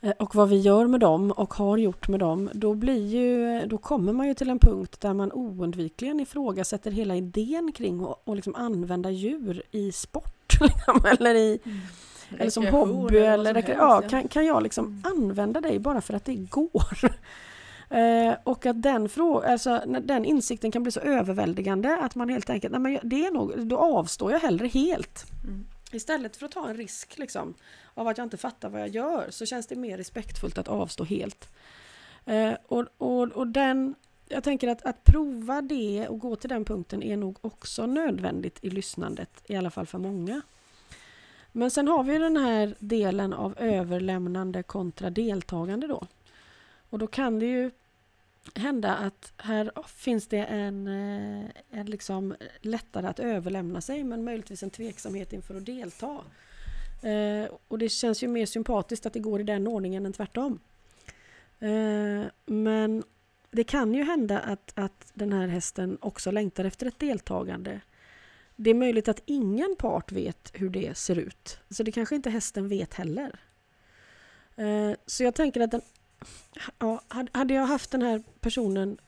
Eh, 0.00 0.12
och 0.18 0.34
vad 0.34 0.48
vi 0.48 0.58
gör 0.58 0.86
med 0.86 1.00
dem 1.00 1.30
och 1.30 1.54
har 1.54 1.78
gjort 1.78 2.08
med 2.08 2.20
dem, 2.20 2.50
då, 2.54 2.74
blir 2.74 3.06
ju, 3.06 3.66
då 3.66 3.78
kommer 3.78 4.12
man 4.12 4.28
ju 4.28 4.34
till 4.34 4.50
en 4.50 4.58
punkt 4.58 5.00
där 5.00 5.14
man 5.14 5.32
oundvikligen 5.32 6.20
ifrågasätter 6.20 6.90
hela 6.90 7.16
idén 7.16 7.72
kring 7.72 8.04
att 8.26 8.36
liksom 8.36 8.54
använda 8.54 9.10
djur 9.10 9.62
i 9.70 9.92
sport. 9.92 10.60
liksom, 10.60 11.04
eller, 11.18 11.34
i, 11.34 11.60
Mm 11.64 11.78
eller 12.38 12.50
som 12.50 12.66
hobby. 12.66 13.16
Eller, 13.18 13.54
rekre- 13.54 13.66
helst, 13.66 13.80
ja, 13.80 14.02
kan, 14.08 14.28
kan 14.28 14.46
jag 14.46 14.62
liksom 14.62 14.86
Mm. 14.86 15.02
använda 15.22 15.60
dig 15.60 15.78
bara 15.78 16.00
för 16.00 16.14
att 16.14 16.24
det 16.24 16.34
går? 16.34 16.98
Eh, 17.92 18.34
och 18.44 18.66
att 18.66 18.82
den, 18.82 19.08
frå- 19.08 19.44
alltså, 19.44 19.82
den 20.00 20.24
insikten 20.24 20.70
kan 20.70 20.82
bli 20.82 20.92
så 20.92 21.00
överväldigande 21.00 21.96
att 22.00 22.14
man 22.14 22.28
helt 22.28 22.50
enkelt, 22.50 22.72
nej 22.72 22.80
men 22.80 22.98
det 23.10 23.26
är 23.26 23.30
nog, 23.30 23.66
då 23.66 23.76
avstår 23.78 24.32
jag 24.32 24.40
hellre 24.40 24.66
helt. 24.66 25.24
Mm. 25.44 25.66
Istället 25.92 26.36
för 26.36 26.46
att 26.46 26.52
ta 26.52 26.68
en 26.68 26.76
risk 26.76 27.18
liksom, 27.18 27.54
av 27.94 28.08
att 28.08 28.18
jag 28.18 28.24
inte 28.24 28.36
fattar 28.36 28.68
vad 28.68 28.80
jag 28.80 28.88
gör 28.88 29.26
så 29.30 29.46
känns 29.46 29.66
det 29.66 29.76
mer 29.76 29.96
respektfullt 29.96 30.58
att 30.58 30.68
avstå 30.68 31.04
helt. 31.04 31.48
Eh, 32.26 32.52
och, 32.68 32.84
och, 32.98 33.22
och 33.28 33.46
den, 33.46 33.94
jag 34.28 34.44
tänker 34.44 34.68
att, 34.68 34.82
att 34.82 35.04
prova 35.04 35.62
det 35.62 36.08
och 36.08 36.18
gå 36.18 36.36
till 36.36 36.50
den 36.50 36.64
punkten 36.64 37.02
är 37.02 37.16
nog 37.16 37.38
också 37.40 37.86
nödvändigt 37.86 38.58
i 38.62 38.70
lyssnandet, 38.70 39.42
i 39.48 39.56
alla 39.56 39.70
fall 39.70 39.86
för 39.86 39.98
många. 39.98 40.40
Men 41.52 41.70
sen 41.70 41.88
har 41.88 42.04
vi 42.04 42.18
den 42.18 42.36
här 42.36 42.74
delen 42.78 43.32
av 43.32 43.54
överlämnande 43.58 44.62
kontra 44.62 45.10
deltagande 45.10 45.86
då. 45.86 46.06
Och 46.90 46.98
då 46.98 47.06
kan 47.06 47.38
det 47.38 47.46
ju 47.46 47.70
hända 48.54 48.94
att 48.94 49.32
här 49.36 49.72
finns 49.86 50.26
det 50.26 50.44
en, 50.44 50.86
eh, 50.86 51.50
en 51.70 51.86
liksom 51.86 52.34
lättare 52.60 53.06
att 53.06 53.20
överlämna 53.20 53.80
sig 53.80 54.04
men 54.04 54.24
möjligtvis 54.24 54.62
en 54.62 54.70
tveksamhet 54.70 55.32
inför 55.32 55.54
att 55.54 55.66
delta. 55.66 56.18
Eh, 57.02 57.50
och 57.68 57.78
det 57.78 57.88
känns 57.88 58.22
ju 58.22 58.28
mer 58.28 58.46
sympatiskt 58.46 59.06
att 59.06 59.12
det 59.12 59.20
går 59.20 59.40
i 59.40 59.44
den 59.44 59.66
ordningen 59.66 60.06
än 60.06 60.12
tvärtom. 60.12 60.58
Eh, 61.58 62.24
men 62.46 63.02
det 63.50 63.64
kan 63.64 63.94
ju 63.94 64.04
hända 64.04 64.38
att, 64.38 64.72
att 64.74 65.10
den 65.14 65.32
här 65.32 65.48
hästen 65.48 65.98
också 66.00 66.30
längtar 66.30 66.64
efter 66.64 66.86
ett 66.86 66.98
deltagande. 66.98 67.80
Det 68.62 68.70
är 68.70 68.74
möjligt 68.74 69.08
att 69.08 69.22
ingen 69.26 69.76
part 69.78 70.12
vet 70.12 70.50
hur 70.54 70.70
det 70.70 70.96
ser 70.96 71.18
ut. 71.18 71.58
Så 71.70 71.82
det 71.82 71.92
kanske 71.92 72.14
inte 72.14 72.30
hästen 72.30 72.68
vet 72.68 72.94
heller. 72.94 73.40
Eh, 74.56 74.92
så 75.06 75.24
jag 75.24 75.34
tänker 75.34 75.60
att 75.60 75.70
den, 75.70 75.80
ja, 76.78 77.02
hade 77.32 77.54
jag 77.54 77.66
haft 77.66 77.90
den 77.90 78.02
här 78.02 78.22
personen 78.40 78.98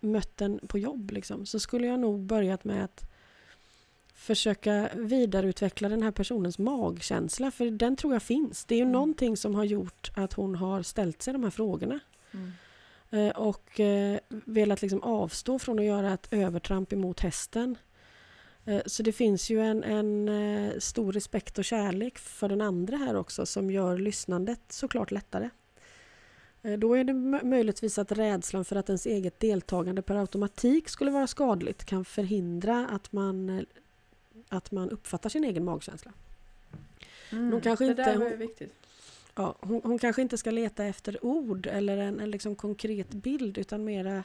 mött 0.00 0.36
den 0.36 0.60
på 0.66 0.78
jobb 0.78 1.10
liksom, 1.10 1.46
så 1.46 1.60
skulle 1.60 1.86
jag 1.86 2.00
nog 2.00 2.20
börjat 2.20 2.64
med 2.64 2.84
att 2.84 3.04
försöka 4.14 4.88
vidareutveckla 4.94 5.88
den 5.88 6.02
här 6.02 6.10
personens 6.10 6.58
magkänsla 6.58 7.50
för 7.50 7.70
den 7.70 7.96
tror 7.96 8.12
jag 8.12 8.22
finns. 8.22 8.64
Det 8.64 8.74
är 8.74 8.78
ju 8.78 8.82
mm. 8.82 8.92
någonting 8.92 9.36
som 9.36 9.54
har 9.54 9.64
gjort 9.64 10.10
att 10.16 10.32
hon 10.32 10.54
har 10.54 10.82
ställt 10.82 11.22
sig 11.22 11.32
de 11.32 11.42
här 11.42 11.50
frågorna. 11.50 12.00
Mm. 12.30 12.52
Eh, 13.10 13.36
och 13.36 13.80
eh, 13.80 14.18
velat 14.28 14.82
liksom 14.82 15.02
avstå 15.02 15.58
från 15.58 15.78
att 15.78 15.84
göra 15.84 16.12
ett 16.12 16.28
övertramp 16.30 16.92
emot 16.92 17.20
hästen. 17.20 17.76
Eh, 18.64 18.82
så 18.86 19.02
det 19.02 19.12
finns 19.12 19.50
ju 19.50 19.60
en, 19.60 19.84
en 19.84 20.28
eh, 20.28 20.78
stor 20.78 21.12
respekt 21.12 21.58
och 21.58 21.64
kärlek 21.64 22.18
för 22.18 22.48
den 22.48 22.60
andra 22.60 22.96
här 22.96 23.16
också 23.16 23.46
som 23.46 23.70
gör 23.70 23.98
lyssnandet 23.98 24.60
såklart 24.68 25.10
lättare. 25.10 25.50
Eh, 26.62 26.78
då 26.78 26.94
är 26.94 27.04
det 27.04 27.12
möjligtvis 27.44 27.98
att 27.98 28.12
rädslan 28.12 28.64
för 28.64 28.76
att 28.76 28.88
ens 28.88 29.06
eget 29.06 29.40
deltagande 29.40 30.02
per 30.02 30.16
automatik 30.16 30.88
skulle 30.88 31.10
vara 31.10 31.26
skadligt 31.26 31.84
kan 31.84 32.04
förhindra 32.04 32.86
att 32.88 33.12
man, 33.12 33.66
att 34.48 34.70
man 34.70 34.90
uppfattar 34.90 35.30
sin 35.30 35.44
egen 35.44 35.64
magkänsla. 35.64 36.12
Mm, 37.32 37.60
kanske 37.60 37.84
det 37.84 37.90
inte, 37.90 38.02
där 38.02 38.20
är 38.20 38.36
viktigt. 38.36 38.72
Ja, 39.34 39.56
hon, 39.60 39.80
hon, 39.84 39.98
kanske 39.98 40.22
inte 40.22 40.38
ska 40.38 40.50
leta 40.50 40.84
efter 40.84 41.24
ord 41.24 41.66
eller 41.66 41.96
en, 41.98 42.20
en 42.20 42.30
liksom 42.30 42.56
konkret 42.56 43.10
bild 43.10 43.58
utan 43.58 43.84
mera 43.84 44.24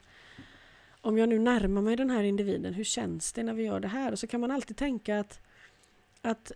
om 1.08 1.18
jag 1.18 1.30
nu 1.30 1.40
närmar 1.40 1.82
mig 1.82 1.96
den 1.96 2.10
här 2.10 2.24
individen, 2.24 2.74
hur 2.74 2.84
känns 2.84 3.34
det 3.34 3.44
när 3.44 3.54
vi 3.54 3.64
gör 3.64 3.80
det 3.80 3.88
här? 3.88 4.12
Och 4.12 4.20
så 4.20 4.28
kan 4.28 4.42
man 4.42 4.52
alltid 4.52 4.78
tänka 4.78 5.20
att, 5.20 5.40
att 6.22 6.52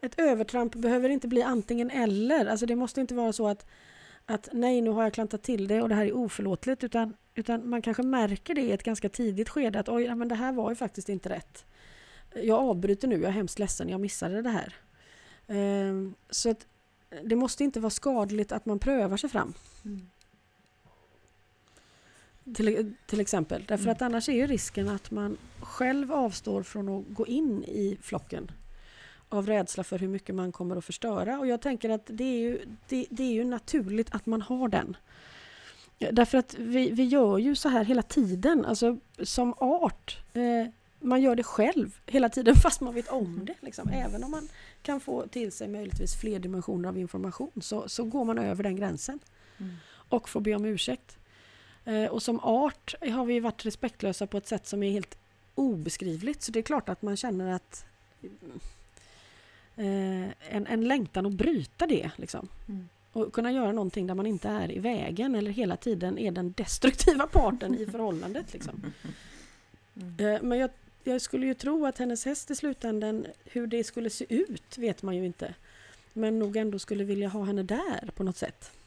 ett 0.00 0.18
övertramp 0.18 0.74
behöver 0.74 1.08
inte 1.08 1.28
bli 1.28 1.42
antingen 1.42 1.90
eller. 1.90 2.46
Alltså 2.46 2.66
det 2.66 2.76
måste 2.76 3.00
inte 3.00 3.14
vara 3.14 3.32
så 3.32 3.48
att, 3.48 3.66
att 4.26 4.48
nej, 4.52 4.80
nu 4.80 4.90
har 4.90 5.02
jag 5.02 5.12
klantat 5.12 5.42
till 5.42 5.68
det 5.68 5.82
och 5.82 5.88
det 5.88 5.94
här 5.94 6.06
är 6.06 6.16
oförlåtligt. 6.16 6.84
Utan, 6.84 7.16
utan 7.34 7.68
man 7.70 7.82
kanske 7.82 8.02
märker 8.02 8.54
det 8.54 8.60
i 8.60 8.72
ett 8.72 8.82
ganska 8.82 9.08
tidigt 9.08 9.48
skede 9.48 9.80
att 9.80 9.88
oj, 9.88 10.14
men 10.14 10.28
det 10.28 10.34
här 10.34 10.52
var 10.52 10.70
ju 10.70 10.76
faktiskt 10.76 11.08
inte 11.08 11.28
rätt. 11.28 11.64
Jag 12.34 12.58
avbryter 12.58 13.08
nu, 13.08 13.14
jag 13.14 13.28
är 13.28 13.30
hemskt 13.30 13.58
ledsen, 13.58 13.88
jag 13.88 14.00
missade 14.00 14.42
det 14.42 14.50
här. 14.50 14.74
Ehm, 15.46 16.14
så 16.30 16.50
att 16.50 16.66
det 17.24 17.36
måste 17.36 17.64
inte 17.64 17.80
vara 17.80 17.90
skadligt 17.90 18.52
att 18.52 18.66
man 18.66 18.78
prövar 18.78 19.16
sig 19.16 19.30
fram. 19.30 19.54
Mm. 19.84 20.10
Till, 22.54 22.94
till 23.06 23.20
exempel. 23.20 23.64
Därför 23.68 23.84
mm. 23.84 23.92
att 23.92 24.02
annars 24.02 24.28
är 24.28 24.32
ju 24.32 24.46
risken 24.46 24.88
att 24.88 25.10
man 25.10 25.36
själv 25.60 26.12
avstår 26.12 26.62
från 26.62 26.88
att 26.88 27.04
gå 27.08 27.26
in 27.26 27.64
i 27.64 27.98
flocken 28.02 28.50
av 29.28 29.46
rädsla 29.46 29.84
för 29.84 29.98
hur 29.98 30.08
mycket 30.08 30.34
man 30.34 30.52
kommer 30.52 30.76
att 30.76 30.84
förstöra. 30.84 31.38
Och 31.38 31.46
jag 31.46 31.60
tänker 31.60 31.90
att 31.90 32.02
det 32.06 32.24
är 32.24 32.38
ju, 32.38 32.60
det, 32.88 33.06
det 33.10 33.22
är 33.22 33.32
ju 33.32 33.44
naturligt 33.44 34.14
att 34.14 34.26
man 34.26 34.42
har 34.42 34.68
den. 34.68 34.96
Därför 35.98 36.38
att 36.38 36.54
vi, 36.58 36.90
vi 36.90 37.04
gör 37.04 37.38
ju 37.38 37.54
så 37.54 37.68
här 37.68 37.84
hela 37.84 38.02
tiden, 38.02 38.64
alltså 38.64 38.98
som 39.22 39.54
art. 39.58 40.18
Eh, 40.32 40.72
man 41.00 41.22
gör 41.22 41.36
det 41.36 41.42
själv 41.42 42.00
hela 42.06 42.28
tiden 42.28 42.54
fast 42.62 42.80
man 42.80 42.94
vet 42.94 43.08
om 43.08 43.44
det. 43.44 43.54
Liksom. 43.60 43.88
Även 43.88 44.24
om 44.24 44.30
man 44.30 44.48
kan 44.82 45.00
få 45.00 45.26
till 45.26 45.52
sig 45.52 45.68
möjligtvis 45.68 46.20
fler 46.20 46.38
dimensioner 46.38 46.88
av 46.88 46.98
information 46.98 47.50
så, 47.60 47.88
så 47.88 48.04
går 48.04 48.24
man 48.24 48.38
över 48.38 48.62
den 48.62 48.76
gränsen. 48.76 49.18
Mm. 49.58 49.74
Och 50.08 50.28
får 50.28 50.40
be 50.40 50.54
om 50.54 50.64
ursäkt. 50.64 51.17
Eh, 51.88 52.06
och 52.06 52.22
som 52.22 52.40
art 52.40 52.94
har 53.00 53.24
vi 53.24 53.40
varit 53.40 53.66
respektlösa 53.66 54.26
på 54.26 54.38
ett 54.38 54.46
sätt 54.46 54.66
som 54.66 54.82
är 54.82 54.90
helt 54.90 55.18
obeskrivligt. 55.54 56.42
Så 56.42 56.52
det 56.52 56.58
är 56.58 56.62
klart 56.62 56.88
att 56.88 57.02
man 57.02 57.16
känner 57.16 57.52
att 57.52 57.84
eh, 59.76 60.28
en, 60.48 60.66
en 60.66 60.88
längtan 60.88 61.26
att 61.26 61.32
bryta 61.32 61.86
det. 61.86 62.10
Liksom. 62.16 62.48
Mm. 62.68 62.88
Och 63.12 63.32
kunna 63.32 63.52
göra 63.52 63.72
någonting 63.72 64.06
där 64.06 64.14
man 64.14 64.26
inte 64.26 64.48
är 64.48 64.72
i 64.72 64.78
vägen 64.78 65.34
eller 65.34 65.50
hela 65.50 65.76
tiden 65.76 66.18
är 66.18 66.32
den 66.32 66.52
destruktiva 66.52 67.26
parten 67.26 67.74
i 67.74 67.86
förhållandet. 67.86 68.52
Liksom. 68.52 68.92
Mm. 69.94 70.34
Eh, 70.34 70.42
men 70.42 70.58
jag, 70.58 70.70
jag, 71.04 71.20
skulle 71.20 71.46
ju 71.46 71.54
tro 71.54 71.86
att 71.86 71.98
hennes 71.98 72.24
häst 72.24 72.50
i 72.50 72.54
slutändan, 72.54 73.26
hur 73.44 73.66
det 73.66 73.84
skulle 73.84 74.10
se 74.10 74.26
ut 74.28 74.78
vet 74.78 75.02
man 75.02 75.16
ju 75.16 75.26
inte. 75.26 75.54
Men 76.12 76.38
nog 76.38 76.56
ändå 76.56 76.78
skulle 76.78 77.04
vilja 77.04 77.28
ha 77.28 77.44
henne 77.44 77.62
där 77.62 78.10
på 78.14 78.24
något 78.24 78.36
sätt. 78.36 78.77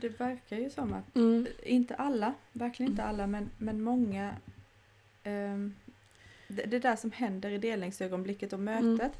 Det 0.00 0.08
verkar 0.20 0.56
ju 0.56 0.70
som 0.70 0.92
att, 0.92 1.16
mm. 1.16 1.46
inte 1.62 1.94
alla, 1.94 2.34
verkligen 2.52 2.92
inte 2.92 3.02
alla, 3.02 3.26
men, 3.26 3.50
men 3.58 3.82
många 3.82 4.36
um, 5.24 5.74
det, 6.48 6.62
det, 6.62 6.78
där 6.78 6.96
som 6.96 7.12
händer 7.12 7.50
i 7.50 7.58
delningsögonblicket 7.58 8.52
och 8.52 8.60
mötet, 8.60 9.00
mm. 9.00 9.10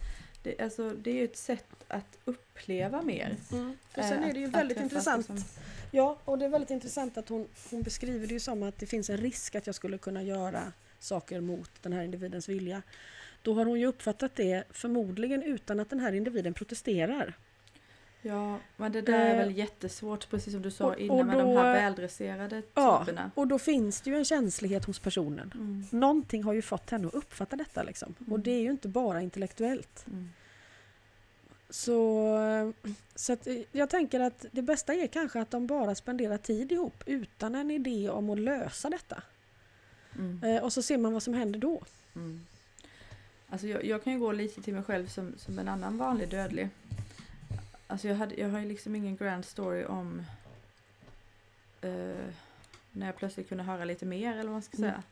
det, 0.43 0.61
alltså, 0.61 0.91
det 0.91 1.11
är 1.11 1.15
ju 1.15 1.25
ett 1.25 1.37
sätt 1.37 1.85
att 1.89 2.19
uppleva 2.25 3.03
mer. 3.03 3.37
Mm. 3.53 3.77
Och 3.97 4.05
sen 4.05 4.23
är 4.23 4.33
det 4.33 4.41
ju 4.41 4.47
att, 4.47 4.55
väldigt 4.55 4.79
att 4.79 4.83
intressant. 4.83 5.27
Som... 5.27 5.39
Ja, 5.91 6.19
och 6.25 6.39
det 6.39 6.45
är 6.45 6.49
väldigt 6.49 6.71
intressant 6.71 7.19
att 7.19 7.29
hon, 7.29 7.49
hon 7.71 7.83
beskriver 7.83 8.27
det 8.27 8.33
ju 8.33 8.41
som 8.41 8.63
att 8.63 8.79
det 8.79 8.87
finns 8.87 9.11
en 9.11 9.17
risk 9.17 9.55
att 9.55 9.67
jag 9.67 9.75
skulle 9.75 9.99
kunna 9.99 10.23
göra 10.23 10.73
saker 10.99 11.41
mot 11.41 11.71
den 11.83 11.93
här 11.93 12.03
individens 12.03 12.49
vilja. 12.49 12.83
Då 13.43 13.55
har 13.55 13.65
hon 13.65 13.81
ju 13.81 13.87
uppfattat 13.87 14.37
det 14.37 14.65
förmodligen 14.71 15.43
utan 15.43 15.81
att 15.81 15.91
den 15.91 16.01
här 16.01 16.13
individen 16.13 16.55
protesterar. 16.55 17.35
Ja, 18.23 18.59
men 18.77 18.93
det 18.93 19.01
där 19.01 19.27
är 19.27 19.37
väl 19.37 19.49
eh, 19.49 19.59
jättesvårt, 19.59 20.31
precis 20.31 20.53
som 20.53 20.63
du 20.63 20.71
sa 20.71 20.87
och, 20.87 20.99
innan 20.99 21.19
och 21.19 21.25
då, 21.25 21.25
med 21.25 21.39
de 21.39 21.57
här 21.57 21.75
väldresserade 21.75 22.63
ja, 22.75 22.99
typerna. 22.99 23.31
och 23.35 23.47
då 23.47 23.59
finns 23.59 24.01
det 24.01 24.11
ju 24.11 24.17
en 24.17 24.25
känslighet 24.25 24.85
hos 24.85 24.99
personen. 24.99 25.53
Mm. 25.55 25.85
Någonting 25.91 26.43
har 26.43 26.53
ju 26.53 26.63
fått 26.63 26.91
henne 26.91 27.07
att 27.07 27.15
uppfatta 27.15 27.57
detta 27.57 27.83
liksom. 27.83 28.15
Mm. 28.21 28.33
Och 28.33 28.41
det 28.41 28.51
är 28.51 28.61
ju 28.61 28.71
inte 28.71 28.89
bara 28.89 29.23
intellektuellt. 29.23 30.07
Mm. 30.07 30.31
Så, 31.71 32.73
så 33.15 33.33
att 33.33 33.49
jag 33.73 33.91
tänker 33.91 34.21
att 34.21 34.45
det 34.53 34.63
bästa 34.63 34.95
är 34.95 35.07
kanske 35.07 35.41
att 35.41 35.51
de 35.51 35.67
bara 35.67 35.95
spenderar 35.95 36.39
tid 36.39 36.73
ihop 36.73 37.03
utan 37.07 37.55
en 37.55 37.71
idé 37.71 38.11
om 38.11 38.31
att 38.31 38.39
lösa 38.39 38.91
detta. 38.91 39.23
Mm. 40.19 40.45
Eh, 40.45 40.63
och 40.63 40.73
så 40.73 40.83
ser 40.83 40.99
man 40.99 41.13
vad 41.13 41.23
som 41.23 41.35
händer 41.35 41.59
då. 41.59 41.83
Mm. 42.15 42.47
Alltså 43.49 43.67
jag, 43.67 43.85
jag, 43.85 44.05
kan 44.05 44.13
ju 44.13 44.19
gå 44.19 44.33
lite 44.33 44.63
till 44.63 44.75
mig 44.75 44.83
själv 44.83 45.07
som, 45.07 45.35
som 45.37 45.59
en 45.59 45.69
annan 45.69 45.99
vanlig 45.99 46.29
dödlig. 46.29 46.69
Alltså 47.91 48.09
jag, 48.09 48.15
hade, 48.15 48.35
jag 48.35 48.49
har 48.49 48.59
ju 48.59 48.69
liksom 48.69 48.97
ingen 48.97 49.17
grand 49.17 49.45
story 49.45 49.85
om 49.85 50.23
uh, 51.85 52.27
när 52.93 53.07
jag 53.07 53.17
plötsligt 53.17 53.49
kunde 53.49 53.65
höra 53.65 53.85
lite 53.85 54.07
mer 54.07 54.33
eller 54.33 54.43
vad 54.43 54.53
man 54.53 54.63
ska 54.63 54.77
mm. 54.77 54.91
säga. 54.91 55.03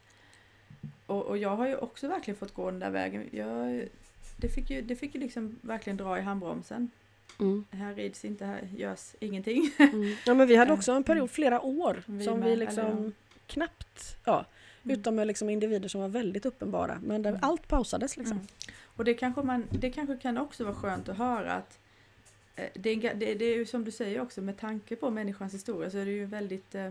Och, 1.07 1.23
och 1.23 1.39
jag 1.39 1.57
har 1.57 1.67
ju 1.67 1.77
också 1.77 2.09
verkligen 2.09 2.39
fått 2.39 2.55
gå 2.55 2.71
den 2.71 2.81
där 2.81 2.91
vägen. 2.91 3.29
Jag, 3.33 3.89
det, 4.37 4.49
fick 4.49 4.71
ju, 4.71 4.83
det 4.83 4.97
fick 4.97 5.15
ju 5.15 5.21
liksom 5.21 5.59
verkligen 5.63 5.97
dra 5.97 6.19
i 6.19 6.23
handbromsen. 6.23 6.91
Mm. 7.41 7.65
Här 7.71 7.95
rids 7.95 8.25
inte, 8.25 8.45
här 8.45 8.69
görs 8.77 9.15
ingenting. 9.21 9.71
Mm. 9.79 10.17
Ja 10.27 10.35
men 10.35 10.49
vi 10.49 10.57
hade 10.57 10.73
också 10.73 10.93
en 10.93 11.05
period, 11.05 11.31
flera 11.31 11.61
år, 11.61 12.03
vi 12.07 12.25
som 12.25 12.41
med, 12.41 12.49
vi 12.49 12.57
liksom 12.57 13.13
knappt, 13.47 14.17
ja, 14.25 14.45
mm. 14.83 14.99
utom 14.99 15.15
med 15.15 15.27
liksom 15.27 15.51
individer 15.51 15.89
som 15.89 16.01
var 16.01 16.09
väldigt 16.09 16.47
uppenbara, 16.47 17.01
men 17.03 17.23
där 17.23 17.31
mm. 17.31 17.43
allt 17.43 17.69
pausades 17.69 18.17
liksom. 18.17 18.37
Mm. 18.37 18.47
Och 18.97 19.05
det 19.05 19.15
kanske, 19.15 19.43
man, 19.43 19.67
det 19.71 19.91
kanske 19.91 20.17
kan 20.17 20.39
också 20.39 20.65
vara 20.65 20.75
skönt 20.75 21.09
att 21.09 21.19
höra 21.19 21.53
att 21.53 21.79
Eh, 21.79 21.86
det 22.75 22.91
är, 22.91 23.15
det, 23.15 23.35
det 23.35 23.45
är 23.45 23.57
ju 23.57 23.67
som 23.67 23.85
du 23.85 23.91
säger 23.91 24.21
också, 24.21 24.43
med 24.43 24.59
tanke 24.59 24.97
på 24.97 25.11
människans 25.11 25.55
historia 25.55 25.91
så 25.91 25.99
är 25.99 26.05
det 26.05 26.11
ju 26.11 26.25
väldigt 26.25 26.75
eh, 26.75 26.91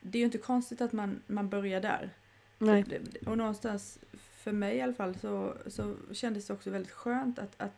Det 0.00 0.18
är 0.18 0.20
ju 0.20 0.24
inte 0.24 0.38
konstigt 0.38 0.80
att 0.80 0.92
man, 0.92 1.22
man 1.26 1.48
börjar 1.48 1.80
där. 1.80 2.10
Nej. 2.58 2.84
Och 3.26 3.38
någonstans, 3.38 3.98
för 4.12 4.52
mig 4.52 4.76
i 4.76 4.80
alla 4.80 4.94
fall, 4.94 5.14
så, 5.14 5.54
så 5.66 5.94
kändes 6.12 6.46
det 6.46 6.52
också 6.52 6.70
väldigt 6.70 6.92
skönt 6.92 7.38
att, 7.38 7.54
att 7.56 7.74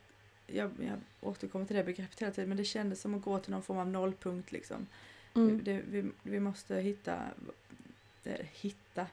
jag, 0.47 0.71
jag 0.81 0.99
återkommer 1.21 1.67
till 1.67 1.77
det 1.77 1.85
begreppet 1.85 2.21
hela 2.21 2.33
tiden, 2.33 2.49
men 2.49 2.59
det 2.59 2.65
kändes 2.65 3.01
som 3.01 3.15
att 3.15 3.23
gå 3.23 3.39
till 3.39 3.53
någon 3.53 3.63
form 3.63 3.79
av 3.79 3.89
nollpunkt 3.89 4.53
liksom. 4.53 4.87
Mm. 5.35 5.65
Det, 5.65 5.83
vi, 5.91 6.11
vi 6.23 6.41
måste 6.41 6.77
hitta, 6.77 7.19
det, 8.23 8.47
hitta, 8.53 9.07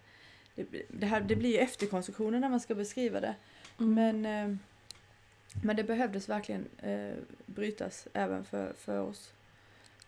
det, 0.56 0.84
det, 0.90 1.06
här, 1.06 1.22
det 1.22 1.36
blir 1.36 1.50
ju 1.50 1.58
efterkonstruktioner 1.58 2.40
när 2.40 2.50
man 2.50 2.60
ska 2.60 2.76
beskriva 2.76 3.20
det. 3.20 3.36
Mm. 3.80 3.94
Men 3.94 4.26
eh, 4.26 4.58
men 5.64 5.76
det 5.76 5.84
behövdes 5.84 6.30
verkligen 6.30 6.68
eh, 6.78 7.16
brytas 7.46 8.08
även 8.14 8.46
för, 8.46 8.74
för 8.74 9.00
oss. 9.00 9.34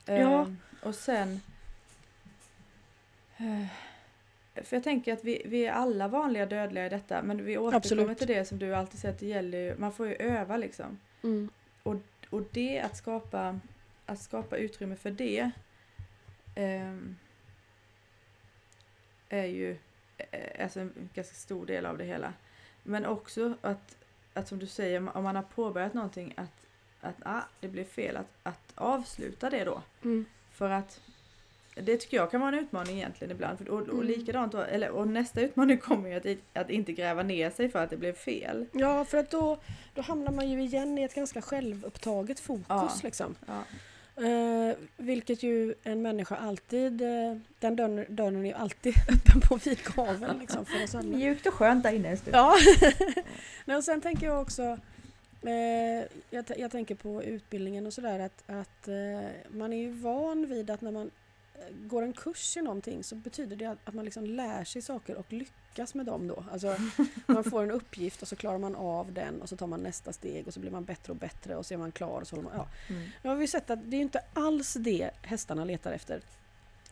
Eh, 0.06 0.22
ja. 0.22 0.48
Och 0.84 0.96
sen 0.96 1.40
Eh, 3.40 3.66
För 4.64 4.76
jag 4.76 4.84
tänker 4.84 5.14
att 5.14 5.24
vi, 5.24 5.42
vi 5.46 5.66
är 5.66 5.72
alla 5.72 6.08
vanliga 6.08 6.46
dödliga 6.46 6.86
i 6.86 6.90
detta 6.90 7.22
men 7.22 7.46
vi 7.46 7.58
återkommer 7.58 7.78
Absolut. 7.78 8.18
till 8.18 8.28
det 8.28 8.46
som 8.46 8.60
du 8.60 8.76
alltid 8.76 9.00
säger 9.00 9.14
att 9.14 9.20
det 9.20 9.26
gäller 9.26 9.58
ju, 9.58 9.78
man 9.78 9.92
får 9.92 10.08
ju 10.08 10.16
öva 10.16 10.58
liksom. 10.58 11.00
Mm. 11.24 11.50
Och 12.30 12.44
det 12.52 12.80
att 12.80 12.98
skapa, 12.98 13.60
att 14.06 14.22
skapa 14.22 14.58
utrymme 14.58 14.96
för 14.96 15.12
det 15.12 15.52
ehm, 16.56 17.16
är 19.30 19.46
ju 19.46 19.78
eh, 20.18 20.64
alltså 20.64 20.80
en 20.80 21.10
ganska 21.14 21.36
stor 21.36 21.66
del 21.66 21.86
av 21.86 21.98
det 21.98 22.04
hela. 22.04 22.34
Men 22.84 23.06
också 23.06 23.54
att, 23.62 23.98
att 24.34 24.48
som 24.48 24.60
du 24.60 24.68
säger, 24.68 25.18
om 25.18 25.24
man 25.24 25.36
har 25.36 25.44
påbörjat 25.44 25.94
någonting 25.94 26.34
att, 26.38 26.66
att 27.02 27.16
ah, 27.24 27.42
det 27.60 27.68
blev 27.68 27.84
fel, 27.86 28.18
att, 28.18 28.30
att 28.44 28.72
avsluta 28.76 29.50
det 29.50 29.64
då. 29.64 29.82
Mm. 30.04 30.26
För 30.52 30.70
att 30.70 31.02
det 31.76 31.98
tycker 31.98 32.18
jag 32.18 32.32
kan 32.32 32.42
vara 32.42 32.58
en 32.58 32.64
utmaning 32.64 32.98
egentligen 32.98 33.32
ibland. 33.32 33.58
För, 33.58 33.70
och, 33.70 33.82
och 33.82 33.94
Mm. 33.94 34.08
likadant, 34.08 34.52
då, 34.52 34.62
eller, 34.62 34.90
och 34.90 35.08
nästa 35.08 35.42
utmaning 35.42 35.78
kommer 35.88 36.10
ju 36.10 36.16
att, 36.16 36.62
att 36.62 36.70
inte 36.70 36.92
gräva 36.94 37.24
ner 37.24 37.50
sig 37.50 37.70
för 37.70 37.84
att 37.84 37.90
det 37.90 37.98
blev 37.98 38.14
fel. 38.14 38.66
Ja, 38.72 39.06
för 39.06 39.18
att 39.18 39.32
då, 39.32 39.58
då 39.94 40.02
hamnar 40.02 40.32
man 40.32 40.50
ju 40.50 40.62
igen 40.62 40.98
i 40.98 41.04
ett 41.04 41.16
ganska 41.16 41.42
självupptaget 41.42 42.40
fokus. 42.40 42.66
Ja. 42.70 42.92
Liksom. 43.04 43.36
Ja. 43.48 43.64
Eh, 44.20 44.76
vilket 44.98 45.44
ju 45.44 45.74
en 45.84 46.02
människa 46.02 46.36
alltid, 46.36 47.02
eh, 47.02 47.38
den 47.60 47.76
dörren, 47.76 48.06
dörren 48.10 48.46
är 48.46 48.50
ju 48.50 48.54
alltid 48.54 48.94
öppen 49.10 49.42
på 49.42 49.56
vid 49.56 49.80
gavel 49.96 50.40
liksom, 50.40 50.66
för 50.66 50.84
oss 50.84 50.96
alla. 50.96 51.18
Mjukt 51.18 51.48
och 51.48 51.54
skönt 51.54 51.84
där 51.84 51.92
inne 51.92 52.10
en 52.10 52.18
stund. 52.18 52.36
Ja. 52.36 52.56
Nej, 53.66 53.78
och 53.78 53.84
sen 53.84 54.02
tänker 54.02 54.28
jag 54.28 54.42
också, 54.42 54.78
eh, 55.42 56.06
jag, 56.30 56.46
jag 56.58 56.72
tänker 56.72 56.96
på 56.96 57.24
utbildningen 57.24 57.88
och 57.88 57.94
sådär 57.94 58.20
att, 58.20 58.44
att 58.48 58.88
eh, 58.88 59.30
man 59.50 59.74
är 59.74 59.78
ju 59.78 59.92
van 59.92 60.46
vid 60.46 60.70
att 60.70 60.82
när 60.82 60.92
man 60.92 61.12
går 61.72 62.02
en 62.02 62.14
kurs 62.14 62.58
i 62.58 62.62
någonting 62.62 63.04
så 63.04 63.16
betyder 63.16 63.56
det 63.56 63.66
att, 63.86 63.94
man 63.94 64.06
liksom 64.06 64.26
lär 64.26 64.64
sig 64.64 64.82
saker 64.82 65.16
och 65.16 65.34
lyckas 65.34 65.96
med 65.96 66.06
dem 66.06 66.28
då. 66.28 66.46
Alltså 66.52 66.76
man 67.26 67.44
får 67.44 67.64
en 67.64 67.72
uppgift 67.72 68.22
och 68.22 68.28
så 68.28 68.36
klarar 68.36 68.58
man 68.58 68.76
av 68.76 69.14
den 69.14 69.42
och 69.42 69.50
så 69.50 69.58
tar 69.58 69.68
man 69.68 69.84
nästa 69.84 70.14
steg 70.14 70.48
och 70.48 70.54
så 70.54 70.60
blir 70.60 70.72
man 70.72 70.86
bättre 70.86 71.14
och 71.14 71.18
bättre 71.18 71.56
och 71.56 71.66
så 71.66 71.74
är 71.74 71.78
man 71.78 71.92
klar 71.92 72.22
och 72.22 72.28
så 72.28 72.36
man, 72.36 72.54
ja. 72.56 72.68
Mm. 72.90 73.10
Nu 73.24 73.30
har 73.30 73.36
vi 73.36 73.48
sett 73.48 73.70
att 73.70 73.92
det 73.92 73.98
är 73.98 74.02
inte 74.02 74.24
alls 74.34 74.74
det 74.74 75.12
hästarna 75.22 75.66
letar 75.66 75.92
efter 75.92 76.22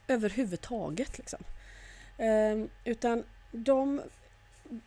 överhuvudtaget. 0.07 1.17
Liksom. 1.17 1.39
Ehm, 2.17 2.69
utan 2.83 3.23
de 3.51 4.01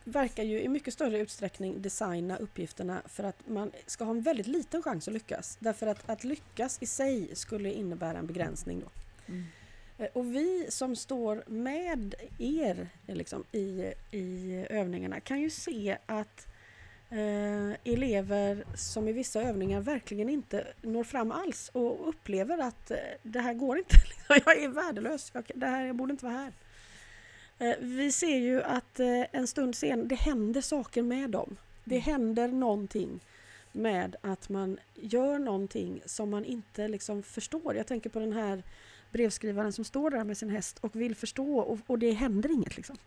verkar 0.03 0.43
ju 0.43 0.61
i 0.61 0.67
mycket 0.67 0.93
större 0.93 1.19
utsträckning 1.19 1.81
designa 1.81 2.37
uppgifterna 2.37 3.01
för 3.05 3.23
att 3.23 3.47
man 3.47 3.71
ska 3.85 4.03
ha 4.03 4.11
en 4.11 4.21
väldigt 4.21 4.47
liten 4.47 4.83
chans 4.83 5.07
att 5.07 5.13
lyckas. 5.13 5.57
Därför 5.59 5.87
att 5.87 6.09
att 6.09 6.23
lyckas 6.23 6.77
i 6.81 6.85
sig 6.85 7.35
skulle 7.35 7.73
innebära 7.73 8.17
en 8.17 8.27
begränsning. 8.27 8.79
Då. 8.79 8.89
Mm. 9.27 9.45
Eh, 10.01 10.07
Och 10.13 10.35
vi 10.35 10.65
som 10.69 10.95
står 10.95 11.43
med 11.47 12.15
er 12.39 12.87
eh, 13.07 13.15
liksom, 13.15 13.43
i, 13.51 13.93
i 14.11 14.65
övningarna 14.69 15.19
kan 15.19 15.41
ju 15.41 15.49
se 15.49 15.97
att 16.05 16.47
eh, 17.09 17.71
elever 17.93 18.63
som 18.75 19.07
i 19.07 19.11
vissa 19.13 19.41
övningar 19.41 19.81
verkligen 19.81 20.29
inte 20.29 20.67
når 20.81 21.03
fram 21.03 21.31
alls 21.31 21.69
och 21.73 22.09
upplever 22.09 22.57
att 22.57 22.91
eh, 22.91 22.97
det 23.23 23.39
här 23.39 23.53
går 23.53 23.77
inte. 23.77 23.95
Jag 24.45 24.63
är 24.63 24.67
värdelös, 24.69 25.31
jag, 25.33 25.51
det 25.55 25.65
här, 25.67 25.85
jag 25.85 25.95
borde 25.95 26.11
inte 26.11 26.25
vara 26.25 26.35
här. 26.37 26.53
Eh, 27.59 27.75
vi 27.79 28.11
ser 28.11 28.37
ju 28.37 28.61
att 28.63 28.99
eh, 28.99 29.23
en 29.31 29.47
stund 29.47 29.75
sen, 29.75 30.07
det 30.07 30.15
händer 30.15 30.61
saker 30.61 31.01
med 31.01 31.29
dem. 31.29 31.57
Det 31.83 31.95
Mm. 31.95 32.05
händer 32.05 32.47
någonting 32.47 33.19
med 33.71 34.15
att 34.21 34.49
man 34.49 34.77
gör 34.95 35.39
någonting 35.39 36.01
som 36.05 36.29
man 36.29 36.45
inte 36.45 36.87
liksom 36.87 37.23
förstår. 37.23 37.75
Jag 37.75 37.87
tänker 37.87 38.09
på 38.09 38.19
den 38.19 38.33
här 38.33 38.63
brevskrivaren 39.11 39.73
som 39.73 39.83
står 39.83 40.09
där 40.09 40.23
med 40.23 40.37
sin 40.37 40.49
häst 40.49 40.77
och 40.81 40.95
vill 40.95 41.15
förstå 41.15 41.59
och, 41.59 41.79
och 41.87 41.99
det 41.99 42.11
händer 42.11 42.51
inget. 42.51 42.77
Liksom. 42.77 42.97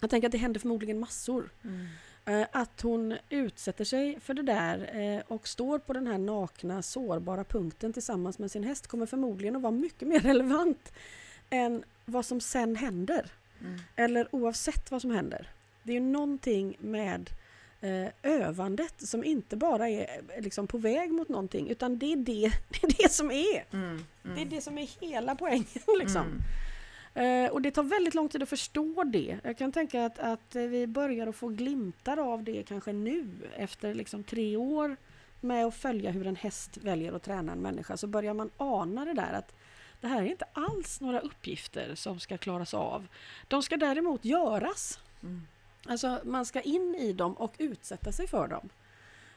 Jag 0.00 0.10
tänker 0.10 0.28
att 0.28 0.32
det 0.32 0.38
händer 0.38 0.60
förmodligen 0.60 0.98
massor. 0.98 1.50
Mm. 1.64 1.86
Eh, 2.24 2.46
att 2.52 2.80
hon 2.80 3.16
utsätter 3.28 3.84
sig 3.84 4.20
för 4.20 4.34
det 4.34 4.42
där 4.42 5.00
eh, 5.00 5.22
och 5.28 5.48
står 5.48 5.78
på 5.78 5.92
den 5.92 6.06
här 6.06 6.18
nakna 6.18 6.82
sårbara 6.82 7.44
punkten 7.44 7.92
tillsammans 7.92 8.38
med 8.38 8.50
sin 8.50 8.64
häst 8.64 8.86
kommer 8.86 9.06
förmodligen 9.06 9.56
att 9.56 9.62
vara 9.62 9.72
mycket 9.72 10.08
mer 10.08 10.20
relevant 10.30 10.92
än 11.50 11.84
vad 12.04 12.26
som 12.26 12.40
sen 12.40 12.76
händer. 12.76 13.30
Mm. 13.60 13.80
Eller 13.96 14.28
oavsett 14.34 14.90
vad 14.90 15.02
som 15.02 15.10
händer. 15.10 15.48
Det 15.82 15.92
är 15.92 15.94
ju 15.94 16.00
någonting 16.00 16.76
med 16.80 17.30
eh, 17.82 18.08
övandet 18.22 18.94
som 19.08 19.24
inte 19.24 19.56
bara 19.56 19.88
är 19.88 20.20
eh, 20.36 20.42
liksom 20.42 20.66
på 20.66 20.78
väg 20.78 21.12
mot 21.12 21.28
någonting 21.28 21.68
utan 21.68 21.98
det 21.98 22.12
är 22.12 22.16
det, 22.16 22.52
det, 22.68 22.82
är 22.82 23.02
det 23.02 23.12
som 23.12 23.30
är. 23.30 23.64
Mm. 23.72 24.04
Mm. 24.24 24.36
Det 24.36 24.42
är 24.42 24.46
det 24.46 24.60
som 24.60 24.78
är 24.78 24.88
hela 25.00 25.34
poängen. 25.34 25.66
Liksom. 25.98 26.22
Mm. 26.22 26.42
Eh, 27.14 27.52
och 27.52 27.62
det 27.62 27.70
tar 27.70 27.82
väldigt 27.82 28.14
lång 28.14 28.28
tid 28.28 28.42
att 28.42 28.48
förstå 28.48 29.04
det. 29.04 29.38
Jag 29.44 29.58
kan 29.58 29.72
tänka 29.72 30.04
att, 30.04 30.18
att 30.18 30.56
eh, 30.56 30.62
vi 30.62 30.86
börjar 30.86 31.26
att 31.26 31.36
få 31.36 31.48
glimtar 31.48 32.16
av 32.16 32.42
det 32.42 32.62
kanske 32.62 32.92
nu 32.92 33.28
efter 33.56 33.94
liksom 33.94 34.24
tre 34.24 34.56
år 34.56 34.96
med 35.40 35.66
att 35.66 35.74
följa 35.74 36.10
hur 36.10 36.26
en 36.26 36.36
häst 36.36 36.76
väljer 36.76 37.12
att 37.12 37.22
träna 37.22 37.52
en 37.52 37.58
människa 37.58 37.96
så 37.96 38.06
börjar 38.06 38.34
man 38.34 38.50
ana 38.56 39.04
det 39.04 39.12
där 39.12 39.32
att 39.32 39.54
det 40.00 40.08
här 40.08 40.22
är 40.22 40.26
inte 40.26 40.44
alls 40.52 41.00
några 41.00 41.20
uppgifter 41.20 41.94
som 41.94 42.20
ska 42.20 42.38
klaras 42.38 42.74
av. 42.74 43.06
De 43.48 43.62
ska 43.62 43.76
däremot 43.76 44.24
göras. 44.24 44.98
Mm. 45.22 45.46
Alltså 45.86 46.20
man 46.24 46.46
ska 46.46 46.60
in 46.60 46.94
i 46.94 47.12
dem 47.12 47.32
och 47.32 47.54
utsätta 47.58 48.12
sig 48.12 48.26
för 48.26 48.48
dem. 48.48 48.68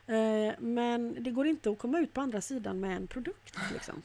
Eh, 0.07 0.53
men 0.59 1.23
det 1.23 1.31
går 1.31 1.47
inte 1.47 1.69
att 1.71 1.77
komma 1.79 1.99
ut 1.99 2.13
på 2.13 2.21
andra 2.21 2.41
sidan 2.41 2.79
med 2.79 2.95
en 2.97 3.07
produkt. 3.07 3.55
Liksom. 3.73 4.01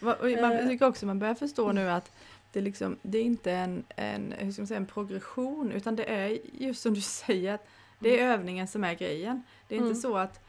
Man 0.00 0.16
Eh. 0.52 0.68
tycker 0.68 0.86
också 0.86 1.06
man 1.06 1.18
börjar 1.18 1.34
förstå 1.34 1.72
nu 1.72 1.90
att 1.90 2.12
det, 2.52 2.60
liksom, 2.60 2.96
det 3.02 3.18
är 3.18 3.22
inte 3.22 3.52
en, 3.52 3.84
en, 3.96 4.32
hur 4.38 4.52
ska 4.52 4.62
man 4.62 4.66
säga, 4.66 4.76
en 4.80 4.86
progression 4.86 5.72
utan 5.72 5.96
det 5.96 6.04
är 6.04 6.38
just 6.52 6.82
som 6.82 6.94
du 6.94 7.00
säger 7.26 7.54
att 7.54 7.68
det 7.98 8.20
är 8.20 8.26
övningen 8.32 8.68
som 8.68 8.84
är 8.84 8.94
grejen. 8.94 9.42
Det 9.68 9.74
är 9.74 9.78
Mm. 9.78 9.88
inte 9.90 10.00
så 10.00 10.16
att 10.16 10.40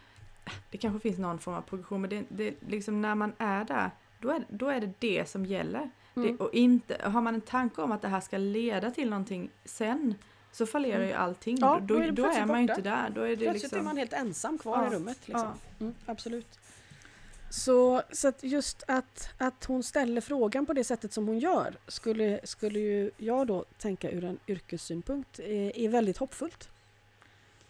det 0.70 0.78
kanske 0.78 1.00
finns 1.00 1.18
någon 1.18 1.40
form 1.40 1.56
av 1.56 1.62
progression 1.62 2.02
men 2.02 2.10
det, 2.10 2.24
det, 2.30 2.54
liksom 2.68 3.02
när 3.02 3.16
man 3.16 3.34
är 3.38 3.66
där 3.66 3.92
då 4.20 4.30
är, 4.32 4.46
då 4.50 4.68
är 4.70 4.82
det 4.82 4.94
det 5.00 5.30
som 5.30 5.46
gäller. 5.46 5.90
Mm. 6.16 6.28
Det, 6.38 6.44
och 6.44 6.54
inte, 6.54 6.98
har 7.04 7.22
man 7.22 7.36
en 7.36 7.42
tanke 7.42 7.82
om 7.82 7.92
att 7.92 8.02
det 8.02 8.08
här 8.08 8.20
ska 8.22 8.38
leda 8.38 8.92
till 8.92 9.10
någonting 9.10 9.50
sen 9.66 10.16
så 10.54 10.66
fallerar 10.66 11.04
ju 11.04 11.14
allting. 11.14 11.58
Ja, 11.62 11.80
då, 11.82 11.96
då 11.96 12.02
är 12.02 12.12
då 12.12 12.26
är 12.26 12.46
man 12.46 12.58
ju 12.58 12.62
inte 12.62 12.82
där. 12.82 13.10
Då 13.10 13.22
är 13.22 13.30
det 13.30 13.36
Plötsligt 13.36 13.64
liksom, 13.64 13.80
är 13.80 13.84
man 13.84 13.98
helt 13.98 14.14
ensam 14.14 14.58
kvar 14.58 14.84
Ja, 14.84 14.92
i 14.92 14.96
rummet. 14.96 15.18
Liksom. 15.28 15.58
ja. 15.80 15.86
Mm, 15.86 15.96
absolut. 16.06 16.60
Så, 17.50 18.02
så 18.12 18.28
att 18.28 18.44
just 18.44 18.84
att, 18.88 19.30
att 19.38 19.66
hon 19.66 19.84
ställer 19.84 20.22
frågan 20.22 20.66
på 20.66 20.74
det 20.74 20.84
sättet 20.84 21.14
som 21.14 21.28
hon 21.28 21.40
gör 21.40 21.76
skulle, 21.88 22.40
skulle 22.44 22.80
ju 22.80 23.12
jag 23.18 23.48
då 23.48 23.66
tänka 23.78 24.12
ur 24.12 24.24
en 24.24 24.40
yrkessynpunkt 24.48 25.40
är, 25.40 25.78
är 25.78 25.90
väldigt 25.90 26.18
hoppfullt. 26.18 26.70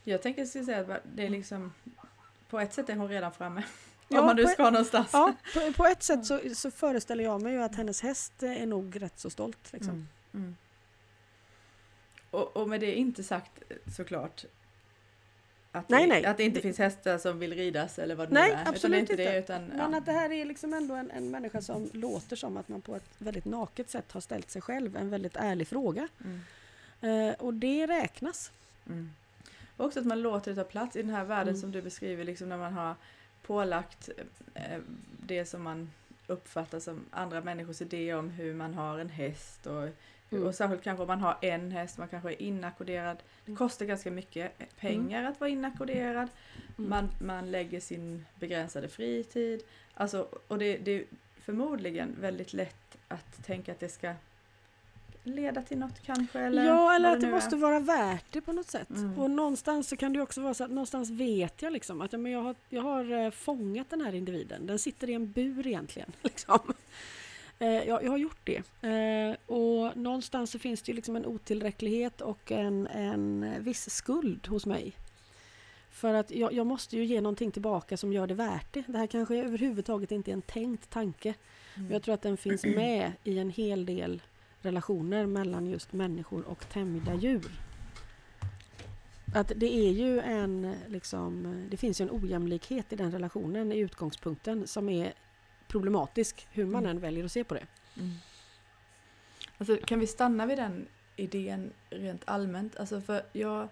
Jag 0.04 0.22
tänker 0.22 0.46
säga 0.46 0.80
att 0.80 1.04
det 1.16 1.26
är 1.26 1.30
liksom 1.30 1.74
på 2.50 2.60
ett 2.60 2.74
sätt 2.74 2.90
är 2.90 2.96
hon 2.96 3.10
redan 3.10 3.32
framme. 3.32 3.64
Ja, 4.08 4.20
om 4.20 4.26
man 4.26 4.36
nu 4.36 4.44
på 4.44 4.50
ska 4.50 4.70
någonstans. 4.70 5.10
Ja, 5.14 5.34
på, 5.54 5.74
på 5.74 5.86
ett 5.86 6.04
sätt 6.04 6.26
så, 6.26 6.40
så 6.56 6.72
föreställer 6.72 7.24
jag 7.24 7.42
mig 7.42 7.54
ju 7.54 7.64
att 7.64 7.76
hennes 7.76 8.02
häst 8.02 8.44
är 8.44 8.66
nog 8.66 9.02
rätt 9.02 9.20
så 9.20 9.30
stolt. 9.30 9.74
Liksom. 9.74 9.94
Mm. 9.94 10.08
Mm. 10.34 10.56
Och, 12.34 12.58
och 12.58 12.70
med 12.70 12.80
det 12.80 12.96
inte 12.96 13.24
sagt 13.24 13.52
eh, 13.70 13.78
såklart 13.96 14.46
att, 15.72 15.90
Nej, 15.90 16.02
det, 16.02 16.08
nej. 16.14 16.26
att 16.26 16.38
det 16.38 16.44
inte 16.44 16.62
finns 16.62 16.78
hästar 16.78 17.18
som 17.18 17.40
vill 17.40 17.54
ridas 17.54 18.00
eller 18.00 18.16
vad 18.16 18.30
det 18.30 18.34
Nej, 18.34 18.50
nu 18.50 18.54
är. 18.54 18.62
utan 18.62 18.64
det 18.66 18.70
absolut 18.70 19.10
är 19.10 19.14
inte. 19.14 19.16
Det, 19.16 19.40
utan, 19.40 19.66
Men 19.66 19.92
ja. 19.92 19.98
att 19.98 20.06
det 20.06 20.12
här 20.12 20.32
är 20.32 20.46
liksom 20.46 20.74
ändå 20.74 20.96
en, 20.96 21.12
en 21.12 21.32
människa 21.32 21.62
som 21.62 21.90
låter 21.94 22.36
som 22.36 22.58
att 22.58 22.70
man 22.70 22.82
på 22.82 22.96
ett 22.96 23.10
väldigt 23.18 23.46
naket 23.46 23.90
sätt 23.90 24.12
har 24.12 24.22
ställt 24.22 24.50
sig 24.52 24.62
själv 24.62 24.98
en 24.98 25.10
väldigt 25.10 25.36
ärlig 25.36 25.68
fråga. 25.68 26.08
Mm. 26.24 27.30
Eh, 27.30 27.36
och 27.40 27.54
det 27.54 27.88
räknas. 27.88 28.52
Mm. 28.88 29.10
Och 29.78 29.86
också 29.86 30.00
att 30.00 30.06
man 30.06 30.22
låter 30.22 30.52
det 30.52 30.64
ta 30.64 30.70
plats 30.70 30.96
i 30.96 31.02
den 31.02 31.12
här 31.12 31.24
världen 31.26 31.48
Mm. 31.54 31.62
som 31.62 31.72
du 31.72 31.82
beskriver, 31.82 32.24
liksom 32.24 32.50
när 32.50 32.58
man 32.58 32.74
har 32.74 32.96
pålagt 33.46 34.10
eh, 34.54 34.80
det 35.26 35.46
som 35.46 35.62
man 35.64 35.92
uppfattar 36.28 36.80
som 36.80 37.06
andra 37.12 37.42
människors 37.42 37.82
idé 37.82 38.14
om 38.14 38.30
hur 38.30 38.54
man 38.54 38.74
har 38.74 39.00
en 39.00 39.10
häst 39.10 39.68
och, 39.68 39.90
Mm. 40.36 40.48
och 40.48 40.56
särskilt 40.56 40.84
kanske 40.84 41.02
om 41.02 41.08
man 41.08 41.22
har 41.22 41.38
en 41.42 41.72
häst, 41.72 41.98
man 41.98 42.08
kanske 42.08 42.30
är 42.30 42.42
inackorderad. 42.42 43.18
Det 43.46 43.52
Mm. 43.52 43.58
kostar 43.58 43.86
ganska 43.86 44.12
mycket 44.12 44.52
pengar 44.80 45.24
att 45.24 45.40
vara 45.40 45.50
inackorderad. 45.50 46.30
Mm. 46.78 46.90
Man, 46.90 47.10
man 47.22 47.52
lägger 47.52 47.80
sin 47.80 48.26
begränsade 48.40 48.88
fritid. 48.88 49.64
Alltså, 49.94 50.28
och 50.48 50.58
det, 50.58 50.78
det 50.78 50.92
är 50.92 51.04
förmodligen 51.42 52.16
väldigt 52.22 52.54
lätt 52.54 52.98
att 53.08 53.46
tänka 53.46 53.72
att 53.72 53.80
det 53.80 53.90
ska 53.90 54.14
leda 55.24 55.62
till 55.62 55.78
något 55.78 56.00
kanske. 56.06 56.40
Eller 56.40 56.66
ja, 56.66 56.96
eller 56.96 57.14
att 57.14 57.22
det 57.22 57.32
måste 57.32 57.56
är. 57.56 57.60
vara 57.60 57.80
värt 57.80 58.26
det 58.30 58.42
på 58.42 58.54
något 58.54 58.68
sätt. 58.70 58.90
Mm. 58.90 59.20
Och 59.20 59.32
någonstans 59.32 59.88
så 59.90 59.96
kan 59.98 60.14
det 60.14 60.22
också 60.22 60.42
vara 60.42 60.54
så 60.54 60.64
att 60.64 60.70
någonstans 60.72 61.10
vet 61.10 61.62
jag 61.62 61.74
liksom 61.74 62.02
att 62.02 62.14
ja, 62.14 62.20
men 62.20 62.32
jag, 62.32 62.42
har, 62.42 62.56
jag 62.70 62.82
har 62.82 63.12
eh, 63.26 63.32
fångat 63.32 63.90
den 63.90 64.02
här 64.02 64.16
individen. 64.16 64.68
Den 64.68 64.80
sitter 64.80 65.10
i 65.10 65.14
en 65.14 65.32
bur 65.32 65.68
egentligen. 65.68 66.12
Liksom. 66.22 66.60
Eh, 67.60 67.68
jag, 67.68 68.04
jag 68.04 68.12
har 68.12 68.18
gjort 68.18 68.42
det. 68.44 68.88
Eh, 68.88 69.36
och 69.56 69.98
någonstans 69.98 70.52
så 70.52 70.60
finns 70.60 70.82
det 70.82 70.92
ju 70.92 70.96
liksom 70.96 71.16
en 71.16 71.26
otillräcklighet 71.26 72.22
och 72.22 72.52
en, 72.52 72.88
en 72.88 73.54
viss 73.60 73.90
skuld 73.90 74.48
hos 74.48 74.66
mig. 74.66 74.94
För 75.90 76.14
att 76.14 76.32
jag, 76.32 76.54
jag 76.54 76.68
måste 76.68 76.98
ju 76.98 77.06
ge 77.06 77.22
någonting 77.22 77.52
tillbaka 77.52 77.98
som 77.98 78.14
gör 78.14 78.28
det 78.28 78.34
värt 78.34 78.74
det. 78.74 78.84
Det 78.88 78.98
här 78.98 79.08
kanske 79.08 79.36
överhuvudtaget 79.36 80.12
inte 80.12 80.32
är 80.32 80.34
en 80.34 80.42
tänkt 80.42 80.90
tanke. 80.90 81.30
Mm. 81.30 81.88
Men 81.88 81.92
jag 81.92 82.04
tror 82.04 82.14
att 82.14 82.22
den 82.22 82.38
finns 82.38 82.66
med 82.66 83.12
i 83.24 83.40
en 83.40 83.50
hel 83.50 83.86
del 83.86 84.22
relationer 84.62 85.26
mellan 85.26 85.68
just 85.68 85.94
människor 85.94 86.48
och 86.48 86.70
tämjda 86.70 87.16
djur. 87.16 87.52
Att 89.36 89.52
det 89.56 89.74
är 89.74 89.92
ju 89.92 90.20
en, 90.20 90.76
liksom, 90.88 91.56
det 91.72 91.78
finns 91.78 92.02
ju 92.02 92.04
en 92.04 92.24
ojämlikhet 92.24 92.94
i 92.94 92.96
den 92.96 93.12
relationen 93.12 93.72
i 93.72 93.78
utgångspunkten 93.78 94.68
som 94.68 94.90
är 94.90 95.14
problematisk 95.74 96.48
hur 96.52 96.66
man 96.66 96.84
Mm. 96.86 96.90
än 96.96 97.02
väljer 97.02 97.26
att 97.26 97.32
se 97.32 97.44
på 97.44 97.54
det. 97.54 97.66
Mm. 97.98 98.12
Alltså, 99.58 99.78
kan 99.86 100.00
vi 100.00 100.08
stanna 100.08 100.46
vid 100.46 100.58
den 100.58 100.88
idén 101.16 101.72
rent 101.90 102.22
allmänt? 102.26 102.76
Alltså 102.78 103.02
för 103.02 103.22
jag, 103.34 103.68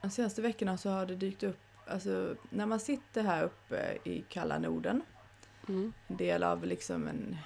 de 0.00 0.10
senaste 0.10 0.42
veckorna 0.42 0.78
så 0.78 0.90
har 0.90 1.06
det 1.06 1.14
dykt 1.14 1.42
upp, 1.42 1.58
alltså 1.86 2.34
när 2.50 2.66
man 2.66 2.80
sitter 2.80 3.22
här 3.22 3.42
uppe 3.44 3.98
i 4.04 4.24
kalla 4.28 4.58
Norden, 4.58 5.02
Mm. 5.68 5.92
en 6.08 6.16
del 6.16 6.42
av 6.42 6.64
liksom 6.64 7.08
en 7.08 7.36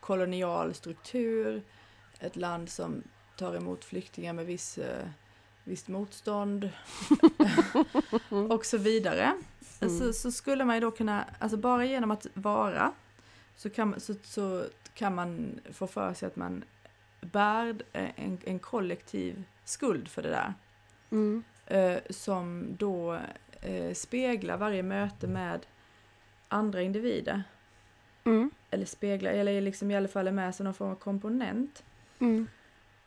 kolonial 0.00 0.74
struktur, 0.74 1.62
ett 2.20 2.36
land 2.36 2.68
som 2.70 3.02
tar 3.36 3.54
emot 3.56 3.84
flyktingar 3.84 4.32
med 4.32 4.46
viss, 4.46 4.78
eh, 4.78 5.06
visst 5.64 5.88
motstånd 5.88 6.70
och 8.50 8.66
så 8.66 8.78
vidare. 8.78 9.34
Mm. 9.80 9.98
Så, 9.98 10.12
så 10.12 10.32
skulle 10.32 10.64
man 10.64 10.76
ju 10.76 10.80
då 10.80 10.90
kunna, 10.90 11.24
alltså 11.38 11.56
bara 11.56 11.84
genom 11.84 12.10
att 12.10 12.26
vara 12.34 12.92
så 13.56 13.70
kan, 13.70 14.00
så, 14.00 14.14
så 14.22 14.64
kan 14.94 15.14
man 15.14 15.60
få 15.72 15.86
för 15.86 16.14
sig 16.14 16.26
att 16.26 16.36
man 16.36 16.64
bär 17.20 17.82
en, 17.92 18.38
en 18.44 18.58
kollektiv 18.58 19.44
skuld 19.64 20.08
för 20.08 20.22
det 20.22 20.30
där. 20.30 20.54
Mm. 21.10 21.42
Eh, 21.66 21.98
som 22.10 22.66
då 22.78 23.18
eh, 23.62 23.94
speglar 23.94 24.56
varje 24.56 24.82
möte 24.82 25.26
med 25.26 25.66
andra 26.48 26.82
individer. 26.82 27.42
Mm. 28.24 28.50
Eller 28.70 28.86
speglar, 28.86 29.30
eller 29.30 29.60
liksom 29.60 29.90
i 29.90 29.96
alla 29.96 30.08
fall 30.08 30.28
är 30.28 30.32
med 30.32 30.54
som 30.54 30.64
någon 30.64 30.74
form 30.74 30.90
av 30.90 30.94
komponent. 30.94 31.82
Mm. 32.18 32.46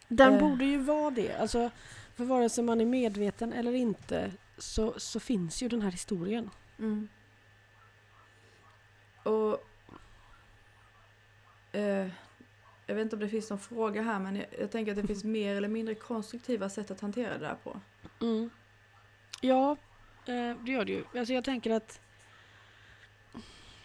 Den 0.07 0.33
Eh. 0.33 0.39
borde 0.39 0.65
ju 0.65 0.77
vara 0.77 1.11
det. 1.11 1.35
Alltså, 1.35 1.69
för 2.15 2.23
vare 2.25 2.49
sig 2.49 2.63
man 2.63 2.81
är 2.81 2.85
medveten 2.85 3.53
eller 3.53 3.73
inte 3.73 4.31
så, 4.57 4.93
så 4.97 5.19
finns 5.19 5.63
ju 5.63 5.67
den 5.67 5.81
här 5.81 5.91
historien. 5.91 6.49
Och 9.23 9.63
eh, 11.71 12.07
jag 12.85 12.95
vet 12.95 13.01
inte 13.01 13.15
om 13.15 13.19
det 13.19 13.29
finns 13.29 13.49
någon 13.49 13.59
fråga 13.59 14.01
här 14.01 14.19
men 14.19 14.35
jag, 14.35 14.45
jag 14.59 14.71
tänker 14.71 14.91
att 14.91 15.01
det 15.01 15.07
finns 15.07 15.23
mer 15.23 15.55
eller 15.55 15.67
mindre 15.67 15.95
konstruktiva 15.95 16.69
sätt 16.69 16.91
att 16.91 17.01
hantera 17.01 17.37
det 17.37 17.45
där 17.45 17.55
på. 17.63 17.79
Mm. 18.21 18.49
Ja, 19.41 19.71
eh, 20.25 20.57
det 20.65 20.71
gör 20.71 20.85
det 20.85 20.91
ju. 20.91 21.03
Alltså 21.15 21.33
jag 21.33 21.43
tänker 21.43 21.71
att 21.71 21.99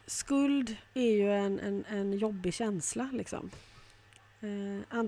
skuld 0.07 0.77
är 0.95 1.13
ju 1.13 1.33
en, 1.33 1.61
en, 1.61 1.85
en 1.89 2.13
jobbig 2.13 2.55
känsla. 2.55 3.11
Liksom. 3.13 3.51
Eh, 4.41 4.99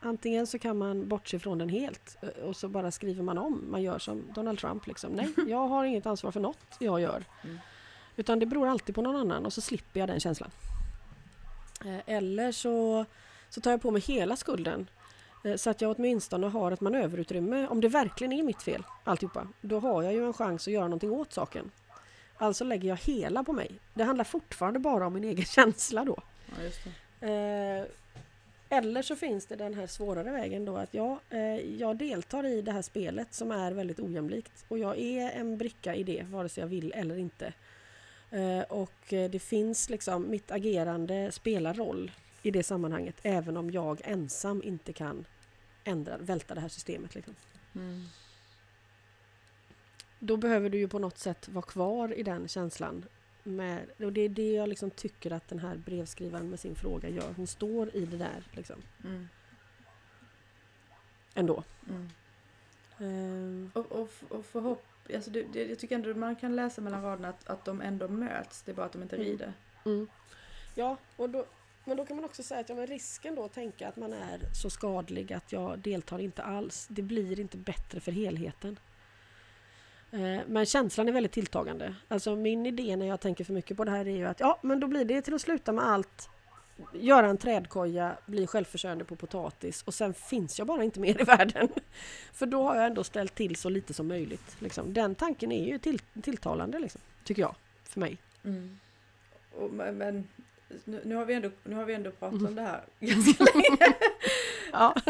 antingen 0.00 0.46
så 0.46 0.58
kan 0.58 0.78
man 0.78 1.08
bortse 1.08 1.38
från 1.38 1.58
den 1.58 1.68
helt 1.68 2.16
eh, 2.22 2.28
och 2.44 2.56
så 2.56 2.68
bara 2.68 2.90
skriver 2.90 3.22
man 3.22 3.38
om. 3.38 3.64
Man 3.70 3.82
gör 3.82 3.98
som 3.98 4.22
Donald 4.34 4.58
Trump. 4.58 4.86
Liksom. 4.86 5.12
Nej, 5.12 5.28
jag 5.48 5.68
har 5.68 5.84
inget 5.84 6.06
ansvar 6.06 6.30
för 6.30 6.40
något 6.40 6.76
jag 6.78 7.00
gör. 7.00 7.24
Mm. 7.44 7.58
Utan 8.16 8.38
det 8.38 8.46
beror 8.46 8.68
alltid 8.68 8.94
på 8.94 9.02
någon 9.02 9.16
annan 9.16 9.46
och 9.46 9.52
så 9.52 9.60
slipper 9.60 10.00
jag 10.00 10.08
den 10.08 10.20
känslan. 10.20 10.50
Eh, 11.84 11.98
eller 12.14 12.52
så, 12.52 13.04
så 13.50 13.60
tar 13.60 13.70
jag 13.70 13.82
på 13.82 13.90
mig 13.90 14.02
hela 14.02 14.36
skulden 14.36 14.86
Eh, 15.44 15.56
Så 15.56 15.70
att 15.70 15.80
jag 15.80 15.96
åtminstone 15.98 16.46
har 16.46 16.72
ett 16.72 16.80
manöverutrymme. 16.80 17.66
Om 17.68 17.80
det 17.80 17.88
verkligen 17.88 18.32
är 18.32 18.42
mitt 18.42 18.62
fel, 18.62 18.82
alltihopa, 19.04 19.48
då 19.60 19.80
har 19.80 20.02
jag 20.02 20.12
ju 20.12 20.26
en 20.26 20.32
chans 20.32 20.66
att 20.68 20.72
göra 20.72 20.84
någonting 20.84 21.10
åt 21.12 21.32
saken. 21.32 21.70
Alltså 22.36 22.64
lägger 22.64 22.88
jag 22.88 22.96
hela 22.96 23.44
på 23.44 23.52
mig. 23.52 23.70
Det 23.94 24.04
handlar 24.04 24.24
fortfarande 24.24 24.78
bara 24.78 25.06
om 25.06 25.12
min 25.14 25.24
egen 25.24 25.44
känsla 25.44 26.04
då. 26.04 26.18
Ja, 26.56 26.64
eller 28.68 29.02
så 29.02 29.16
finns 29.16 29.46
det 29.46 29.56
den 29.56 29.74
här 29.74 29.86
svårare 29.86 30.30
vägen 30.30 30.64
då 30.64 30.76
att 30.76 30.94
ja, 30.94 31.20
eh, 31.30 31.40
jag 31.56 31.96
deltar 31.96 32.46
i 32.46 32.62
det 32.62 32.72
här 32.72 32.82
spelet 32.82 33.34
som 33.34 33.50
är 33.50 33.72
väldigt 33.72 34.00
ojämlikt 34.00 34.64
och 34.68 34.78
jag 34.78 34.98
är 34.98 35.30
en 35.30 35.58
bricka 35.58 35.94
i 35.94 36.02
det 36.02 36.26
vare 36.30 36.48
sig 36.48 36.62
jag 36.62 36.68
vill 36.68 36.92
eller 36.96 37.18
inte. 37.18 37.52
Eh, 38.30 38.60
och 38.60 39.12
eh, 39.12 39.30
det 39.30 39.38
finns 39.38 39.90
liksom, 39.90 40.30
mitt 40.30 40.50
agerande 40.50 41.32
spelar 41.32 41.74
roll 41.74 42.10
i 42.42 42.50
det 42.50 42.62
sammanhanget 42.62 43.16
även 43.22 43.56
om 43.56 43.70
jag 43.70 44.00
ensam 44.04 44.62
inte 44.64 44.92
kan 44.92 45.24
ändra, 45.84 46.18
välta 46.18 46.54
det 46.54 46.60
här 46.60 46.68
systemet. 46.68 47.14
Liksom. 47.14 47.34
Mm. 47.74 48.04
Då 50.18 50.36
behöver 50.36 50.70
du 50.70 50.78
ju 50.78 50.88
på 50.88 50.98
något 50.98 51.18
sätt 51.18 51.48
vara 51.48 51.66
kvar 51.66 52.14
i 52.18 52.22
den 52.22 52.48
känslan. 52.48 53.04
Med, 53.42 53.86
och 54.04 54.12
det 54.12 54.20
är 54.20 54.28
det 54.28 54.52
jag 54.52 54.68
liksom 54.68 54.90
tycker 54.90 55.30
att 55.32 55.48
den 55.48 55.58
här 55.58 55.76
brevskrivaren 55.76 56.50
med 56.50 56.60
sin 56.60 56.74
fråga 56.76 57.08
gör. 57.08 57.32
Hon 57.36 57.46
står 57.46 57.96
i 57.96 58.04
det 58.06 58.16
där 58.16 58.42
liksom, 58.52 58.76
Mm. 59.04 59.28
ändå. 61.34 61.64
Mm. 61.88 62.08
Eh, 62.98 63.70
Och, 63.78 63.92
och, 63.92 64.10
och 64.28 64.44
förhopp, 64.44 64.84
alltså 65.14 65.30
det, 65.30 65.42
det, 65.52 65.66
jag 65.68 65.78
tycker 65.78 65.94
ändå 65.94 66.14
man 66.14 66.36
kan 66.36 66.56
läsa 66.56 66.80
mellan 66.80 67.02
raderna 67.02 67.28
att, 67.28 67.48
att 67.48 67.64
de 67.64 67.80
ändå 67.80 68.08
möts, 68.08 68.62
det 68.62 68.70
är 68.72 68.74
bara 68.74 68.86
att 68.86 68.92
de 68.92 69.02
inte 69.02 69.16
Mm. 69.16 69.28
rider. 69.28 69.52
Mm. 69.84 70.08
Ja, 70.74 70.96
och 71.16 71.30
då, 71.30 71.44
men 71.84 71.96
då 71.96 72.06
kan 72.06 72.16
man 72.16 72.24
också 72.24 72.42
säga 72.42 72.60
att 72.60 72.68
ja, 72.68 72.74
men 72.74 72.86
risken 72.86 73.34
då 73.34 73.44
att 73.44 73.52
tänka 73.52 73.88
att 73.88 73.96
man 73.96 74.12
är 74.12 74.40
så 74.54 74.70
skadlig 74.70 75.32
att 75.32 75.52
jag 75.52 75.78
deltar 75.78 76.18
inte 76.18 76.42
alls. 76.42 76.86
Det 76.90 77.02
blir 77.02 77.40
inte 77.40 77.56
bättre 77.56 78.00
för 78.00 78.12
helheten. 78.12 78.78
Eh, 80.10 80.40
Men 80.46 80.66
känslan 80.66 81.08
är 81.08 81.12
väldigt 81.12 81.32
tilltagande. 81.32 81.94
Alltså 82.08 82.36
min 82.36 82.66
idé 82.66 82.96
när 82.96 83.06
jag 83.06 83.20
tänker 83.20 83.44
för 83.44 83.52
mycket 83.52 83.76
på 83.76 83.84
det 83.84 83.90
här 83.90 84.08
är 84.08 84.16
ju 84.16 84.24
att 84.26 84.40
ja, 84.40 84.58
men 84.62 84.80
då 84.80 84.86
blir 84.86 85.04
det 85.04 85.22
till 85.22 85.34
att 85.34 85.40
sluta 85.40 85.72
med 85.72 85.84
allt. 85.86 86.28
Göra 86.92 87.26
en 87.26 87.38
trädkoja, 87.38 88.16
bli 88.26 88.46
självförsörjande 88.46 89.04
på 89.04 89.16
potatis 89.16 89.82
och 89.82 89.94
sen 89.94 90.14
finns 90.14 90.58
jag 90.58 90.66
bara 90.66 90.84
inte 90.84 91.00
mer 91.00 91.20
i 91.20 91.24
världen. 91.24 91.68
För 92.32 92.46
då 92.46 92.62
har 92.62 92.76
jag 92.76 92.86
ändå 92.86 93.04
ställt 93.04 93.34
till 93.34 93.56
så 93.56 93.68
lite 93.68 93.94
som 93.94 94.08
möjligt. 94.08 94.56
Liksom. 94.58 94.92
Den 94.94 95.14
tanken 95.14 95.52
är 95.52 95.66
ju 95.66 95.78
till, 95.78 95.98
tilltalande, 96.22 96.78
liksom, 96.78 97.00
tycker 97.24 97.42
jag, 97.42 97.54
för 97.84 98.00
mig. 98.00 98.16
Mm. 98.44 98.78
Och, 99.54 99.70
men 99.72 100.28
nu, 100.84 101.00
nu, 101.04 101.14
har 101.14 101.24
vi 101.24 101.34
ändå, 101.34 101.50
nu 101.64 101.76
har 101.76 101.84
vi 101.84 101.94
ändå 101.94 102.10
pratat 102.10 102.34
Mm. 102.38 102.46
om 102.46 102.54
det 102.54 102.62
här 102.62 102.80
ganska 103.00 103.44
länge. 103.44 103.94
Ja, 104.72 104.94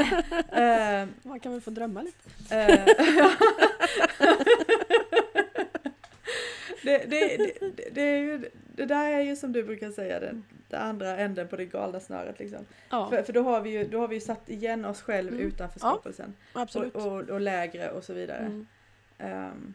Eh, 0.53 1.09
man 1.22 1.40
kan 1.40 1.53
väl 1.53 1.61
få 1.61 1.70
drömma 1.70 2.03
lite. 2.03 2.30
Det, 6.82 6.99
det, 7.11 7.36
det, 7.36 7.91
det, 7.93 8.01
är 8.03 8.18
ju, 8.18 8.51
det 8.74 8.84
där 8.84 9.12
är 9.12 9.20
ju 9.20 9.36
som 9.36 9.53
du 9.53 9.62
brukar 9.62 9.91
säga 9.91 10.20
den, 10.20 10.45
den 10.68 10.80
andra 10.82 11.16
änden 11.16 11.49
på 11.49 11.57
det 11.57 11.64
galna 11.64 12.01
snöret. 12.01 12.39
Liksom. 12.39 12.66
Ja, 12.91 13.11
För, 13.11 13.22
för 13.22 13.32
då, 13.32 13.43
har 13.43 13.61
vi 13.61 13.70
ju, 13.70 13.84
då 13.84 14.01
har 14.01 14.09
vi 14.09 14.14
ju 14.14 14.20
satt 14.20 14.49
igen 14.49 14.84
oss 14.84 15.03
själv 15.03 15.28
Mm. 15.32 15.41
utanför 15.47 15.80
Ja, 15.82 15.89
skapelsen. 15.91 16.34
absolut. 16.53 16.95
Och, 16.95 17.07
och, 17.07 17.30
och 17.30 17.41
lägre 17.41 17.91
och 17.91 18.05
så 18.05 18.12
vidare. 18.12 18.39
Mm. 19.18 19.47
Um, 19.47 19.74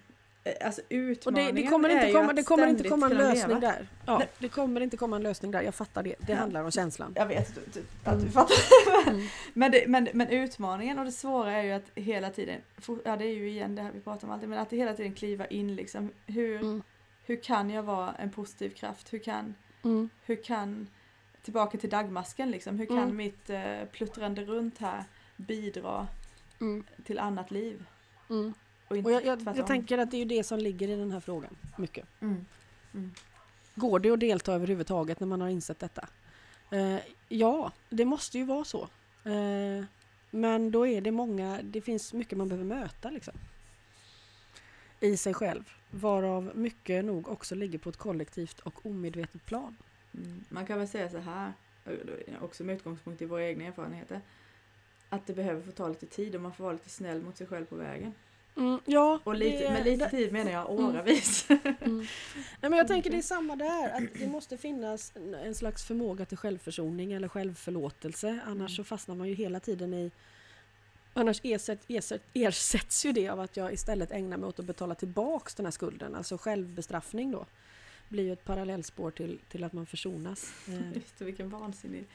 alltså 0.61 0.81
Och 0.81 0.85
utmaningen 0.89 1.55
det, 1.55 1.61
det 1.61 1.67
kommer 1.67 1.89
är 1.89 1.93
inte 1.93 2.07
ju 2.07 2.13
komma, 2.13 2.29
att 2.29 2.35
det 2.35 2.43
kommer 2.43 2.67
inte 2.67 2.89
komma 2.89 3.05
en 3.05 3.17
lösning 3.17 3.59
där. 3.59 3.87
Ja, 4.05 4.17
Nej. 4.17 4.29
det 4.39 4.49
kommer 4.49 4.81
inte 4.81 4.97
komma 4.97 5.15
en 5.15 5.23
lösning 5.23 5.51
där, 5.51 5.61
jag 5.61 5.75
fattar 5.75 6.03
det. 6.03 6.15
Det 6.19 6.31
Ja. 6.31 6.37
handlar 6.37 6.63
om 6.63 6.71
känslan. 6.71 7.13
Jag 7.15 7.25
vet 7.25 7.57
att 7.57 7.73
du, 7.73 7.83
att 8.03 8.15
du 8.15 8.21
Mm. 8.21 8.31
fattar. 8.31 8.55
Mm. 9.11 9.27
Men, 9.53 9.71
det, 9.71 9.87
men, 9.87 10.07
men 10.13 10.27
utmaningen 10.27 10.99
och 10.99 11.05
det 11.05 11.11
svåra 11.11 11.51
är 11.51 11.63
ju 11.63 11.71
att 11.71 11.91
hela 11.95 12.29
tiden, 12.29 12.61
ja 13.05 13.15
det 13.17 13.25
är 13.25 13.33
ju 13.33 13.49
igen 13.49 13.75
det 13.75 13.81
här 13.81 13.91
vi 13.93 13.99
pratar 13.99 14.27
om 14.27 14.33
alltid, 14.33 14.49
men 14.49 14.59
att 14.59 14.71
hela 14.73 14.93
tiden 14.93 15.13
kliva 15.13 15.45
in 15.45 15.75
liksom. 15.75 16.09
Hur, 16.25 16.55
Mm. 16.61 16.83
hur 17.25 17.35
kan 17.43 17.69
jag 17.69 17.83
vara 17.83 18.13
en 18.13 18.29
positiv 18.31 18.69
kraft? 18.69 19.13
Hur 19.13 19.19
kan, 19.19 19.55
Mm. 19.83 20.09
hur 20.25 20.43
kan 20.43 20.87
tillbaka 21.43 21.77
till 21.77 21.89
dagmasken 21.89 22.51
liksom, 22.51 22.79
hur 22.79 22.85
kan 22.85 22.97
Mm. 22.97 23.15
mitt 23.15 23.49
eh, 23.49 23.85
pluttrande 23.91 24.43
runt 24.43 24.77
här 24.77 25.03
bidra 25.37 26.07
till 27.05 27.19
annat 27.19 27.51
liv? 27.51 27.85
Och 28.93 28.97
inte 28.97 29.09
Och 29.09 29.13
jag, 29.15 29.25
jag, 29.25 29.57
jag 29.57 29.67
tänker 29.67 29.97
att 29.97 30.11
det 30.11 30.17
är 30.17 30.19
ju 30.19 30.25
det 30.25 30.43
som 30.43 30.59
ligger 30.59 30.87
i 30.87 30.95
den 30.95 31.11
här 31.11 31.19
frågan. 31.19 31.55
Mycket. 31.77 32.05
Mm. 32.21 32.45
Mm. 32.93 33.11
Går 33.75 33.99
det 33.99 34.09
att 34.09 34.19
delta 34.19 34.53
överhuvudtaget 34.53 35.19
när 35.19 35.27
man 35.27 35.41
har 35.41 35.49
insett 35.49 35.79
detta? 35.79 36.07
Eh, 36.71 36.97
ja, 37.27 37.71
det 37.89 38.05
måste 38.05 38.37
ju 38.37 38.45
vara 38.45 38.63
så. 38.63 38.81
Eh, 39.23 39.85
men 40.31 40.71
då 40.71 40.87
är 40.87 41.01
det 41.01 41.11
många, 41.11 41.59
det 41.63 41.81
finns 41.81 42.13
mycket 42.13 42.37
man 42.37 42.49
behöver 42.49 42.65
möta 42.65 43.09
liksom. 43.09 43.33
I 44.99 45.17
sig 45.17 45.33
själv. 45.33 45.69
Varav 45.91 46.51
mycket 46.55 47.05
nog 47.05 47.27
också 47.27 47.55
ligger 47.55 47.79
på 47.79 47.89
ett 47.89 47.97
kollektivt 47.97 48.59
och 48.59 48.85
omedvetet 48.85 49.45
plan. 49.45 49.75
Mm. 50.13 50.43
Man 50.49 50.65
kan 50.65 50.77
väl 50.77 50.87
säga 50.87 51.09
så 51.09 51.17
här, 51.17 51.53
eh, 51.85 52.43
också 52.43 52.63
med 52.63 52.75
utgångspunkt 52.75 53.21
i 53.21 53.25
våra 53.25 53.45
egna 53.45 53.63
erfarenheter, 53.63 54.21
att 55.09 55.27
det 55.27 55.33
behöver 55.33 55.61
få 55.61 55.71
ta 55.71 55.87
lite 55.87 56.05
tid 56.05 56.35
och 56.35 56.41
man 56.41 56.53
får 56.53 56.63
vara 56.63 56.73
lite 56.73 56.89
snäll 56.89 57.21
mot 57.21 57.37
sig 57.37 57.47
själv 57.47 57.65
på 57.65 57.75
vägen. 57.75 58.13
Mm, 58.57 58.79
ja, 58.85 59.19
Och 59.23 59.35
lite, 59.35 59.63
det- 59.63 59.69
med 59.73 59.85
lite 59.85 60.09
tid 60.09 60.31
menar 60.33 60.51
jag 60.51 60.69
Mm. 60.71 60.85
åravis. 60.85 61.47
Mm. 61.81 61.97
Nej, 62.61 62.69
men 62.69 62.73
jag 62.73 62.87
tänker 62.87 63.09
det 63.09 63.17
är 63.17 63.21
samma 63.21 63.55
där, 63.55 63.89
att 63.89 64.03
det 64.19 64.27
måste 64.27 64.57
finnas 64.57 65.13
en- 65.43 65.55
slags 65.55 65.83
förmåga 65.85 66.25
till 66.25 66.37
självförsoning 66.37 67.13
eller 67.13 67.27
självförlåtelse. 67.27 68.39
Annars 68.45 68.57
Mm. 68.57 68.69
så 68.69 68.83
fastnar 68.83 69.15
man 69.15 69.27
ju 69.27 69.33
hela 69.33 69.59
tiden 69.59 69.93
i... 69.93 70.11
Annars 71.13 71.39
ersätt, 71.43 71.79
ersätt, 71.87 72.21
ersätts 72.33 73.05
ju 73.05 73.11
det 73.11 73.29
av 73.29 73.39
att 73.39 73.57
jag 73.57 73.73
istället 73.73 74.11
ägnar 74.11 74.37
mig 74.37 74.47
åt 74.49 74.59
att 74.59 74.65
betala 74.65 74.95
tillbaks 74.95 75.55
den 75.55 75.65
här 75.65 75.71
skulden. 75.71 76.15
Alltså 76.15 76.37
självbestraffning 76.37 77.31
då. 77.31 77.45
Blir 78.09 78.23
ju 78.23 78.33
ett 78.33 78.45
parallellspår 78.45 79.11
till, 79.11 79.39
till 79.49 79.63
att 79.63 79.73
man 79.73 79.85
försonas. 79.85 80.53
Just 80.95 81.19
det, 81.19 81.25
vilken 81.25 81.49
vansinnig... 81.49 82.05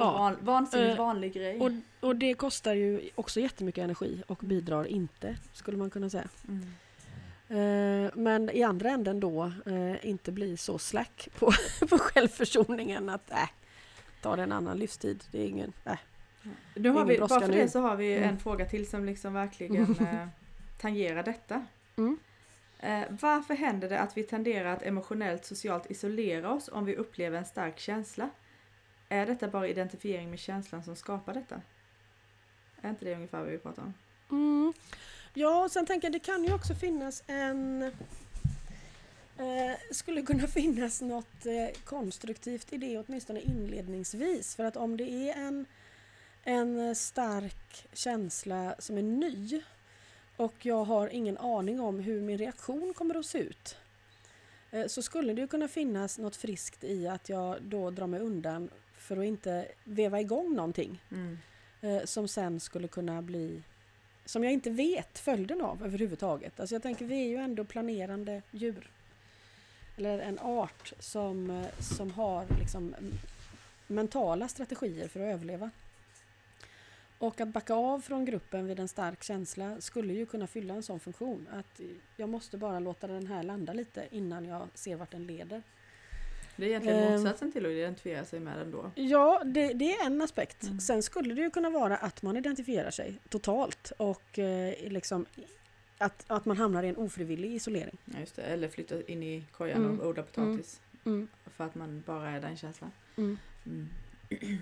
Ja. 0.00 0.12
Van, 0.18 0.36
vansinnigt 0.40 0.90
Eh, 0.90 0.96
vanlig 0.98 1.32
grej. 1.32 1.60
Och, 1.60 1.70
och 2.08 2.16
det 2.16 2.34
kostar 2.34 2.74
ju 2.74 3.10
också 3.14 3.40
jättemycket 3.40 3.84
energi 3.84 4.22
och 4.26 4.38
bidrar 4.38 4.84
inte, 4.86 5.36
skulle 5.52 5.76
man 5.76 5.90
kunna 5.90 6.10
säga. 6.10 6.28
Mm. 6.48 6.64
Eh, 7.48 8.10
men 8.14 8.50
i 8.50 8.62
andra 8.62 8.90
änden 8.90 9.20
då 9.20 9.52
eh, 9.66 10.06
inte 10.06 10.32
bli 10.32 10.56
så 10.56 10.78
slack 10.78 11.28
på, 11.38 11.52
på 11.88 11.98
självförsoningen 11.98 13.08
att 13.08 13.30
äh, 13.30 13.48
ta 14.22 14.36
det 14.36 14.42
en 14.42 14.52
annan 14.52 14.78
livstid. 14.78 15.24
Det 15.30 15.42
är 15.42 15.46
ingen... 15.48 15.72
Äh. 15.84 15.92
Nu 16.74 16.88
har 16.88 16.96
Ingen 16.96 17.08
vi, 17.08 17.18
bara 17.18 17.40
för 17.40 17.48
nu. 17.48 17.54
det 17.56 17.68
så 17.68 17.80
har 17.80 17.96
vi 17.96 18.16
Mm. 18.16 18.28
en 18.28 18.38
fråga 18.38 18.64
till 18.64 18.88
som 18.90 19.04
liksom 19.04 19.32
verkligen 19.34 19.96
eh, 20.00 20.26
tangerar 20.80 21.22
detta. 21.22 21.66
Mm. 21.96 22.18
Eh, 22.78 23.02
varför 23.20 23.54
händer 23.54 23.88
det 23.88 23.98
att 24.00 24.16
vi 24.16 24.22
tenderar 24.22 24.72
att 24.72 24.82
emotionellt 24.82 25.44
socialt 25.44 25.90
isolera 25.90 26.52
oss 26.52 26.68
om 26.72 26.84
vi 26.84 26.96
upplever 26.96 27.38
en 27.38 27.44
stark 27.44 27.78
känsla? 27.78 28.30
Är 29.12 29.26
detta 29.26 29.48
bara 29.48 29.68
identifiering 29.68 30.30
med 30.30 30.38
känslan 30.38 30.82
som 30.84 30.96
skapar 30.96 31.34
detta? 31.34 31.60
Är 32.80 32.90
inte 32.90 33.04
det 33.04 33.14
ungefär 33.14 33.38
vad 33.40 33.48
vi 33.48 33.58
pratar 33.58 33.82
om? 33.82 33.94
Mm. 34.30 34.72
Ja, 35.34 35.64
och 35.64 35.70
sen 35.70 35.86
tänker 35.86 36.06
jag 36.08 36.12
det 36.12 36.18
kan 36.18 36.44
ju 36.44 36.54
också 36.54 36.74
finnas 36.74 37.22
en... 37.26 37.82
Eh, 39.36 39.76
skulle 39.90 40.22
kunna 40.22 40.46
finnas 40.46 41.00
något 41.02 41.46
eh, 41.46 41.80
konstruktivt 41.84 42.72
i 42.72 42.76
det 42.76 42.98
åtminstone 42.98 43.40
inledningsvis. 43.40 44.56
För 44.56 44.64
att 44.64 44.76
om 44.76 44.96
det 44.96 45.04
är 45.30 45.36
en, 45.46 45.66
en 46.44 46.94
stark 46.94 47.88
känsla 47.92 48.74
som 48.78 48.98
är 48.98 49.02
ny 49.02 49.62
och 50.36 50.54
jag 50.66 50.84
har 50.84 51.08
ingen 51.08 51.38
aning 51.38 51.80
om 51.80 51.98
hur 51.98 52.20
min 52.20 52.38
reaktion 52.38 52.94
kommer 52.94 53.14
att 53.14 53.26
se 53.26 53.38
ut. 53.38 53.76
eh, 54.70 54.86
Så 54.86 55.02
skulle 55.02 55.34
det 55.34 55.40
ju 55.40 55.46
kunna 55.48 55.68
finnas 55.68 56.18
något 56.18 56.36
friskt 56.36 56.84
i 56.84 57.08
att 57.08 57.28
jag 57.28 57.62
då 57.62 57.90
drar 57.90 58.06
mig 58.06 58.20
undan 58.20 58.70
för 59.10 59.16
att 59.16 59.24
inte 59.24 59.68
veva 59.84 60.20
igång 60.20 60.54
någonting 60.54 61.02
Mm. 61.10 61.38
eh, 61.80 62.04
som 62.04 62.28
sen 62.28 62.60
skulle 62.60 62.88
kunna 62.88 63.22
bli 63.22 63.62
som 64.24 64.44
jag 64.44 64.52
inte 64.52 64.70
vet 64.70 65.18
följden 65.18 65.60
av 65.60 65.84
överhuvudtaget. 65.84 66.60
Alltså 66.60 66.74
jag 66.74 66.82
tänker 66.82 67.04
vi 67.04 67.22
är 67.24 67.28
ju 67.28 67.36
ändå 67.36 67.64
planerande 67.64 68.42
djur. 68.50 68.90
Eller 69.96 70.18
en 70.18 70.38
art 70.38 70.92
som, 70.98 71.50
eh, 71.50 71.66
som 71.78 72.10
har 72.10 72.46
liksom 72.60 72.94
mentala 73.86 74.48
strategier 74.48 75.08
för 75.08 75.20
att 75.20 75.34
överleva. 75.34 75.70
Och 77.18 77.40
att 77.40 77.48
backa 77.48 77.74
av 77.74 78.00
från 78.00 78.24
gruppen 78.24 78.66
vid 78.66 78.80
en 78.80 78.88
stark 78.88 79.22
känsla 79.22 79.80
skulle 79.80 80.12
ju 80.12 80.26
kunna 80.26 80.46
fylla 80.46 80.74
en 80.74 80.82
sån 80.82 81.00
funktion. 81.00 81.48
Att 81.52 81.80
jag 82.16 82.28
måste 82.28 82.56
bara 82.58 82.78
låta 82.78 83.06
den 83.06 83.26
här 83.26 83.42
landa 83.42 83.72
lite 83.72 84.08
innan 84.10 84.44
jag 84.44 84.68
ser 84.74 84.96
vart 84.96 85.10
den 85.10 85.26
leder. 85.26 85.62
Det 86.60 86.66
är 86.66 86.68
egentligen 86.68 86.98
Ehm. 86.98 87.12
motsatsen 87.12 87.52
till 87.52 87.66
att 87.66 87.72
identifiera 87.72 88.24
sig 88.24 88.40
med 88.40 88.58
den 88.58 88.70
då. 88.70 88.90
Ja, 88.94 89.42
det, 89.44 89.72
det 89.72 89.92
är 89.94 90.06
en 90.06 90.22
aspekt. 90.22 90.62
Mm. 90.62 90.80
Sen 90.80 91.02
skulle 91.02 91.34
det 91.34 91.40
ju 91.40 91.50
kunna 91.50 91.70
vara 91.70 91.96
att 91.96 92.22
man 92.22 92.36
identifierar 92.36 92.90
sig 92.90 93.18
totalt 93.28 93.92
och 93.96 94.38
eh, 94.38 94.74
liksom 94.90 95.26
att, 95.98 96.24
att 96.26 96.44
man 96.44 96.56
hamnar 96.56 96.82
i 96.82 96.88
en 96.88 96.96
ofrivillig 96.96 97.54
isolering. 97.54 97.96
Ja, 98.04 98.20
just 98.20 98.36
det. 98.36 98.42
Eller 98.42 98.68
flytta 98.68 99.02
in 99.02 99.22
i 99.22 99.46
kojan 99.52 99.84
Mm. 99.84 100.00
och 100.00 100.06
odla 100.06 100.22
potatis. 100.22 100.80
Mm. 101.04 101.28
För 101.56 101.64
att 101.64 101.74
man 101.74 102.02
bara 102.06 102.30
är 102.30 102.40
den 102.40 102.56
känslan. 102.56 102.90
Mm. 103.16 103.38
Mm. 103.66 103.88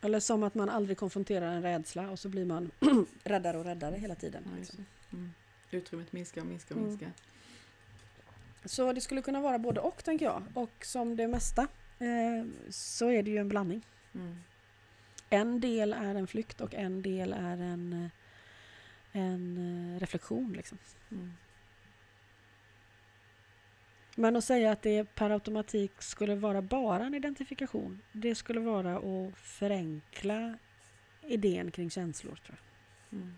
Eller 0.00 0.20
som 0.20 0.42
att 0.42 0.54
man 0.54 0.68
aldrig 0.68 0.98
konfronterar 0.98 1.46
en 1.52 1.62
rädsla 1.62 2.10
och 2.10 2.18
så 2.18 2.28
blir 2.28 2.44
man 2.44 2.70
räddare 3.24 3.58
och 3.58 3.64
räddare 3.64 3.96
hela 3.96 4.14
tiden. 4.14 4.42
Ja, 4.52 4.58
liksom. 4.58 4.86
Mm. 5.12 5.32
Utrymmet 5.70 6.12
minskar 6.12 6.40
och 6.40 6.46
minskar 6.46 6.74
och 6.74 6.78
Mm. 6.80 6.88
minskar. 6.90 7.12
Så 8.64 8.92
det 8.92 9.00
skulle 9.00 9.22
kunna 9.22 9.40
vara 9.40 9.58
både 9.58 9.80
och 9.80 10.04
tänker 10.04 10.26
jag. 10.26 10.42
Och 10.54 10.84
som 10.84 11.16
det 11.16 11.28
mesta 11.28 11.62
eh, 11.98 12.46
så 12.70 13.10
är 13.10 13.22
det 13.22 13.30
ju 13.30 13.36
en 13.36 13.48
blandning. 13.48 13.86
Mm. 14.14 14.36
En 15.30 15.60
del 15.60 15.92
är 15.92 16.14
en 16.14 16.26
flykt 16.26 16.60
och 16.60 16.74
en 16.74 17.02
del 17.02 17.32
är 17.32 17.56
en, 17.56 17.92
eh, 17.92 18.10
en 19.22 19.56
eh, 19.94 20.00
reflektion. 20.00 20.52
Liksom. 20.52 20.78
Mm. 21.10 21.32
Men 24.14 24.36
att 24.36 24.44
säga 24.44 24.72
att 24.72 24.82
det 24.82 25.14
per 25.14 25.30
automatik 25.30 26.02
skulle 26.02 26.34
vara 26.34 26.62
bara 26.62 27.04
en 27.04 27.14
identifikation, 27.14 28.02
det 28.12 28.34
skulle 28.34 28.60
vara 28.60 28.96
att 28.96 29.38
förenkla 29.38 30.58
idén 31.22 31.70
kring 31.70 31.90
känslor. 31.90 32.38
tror 32.46 32.58
jag. 33.10 33.18
Mm. 33.18 33.34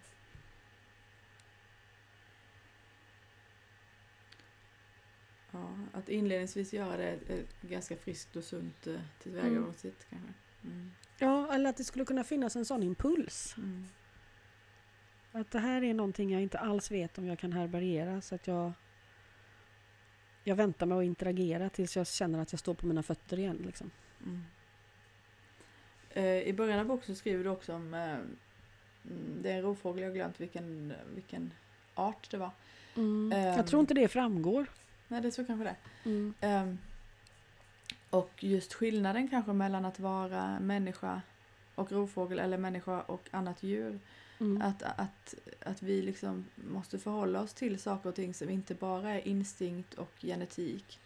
Ja, 5.51 5.72
att 5.93 6.09
inledningsvis 6.09 6.73
göra 6.73 6.97
det 6.97 7.11
ett 7.29 7.63
ganska 7.63 7.97
friskt 7.97 8.37
och 8.37 8.45
sunt 8.45 8.87
eh, 8.87 9.01
tillvägagångssätt 9.23 10.07
kanske. 10.11 10.33
Mm. 10.65 10.91
Ja, 11.19 11.55
eller 11.55 11.71
att 11.71 11.77
det 11.77 11.85
skulle 11.85 12.05
kunna 12.05 12.25
finnas 12.25 12.57
en 12.57 12.65
sån 12.65 12.83
impuls. 12.83 13.55
Mm. 13.57 13.87
Att 15.33 15.51
det 15.51 15.59
här 15.59 15.83
är 15.83 15.95
någonting 15.95 16.33
jag 16.33 16.43
inte 16.43 16.59
alls 16.59 16.91
vet 16.91 17.19
om 17.19 17.27
jag 17.27 17.39
kan 17.39 17.53
härbärgera 17.53 18.21
så 18.21 18.35
att 18.35 18.47
jag 18.47 18.73
jag 20.45 20.57
väntar 20.57 20.87
med 20.87 20.99
att 20.99 21.05
interagera 21.05 21.71
tills 21.71 21.97
jag 21.97 22.07
känner 22.07 22.39
att 22.39 22.53
jag 22.53 22.59
står 22.59 22.75
på 22.75 22.87
mina 22.87 23.03
fötter 23.03 23.39
igen. 23.39 23.63
Liksom. 23.67 23.91
Mm. 24.25 24.43
Eh, 26.11 26.49
I 26.49 26.53
början 26.53 26.79
av 26.79 26.87
boken 26.87 27.17
skriver 27.17 27.45
du 27.45 27.51
också 27.51 27.75
om 27.75 27.95
eh, 27.95 28.01
mm, 28.03 29.43
det 29.43 29.51
är 29.51 29.57
en 29.57 29.63
rovfågel, 29.63 30.03
jag 30.03 30.11
har 30.11 30.15
glömt 30.15 30.41
vilken, 30.41 30.93
vilken 31.15 31.55
art 31.95 32.31
det 32.31 32.37
var. 32.37 32.51
Mm. 32.97 33.33
Ehm. 33.33 33.57
jag 33.57 33.67
tror 33.67 33.81
inte 33.81 33.95
det 33.95 34.09
framgår. 34.09 34.67
Nej, 35.13 35.21
det 35.21 35.29
är 35.29 35.31
så 35.31 35.45
kanske 35.45 35.65
det. 35.65 35.77
Mm. 36.05 36.35
Ehm, 36.41 36.79
och 38.11 38.45
just 38.45 38.75
skillnaden 38.75 39.29
kanske 39.29 39.53
mellan 39.53 39.85
att 39.85 40.01
vara 40.01 40.61
människa 40.61 41.23
och 41.75 41.93
rovfågel 41.93 42.39
eller 42.39 42.59
människa 42.59 43.01
och 43.01 43.29
annat 43.31 43.63
djur. 43.63 44.01
Mm. 44.41 44.63
Att, 44.63 44.83
att, 44.83 45.35
att 45.61 45.83
vi 45.83 46.03
liksom 46.03 46.45
måste 46.55 46.99
förhålla 46.99 47.41
oss 47.41 47.55
till 47.55 47.79
saker 47.79 48.09
och 48.09 48.15
ting 48.15 48.35
som 48.35 48.51
inte 48.51 48.75
bara 48.75 49.11
är 49.11 49.29
instinkt 49.29 49.95
och 49.95 50.13
genetik. 50.21 51.01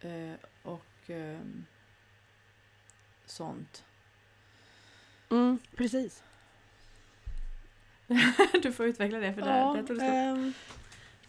Eh, 0.00 0.34
och 0.62 1.10
ehm, 1.10 1.66
sånt. 3.26 3.84
Mm, 5.30 5.58
precis. 5.76 6.22
du 8.62 8.72
får 8.72 8.86
utveckla 8.86 9.18
det 9.18 9.34
för 9.34 9.42
det, 9.42 9.58
Ja, 9.58 9.74
det 9.76 9.86
tog 9.86 9.98
det 9.98 10.52
stopp. 10.54 10.77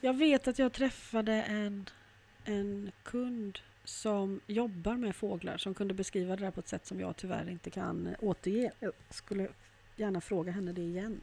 Jag 0.02 0.14
vet 0.14 0.48
att 0.48 0.60
jag 0.60 0.74
träffade 0.74 1.34
en, 1.34 1.90
en 2.46 2.92
kund 3.04 3.60
som 3.84 4.40
jobbar 4.48 4.98
med 4.98 5.16
fåglar 5.16 5.58
som 5.58 5.74
kunde 5.74 5.94
beskriva 5.94 6.36
det 6.36 6.46
där 6.46 6.52
på 6.52 6.60
ett 6.60 6.68
sätt 6.68 6.86
som 6.86 7.00
jag 7.00 7.16
tyvärr 7.18 7.50
inte 7.50 7.70
kan 7.70 8.08
eh, 8.08 8.14
återge. 8.20 8.72
Jag 8.80 8.94
skulle 9.10 9.48
gärna 9.96 10.22
fråga 10.22 10.52
henne 10.52 10.72
det 10.74 10.82
igen. 10.82 11.22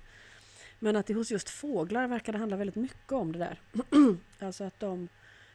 Men 0.78 0.96
att 0.96 1.06
det 1.06 1.14
hos 1.14 1.30
just 1.30 1.48
fåglar 1.50 2.08
verkar 2.08 2.32
det 2.32 2.38
handla 2.38 2.56
väldigt 2.56 2.76
mycket 2.76 3.12
om 3.12 3.32
det 3.32 3.38
där. 3.38 3.60
alltså 4.46 4.64
att 4.64 4.80
de, 4.80 5.08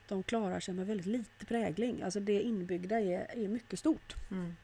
de 0.08 0.24
klarar 0.24 0.60
sig 0.60 0.74
med 0.74 0.88
väldigt 0.88 1.06
lite 1.06 1.46
prägling. 1.46 2.02
Alltså 2.02 2.20
det 2.20 2.42
inbyggda 2.42 3.00
är, 3.00 3.44
är 3.44 3.48
mycket 3.48 3.80
stort. 3.80 4.16
Mm. 4.32 4.56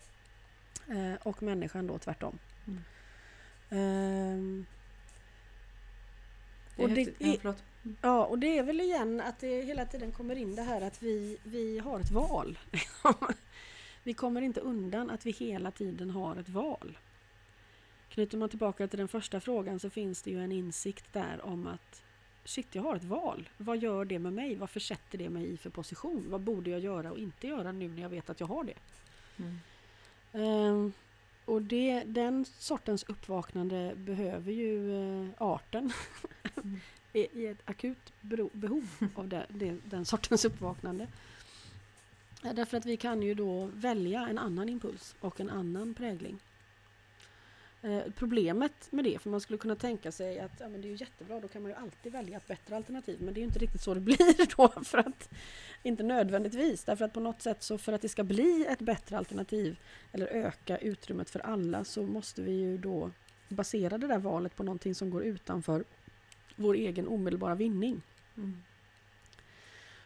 Eh, 0.89 1.17
och 1.23 1.43
människan 1.43 1.87
då 1.87 1.97
tvärtom. 1.97 2.39
Mm. 2.67 2.81
Ehm, 3.69 4.65
Det 6.75 6.83
är 6.83 6.85
Och 6.85 6.89
det 6.95 7.01
är- 7.19 7.55
ja, 8.01 8.25
och 8.25 8.39
det 8.39 8.57
är 8.57 8.63
väl 8.63 8.81
igen 8.81 9.21
att 9.21 9.39
det 9.39 9.61
hela 9.61 9.85
tiden 9.85 10.11
kommer 10.11 10.35
in 10.35 10.55
det 10.55 10.61
här 10.61 10.81
att 10.81 11.03
vi, 11.03 11.37
vi 11.43 11.79
har 11.79 11.99
ett 11.99 12.11
val. 12.11 12.59
vi 14.03 14.13
kommer 14.13 14.41
inte 14.41 14.59
undan 14.59 15.09
att 15.09 15.25
vi 15.25 15.31
hela 15.31 15.71
tiden 15.71 16.09
har 16.09 16.35
ett 16.35 16.49
val. 16.49 16.97
Knyter 18.09 18.37
man 18.37 18.49
tillbaka 18.49 18.87
till 18.87 18.99
den 18.99 19.07
första 19.07 19.39
frågan 19.39 19.79
så 19.79 19.89
finns 19.89 20.21
det 20.21 20.31
ju 20.31 20.43
en 20.43 20.51
insikt 20.51 21.13
där 21.13 21.45
om 21.45 21.67
att 21.67 22.03
shit, 22.45 22.75
jag 22.75 22.83
har 22.83 22.95
ett 22.95 23.03
val. 23.03 23.49
Vad 23.57 23.77
gör 23.77 24.05
det 24.05 24.19
med 24.19 24.33
mig? 24.33 24.55
Vad 24.55 24.69
försätter 24.69 25.17
det 25.17 25.29
mig 25.29 25.53
i 25.53 25.57
för 25.57 25.69
position? 25.69 26.25
Vad 26.29 26.41
borde 26.41 26.69
jag 26.69 26.79
göra 26.79 27.11
och 27.11 27.17
inte 27.17 27.47
göra 27.47 27.71
nu 27.71 27.87
när 27.87 28.01
jag 28.01 28.09
vet 28.09 28.29
att 28.29 28.39
jag 28.39 28.47
har 28.47 28.63
det? 28.63 28.73
Mm. 29.37 29.59
Ehm, 30.33 30.93
och 31.45 31.61
det, 31.61 32.03
den 32.03 32.45
sortens 32.45 33.03
uppvaknande 33.03 33.93
behöver 33.95 34.51
ju 34.51 34.95
eh, 34.95 35.29
arten 35.37 35.91
Mm. 36.63 36.79
i, 37.17 37.27
i 37.33 37.47
ett 37.47 37.61
akut 37.65 38.13
behov 38.51 38.87
av 39.15 39.27
det, 39.27 39.45
det, 39.49 39.77
den 39.85 40.05
sortens 40.05 40.45
uppvaknande. 40.45 41.07
Därför 42.41 42.77
att 42.77 42.85
vi 42.85 42.97
kan 42.97 43.21
ju 43.21 43.33
då 43.33 43.69
välja 43.73 44.27
en 44.27 44.37
annan 44.37 44.69
impuls 44.69 45.15
och 45.19 45.39
en 45.39 45.49
annan 45.49 45.93
prägling. 45.93 46.39
Eh, 47.81 48.03
problemet 48.15 48.91
med 48.91 49.05
det, 49.05 49.21
för 49.21 49.29
man 49.29 49.41
skulle 49.41 49.57
kunna 49.57 49.75
tänka 49.75 50.11
sig 50.11 50.39
att 50.39 50.51
ja, 50.59 50.69
men 50.69 50.81
det 50.81 50.87
är 50.87 50.89
ju 50.89 50.95
jättebra, 50.95 51.39
då 51.39 51.47
kan 51.47 51.61
man 51.61 51.71
ju 51.71 51.77
alltid 51.77 52.11
välja 52.11 52.37
ett 52.37 52.47
bättre 52.47 52.75
alternativ. 52.75 53.17
Men 53.21 53.33
det 53.33 53.37
är 53.37 53.41
ju 53.41 53.47
inte 53.47 53.59
riktigt 53.59 53.81
så 53.81 53.93
det 53.93 53.99
blir 53.99 54.57
då. 54.57 54.83
För 54.83 54.97
att, 54.97 55.29
inte 55.83 56.03
nödvändigtvis, 56.03 56.83
därför 56.83 57.05
att 57.05 57.13
på 57.13 57.19
något 57.19 57.41
sätt 57.41 57.63
så 57.63 57.77
för 57.77 57.93
att 57.93 58.01
det 58.01 58.09
ska 58.09 58.23
bli 58.23 58.65
ett 58.69 58.79
bättre 58.79 59.17
alternativ 59.17 59.79
eller 60.11 60.27
öka 60.27 60.77
utrymmet 60.77 61.29
för 61.29 61.39
alla 61.39 61.83
så 61.83 62.03
måste 62.03 62.41
vi 62.41 62.51
ju 62.51 62.77
då 62.77 63.11
basera 63.49 63.97
det 63.97 64.07
där 64.07 64.19
valet 64.19 64.55
på 64.55 64.63
någonting 64.63 64.95
som 64.95 65.09
går 65.09 65.23
utanför 65.23 65.83
vår 66.57 66.73
egen 66.73 67.07
omedelbara 67.07 67.55
vinning. 67.55 68.01
Mm. 68.37 68.63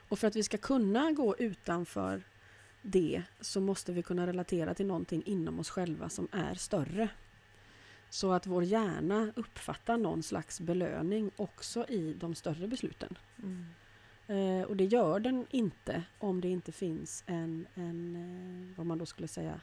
Och 0.10 0.20
för 0.20 0.28
att 0.28 0.36
vi 0.36 0.44
ska 0.44 0.58
kunna 0.58 1.12
gå 1.12 1.36
utanför 1.38 2.24
det 2.82 3.24
så 3.40 3.62
måste 3.62 3.94
vi 3.94 4.04
kunna 4.04 4.28
relatera 4.28 4.74
till 4.74 4.86
någonting 4.86 5.24
inom 5.26 5.60
oss 5.60 5.70
själva 5.70 6.10
som 6.10 6.28
är 6.32 6.56
större. 6.56 7.10
Så 8.10 8.32
att 8.32 8.48
vår 8.48 8.64
hjärna 8.64 9.34
uppfattar 9.36 9.98
någon 9.98 10.24
slags 10.24 10.60
belöning 10.60 11.32
också 11.36 11.86
i 11.90 12.14
de 12.14 12.36
större 12.36 12.68
besluten. 12.68 13.18
Mm. 13.44 13.66
Eh, 14.28 14.66
och 14.66 14.78
det 14.78 14.86
gör 14.86 15.20
den 15.20 15.46
inte 15.52 16.04
om 16.20 16.42
det 16.42 16.48
inte 16.48 16.72
finns 16.72 17.24
en, 17.28 17.68
en 17.74 18.16
eh, 18.16 18.78
vad 18.78 18.86
man 18.86 18.98
då 18.98 19.06
skulle 19.06 19.28
säga, 19.28 19.62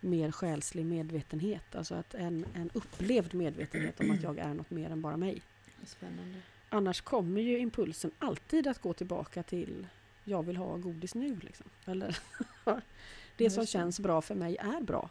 mer 0.00 0.30
själslig 0.30 0.86
medvetenhet. 0.86 1.74
Alltså 1.74 1.94
att 1.94 2.14
en, 2.14 2.46
en 2.54 2.70
upplevd 2.74 3.34
medvetenhet 3.34 4.00
om 4.00 4.10
att 4.10 4.22
jag 4.22 4.38
är 4.38 4.54
något 4.54 4.70
mer 4.70 4.90
än 4.90 5.02
bara 5.02 5.16
mig. 5.16 5.42
Spännande. 5.84 6.38
Annars 6.68 7.00
kommer 7.00 7.40
ju 7.40 7.58
impulsen 7.58 8.10
alltid 8.18 8.66
att 8.66 8.78
gå 8.78 8.92
tillbaka 8.92 9.42
till 9.42 9.86
jag 10.24 10.42
vill 10.42 10.56
ha 10.56 10.76
godis 10.76 11.14
nu. 11.14 11.36
Liksom. 11.42 11.66
Eller 11.84 12.18
det 13.36 13.50
som 13.50 13.66
känns 13.66 14.00
bra 14.00 14.22
för 14.22 14.34
mig 14.34 14.56
är 14.56 14.80
bra. 14.80 15.10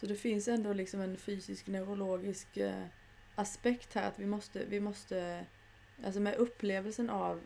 Så 0.00 0.06
det 0.06 0.14
finns 0.14 0.48
ändå 0.48 0.72
liksom 0.72 1.00
en 1.00 1.16
fysisk 1.16 1.66
neurologisk 1.66 2.56
eh, 2.56 2.84
aspekt 3.34 3.94
här 3.94 4.08
att 4.08 4.18
vi 4.18 4.26
måste, 4.26 4.64
vi 4.64 4.80
måste, 4.80 5.44
alltså 6.04 6.20
med 6.20 6.34
upplevelsen 6.34 7.10
av 7.10 7.40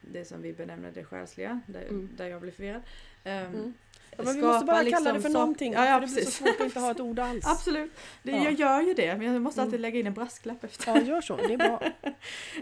det 0.00 0.24
som 0.24 0.42
vi 0.42 0.52
benämner 0.52 0.90
det 0.94 1.04
själsliga, 1.04 1.60
där, 1.66 1.82
Mm. 1.82 2.08
där 2.16 2.26
jag 2.28 2.40
blir 2.40 2.52
förvirrad. 2.52 2.82
ehm, 3.24 3.46
Mm. 3.54 3.74
Ja, 4.16 4.24
men 4.24 4.34
vi 4.36 4.42
måste 4.42 4.64
bara 4.66 4.82
liksom 4.82 5.04
kalla 5.04 5.12
det 5.16 5.20
för 5.22 5.28
sak- 5.28 5.34
någonting. 5.34 5.72
Ja, 5.72 5.86
ja, 5.86 6.00
för 6.00 6.06
det 6.06 6.12
blir 6.12 6.24
så 6.24 6.30
svårt 6.30 6.48
att 6.60 6.66
inte 6.66 6.80
ha 6.80 6.90
ett 6.90 7.00
ord 7.00 7.18
alls. 7.18 7.44
Absolut, 7.46 7.92
det, 8.22 8.30
Ja. 8.32 8.44
jag 8.44 8.52
gör 8.52 8.80
ju 8.82 8.94
det 8.94 9.16
men 9.16 9.32
jag 9.32 9.42
måste 9.42 9.62
alltid 9.62 9.74
Mm. 9.74 9.82
lägga 9.82 10.00
in 10.00 10.06
en 10.06 10.14
brasklapp 10.14 10.64
efter. 10.64 10.86
Ja, 10.96 11.02
gör 11.02 11.20
så. 11.20 11.36
Det 11.36 11.52
är 11.54 11.56
bra. 11.58 11.82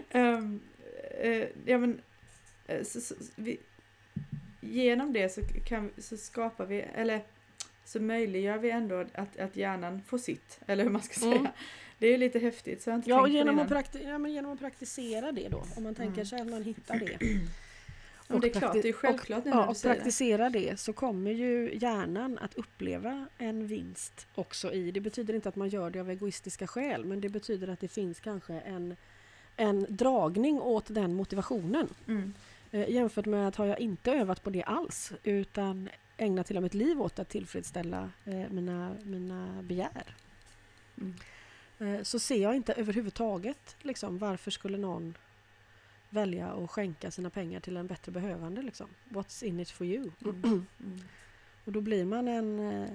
Ehm, 0.09 0.59
eh, 1.21 1.45
ja, 1.65 1.77
men, 1.77 2.01
eh, 2.67 2.83
så, 2.83 3.01
så, 3.01 3.15
vi, 3.35 3.57
genom 4.61 5.13
det 5.13 5.29
så, 5.29 5.41
kan, 5.65 5.91
så 5.97 6.17
skapar 6.17 6.65
vi, 6.65 6.85
eller 6.95 7.21
så 7.85 7.99
möjliggör 8.01 8.57
vi 8.57 8.69
ändå 8.71 9.05
att, 9.13 9.37
att 9.37 9.55
hjärnan 9.55 10.01
får 10.07 10.17
sitt, 10.17 10.59
eller 10.67 10.83
hur 10.83 10.91
man 10.91 11.01
ska 11.01 11.13
säga. 11.19 11.51
Det 11.99 12.07
är 12.07 12.11
ju 12.11 12.17
lite 12.17 12.39
häftigt. 12.39 12.81
Så 12.81 12.89
jag 12.89 12.97
inte 12.97 13.09
Ja, 13.09 13.21
och 13.21 13.29
genom 13.29 13.59
att, 13.59 13.69
prakti- 13.69 14.09
ja, 14.09 14.17
men 14.17 14.31
genom 14.33 14.51
att 14.51 14.59
praktisera 14.59 15.31
det 15.31 15.47
då. 15.49 15.63
Om 15.75 15.83
man 15.83 15.95
tänker 15.95 16.13
Mm. 16.13 16.25
sig 16.25 16.41
att 16.41 16.47
man 16.49 16.63
hittar 16.63 16.99
det. 16.99 17.17
Ja, 18.29 18.33
men 18.33 18.41
det 18.41 18.47
är 18.47 18.55
och 18.55 18.57
klart, 18.61 18.73
det 18.73 18.89
är 18.89 18.93
självklart 18.93 19.45
nu 19.45 19.51
Ja, 19.51 19.63
du 19.63 19.67
och 19.69 19.77
säger 19.77 19.95
det. 19.95 19.99
praktisera 20.01 20.49
det 20.49 20.79
så 20.79 20.93
kommer 20.93 21.31
ju 21.31 21.71
hjärnan 21.81 22.37
att 22.37 22.53
uppleva 22.55 23.25
en 23.37 23.67
vinst 23.67 24.27
också 24.35 24.73
i. 24.73 24.91
Det 24.91 24.99
betyder 24.99 25.33
inte 25.33 25.49
att 25.49 25.55
man 25.55 25.69
gör 25.69 25.89
det 25.89 25.99
av 25.99 26.09
egoistiska 26.09 26.67
skäl 26.67 27.05
men 27.05 27.21
det 27.21 27.29
betyder 27.29 27.67
att 27.67 27.79
det 27.79 27.87
finns 27.87 28.19
kanske 28.19 28.53
en, 28.53 28.95
en 29.55 29.85
dragning 29.89 30.61
åt 30.61 30.85
den 30.87 31.13
motivationen. 31.13 31.87
Mm. 32.07 32.33
Eh, 32.71 32.89
jämfört 32.89 33.25
med 33.25 33.47
att 33.47 33.55
har 33.55 33.65
jag 33.65 33.79
inte 33.79 34.11
övat 34.11 34.43
på 34.43 34.49
det 34.49 34.63
alls 34.63 35.11
utan 35.23 35.89
ägnat 36.17 36.49
hela 36.49 36.61
mitt 36.61 36.73
liv 36.73 37.01
åt 37.01 37.19
att 37.19 37.29
tillfredsställa 37.29 38.09
eh, 38.25 38.49
mina, 38.49 38.95
mina 39.03 39.61
begär. 39.63 40.15
Mm. 40.97 41.13
Eh, 41.79 42.01
så 42.03 42.19
ser 42.19 42.41
jag 42.41 42.55
inte 42.55 42.73
överhuvudtaget 42.73 43.75
liksom, 43.81 44.17
varför 44.17 44.51
skulle 44.51 44.77
någon 44.77 45.17
välja 46.09 46.47
att 46.47 46.69
skänka 46.71 47.11
sina 47.11 47.29
pengar 47.29 47.59
till 47.59 47.77
en 47.77 47.87
bättre 47.87 48.11
behövande. 48.11 48.61
Liksom. 48.61 48.87
What's 49.09 49.43
in 49.43 49.59
it 49.59 49.69
for 49.69 49.87
you? 49.87 50.11
Mm. 50.25 50.43
Mm. 50.43 50.99
Och 51.65 51.71
då 51.71 51.81
blir 51.81 52.05
man 52.05 52.27
en... 52.27 52.59
eh, 52.59 52.89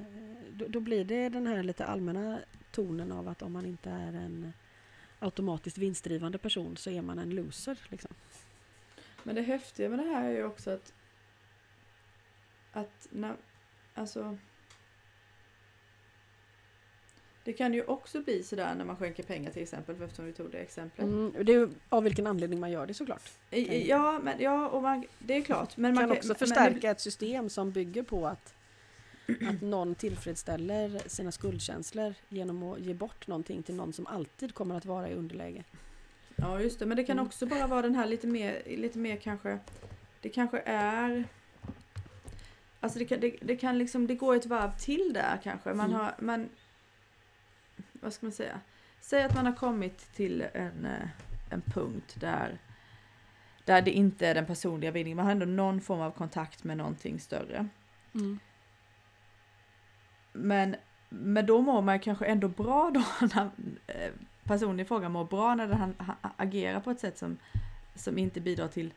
Då, 0.53 0.69
då 0.69 0.81
blir 0.81 1.05
det 1.05 1.29
den 1.29 1.47
här 1.47 1.63
lite 1.63 1.85
allmänna 1.87 2.41
tonen 2.71 3.13
av 3.13 3.29
att 3.29 3.43
om 3.43 3.53
man 3.53 3.67
inte 3.67 3.91
är 3.91 4.13
en 4.13 4.53
automatiskt 5.19 5.79
vinstdrivande 5.79 6.39
person 6.39 6.77
så 6.77 6.91
är 6.91 7.03
man 7.03 7.19
en 7.19 7.31
loser. 7.31 7.79
Liksom. 7.89 8.11
Men 9.23 9.35
det 9.35 9.43
häftiga 9.43 9.89
med 9.89 9.99
det 9.99 10.05
här 10.05 10.25
är 10.25 10.33
ju 10.37 10.45
också 10.45 10.71
att 10.71 10.93
att 12.73 13.09
när, 13.11 13.37
alltså 13.95 14.39
det 17.45 17.53
kan 17.53 17.75
ju 17.75 17.85
också 17.85 18.21
bli 18.23 18.43
sådär 18.43 18.75
när 18.75 18.85
man 18.85 18.97
skänker 18.97 19.23
pengar 19.23 19.51
till 19.51 19.63
exempel, 19.63 20.03
eftersom 20.03 20.25
vi 20.27 20.33
tog 20.33 20.51
det 20.51 20.59
exemplet. 20.59 21.07
Mm, 21.07 21.35
det 21.45 21.53
är 21.55 21.69
av 21.89 22.05
vilken 22.05 22.27
anledning 22.27 22.61
man 22.61 22.71
gör 22.71 22.87
det 22.87 22.95
såklart. 22.95 23.31
Ja, 23.87 24.19
men, 24.23 24.41
ja 24.41 24.69
och 24.69 24.83
man, 24.83 25.05
det 25.19 25.35
är 25.37 25.43
klart. 25.43 25.77
Men 25.77 25.95
man 25.95 26.05
kan 26.09 26.17
också 26.17 26.29
men- 26.29 26.37
förstärka 26.37 26.91
ett 26.91 27.01
system 27.01 27.49
som 27.49 27.71
bygger 27.71 28.03
på 28.03 28.27
att, 28.27 28.55
att 29.49 29.61
någon 29.63 29.95
tillfredsställer 29.95 31.03
sina 31.07 31.33
skuldkänslor 31.33 32.15
genom 32.29 32.63
att 32.63 32.81
ge 32.81 32.95
bort 32.95 33.27
någonting 33.27 33.63
till 33.63 33.75
någon 33.75 33.93
som 33.93 34.07
alltid 34.07 34.55
kommer 34.55 34.75
att 34.77 34.85
vara 34.85 35.09
i 35.09 35.15
underläge. 35.15 35.65
Ja 36.37 36.61
just 36.61 36.79
det, 36.79 36.87
men 36.87 36.97
det 36.97 37.05
kan 37.05 37.19
Mm. 37.19 37.27
också 37.27 37.47
bara 37.47 37.67
vara 37.67 37.83
den 37.83 37.95
här 37.95 38.07
lite 38.07 38.27
mer, 38.27 38.63
lite 38.67 38.99
mer 38.99 39.17
kanske, 39.17 39.59
det 40.21 40.29
kanske 40.29 40.59
är 40.67 41.25
Alltså 42.81 42.99
det 42.99 43.05
kan, 43.05 43.21
det, 43.21 43.37
det 43.43 43.57
kan 43.57 43.79
liksom, 43.79 44.07
det 44.07 44.15
går 44.15 44.35
ett 44.37 44.47
varv 44.47 44.71
till 44.79 45.13
där 45.15 45.41
kanske. 45.43 45.75
Man 45.75 45.87
Mm. 45.91 46.01
har, 46.01 46.15
man, 46.19 46.49
vad 48.03 48.13
ska 48.13 48.27
man 48.27 48.33
säga? 48.33 48.61
Säg 49.01 49.23
att 49.23 49.35
man 49.35 49.47
har 49.47 49.53
kommit 49.53 50.13
till 50.13 50.47
en, 50.55 50.85
eh, 50.85 51.09
en 51.51 51.61
punkt 51.61 52.17
där, 52.21 52.59
där 53.65 53.83
det 53.83 53.91
inte 53.91 54.27
är 54.27 54.35
den 54.35 54.47
personliga 54.47 54.91
vinningen. 54.91 55.17
Man 55.17 55.25
har 55.25 55.33
ändå 55.33 55.47
någon 55.47 55.81
form 55.81 56.01
av 56.01 56.11
kontakt 56.11 56.65
med 56.65 56.77
någonting 56.77 57.21
större. 57.21 57.69
Mm. 58.15 58.39
Men, 60.33 60.77
men 61.09 61.47
då 61.47 61.61
mår 61.61 61.83
man 61.83 62.01
kanske 62.01 62.27
ändå 62.27 62.49
bra 62.49 62.91
då 62.95 63.05
när 63.35 63.51
eh, 63.87 64.13
personen 64.45 64.81
i 64.81 64.85
fråga 64.85 65.09
mår 65.09 65.25
bra 65.25 65.55
när 65.55 65.69
han, 65.69 65.95
han 65.99 66.17
agerar 66.37 66.81
på 66.81 66.91
ett 66.91 67.01
sätt 67.01 67.19
som, 67.19 67.39
som 67.95 68.19
inte 68.19 68.41
bidrar 68.41 68.69
till 68.69 68.95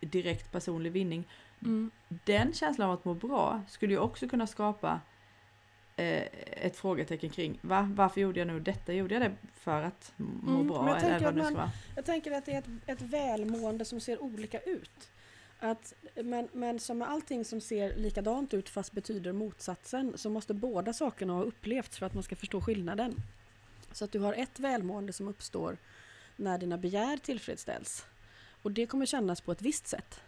direkt 0.00 0.52
personlig 0.52 0.92
vinning. 0.92 1.28
Mm. 1.62 1.90
Den 2.08 2.52
känslan 2.52 2.88
av 2.88 2.94
att 2.94 3.04
må 3.04 3.14
bra 3.14 3.62
skulle 3.68 3.92
ju 3.92 3.98
också 3.98 4.28
kunna 4.28 4.46
skapa 4.46 5.00
ett 6.50 6.76
frågetecken 6.76 7.30
kring 7.30 7.58
va? 7.62 7.88
varför 7.94 8.20
gjorde 8.20 8.38
jag 8.38 8.46
nu 8.46 8.60
detta? 8.60 8.92
Gjorde 8.92 9.14
jag 9.14 9.22
det 9.22 9.32
för 9.54 9.82
att 9.82 10.12
må 10.16 10.54
Mm, 10.54 10.66
bra 10.66 10.76
jag 10.76 10.88
eller 10.88 11.00
tänker 11.00 11.24
vad 11.24 11.34
det 11.34 11.44
ska 11.44 11.54
vara? 11.54 11.70
Jag 11.96 12.04
tänker 12.04 12.32
att 12.32 12.46
det 12.46 12.52
är 12.52 12.58
ett, 12.58 12.68
ett 12.86 13.02
välmående 13.02 13.84
som 13.84 14.00
ser 14.00 14.22
olika 14.22 14.60
ut. 14.60 15.10
Att, 15.58 15.94
men, 16.14 16.48
men 16.52 16.80
som 16.80 16.98
med 16.98 17.10
allting 17.10 17.44
som 17.44 17.60
ser 17.60 17.96
likadant 17.96 18.54
ut 18.54 18.68
fast 18.68 18.92
betyder 18.92 19.32
motsatsen 19.32 20.12
så 20.16 20.30
måste 20.30 20.54
båda 20.54 20.92
sakerna 20.92 21.32
ha 21.32 21.42
upplevts 21.42 21.98
för 21.98 22.06
att 22.06 22.14
man 22.14 22.22
ska 22.22 22.36
förstå 22.36 22.60
skillnaden. 22.60 23.14
Så 23.92 24.04
att 24.04 24.12
du 24.12 24.18
har 24.18 24.34
ett 24.34 24.60
välmående 24.60 25.12
som 25.12 25.28
uppstår 25.28 25.76
när 26.36 26.58
dina 26.58 26.78
begär 26.78 27.16
tillfredsställs. 27.16 28.06
Och 28.62 28.72
det 28.72 28.86
kommer 28.86 29.06
kännas 29.06 29.40
på 29.40 29.52
ett 29.52 29.62
visst 29.62 29.86
sätt. 29.86 30.20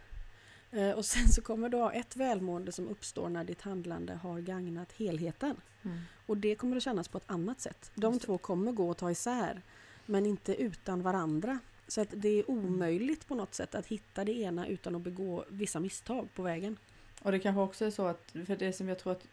Eh, 0.74 0.90
och 0.90 1.04
sen 1.04 1.28
så 1.28 1.42
kommer 1.42 1.68
du 1.68 1.76
ha 1.76 1.92
ett 1.92 2.16
välmående 2.16 2.72
som 2.72 2.88
uppstår 2.88 3.28
när 3.28 3.44
ditt 3.44 3.62
handlande 3.62 4.14
har 4.14 4.40
gagnat 4.40 4.92
helheten. 4.92 5.56
Mm. 5.82 5.98
Och 6.26 6.36
det 6.36 6.54
kommer 6.54 6.76
att 6.76 6.82
kännas 6.82 7.08
på 7.08 7.18
ett 7.18 7.24
annat 7.30 7.60
sätt. 7.60 7.90
De 7.94 8.12
Just 8.12 8.20
det. 8.20 8.26
två 8.26 8.38
kommer 8.38 8.72
gå 8.72 8.90
att 8.90 8.98
ta 8.98 9.10
isär, 9.10 9.62
men 10.06 10.26
inte 10.26 10.62
utan 10.62 11.02
varandra. 11.02 11.58
Så 11.88 12.00
att 12.00 12.08
det 12.10 12.28
är 12.28 12.50
omöjligt 12.50 13.28
på 13.28 13.34
något 13.34 13.54
sätt 13.54 13.74
att 13.74 13.86
hitta 13.86 14.24
det 14.24 14.32
ena 14.32 14.66
utan 14.66 14.94
att 14.94 15.02
begå 15.02 15.44
vissa 15.48 15.80
misstag 15.80 16.28
på 16.34 16.42
vägen. 16.42 16.76
Och 17.22 17.32
det 17.32 17.38
kanske 17.38 17.60
också 17.60 17.84
är 17.84 17.90
så 17.90 18.06
att, 18.06 18.34
för 18.46 18.56
det 18.56 18.72
som 18.72 18.88
jag 18.88 18.98
tror 18.98 19.12
att, 19.12 19.26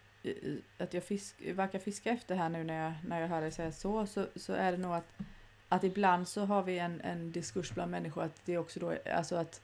att 0.77 0.93
jag 0.93 1.03
fisk, 1.03 1.35
verkar 1.41 1.79
fiska 1.79 2.09
efter 2.09 2.35
här 2.35 2.49
nu 2.49 2.63
när 2.63 2.83
jag, 2.83 2.93
när 3.07 3.21
jag 3.21 3.27
hör 3.27 3.41
dig 3.41 3.51
säga 3.51 3.71
så, 3.71 4.07
så, 4.07 4.25
så 4.35 4.53
är 4.53 4.71
det 4.71 4.77
nog 4.77 4.93
att, 4.93 5.13
att 5.69 5.83
ibland 5.83 6.27
så 6.27 6.45
har 6.45 6.63
vi 6.63 6.79
en, 6.79 7.01
en 7.01 7.31
diskurs 7.31 7.71
bland 7.71 7.91
människor 7.91 8.23
att 8.23 8.41
det 8.45 8.57
också 8.57 8.79
då, 8.79 8.95
alltså 9.13 9.35
att, 9.35 9.61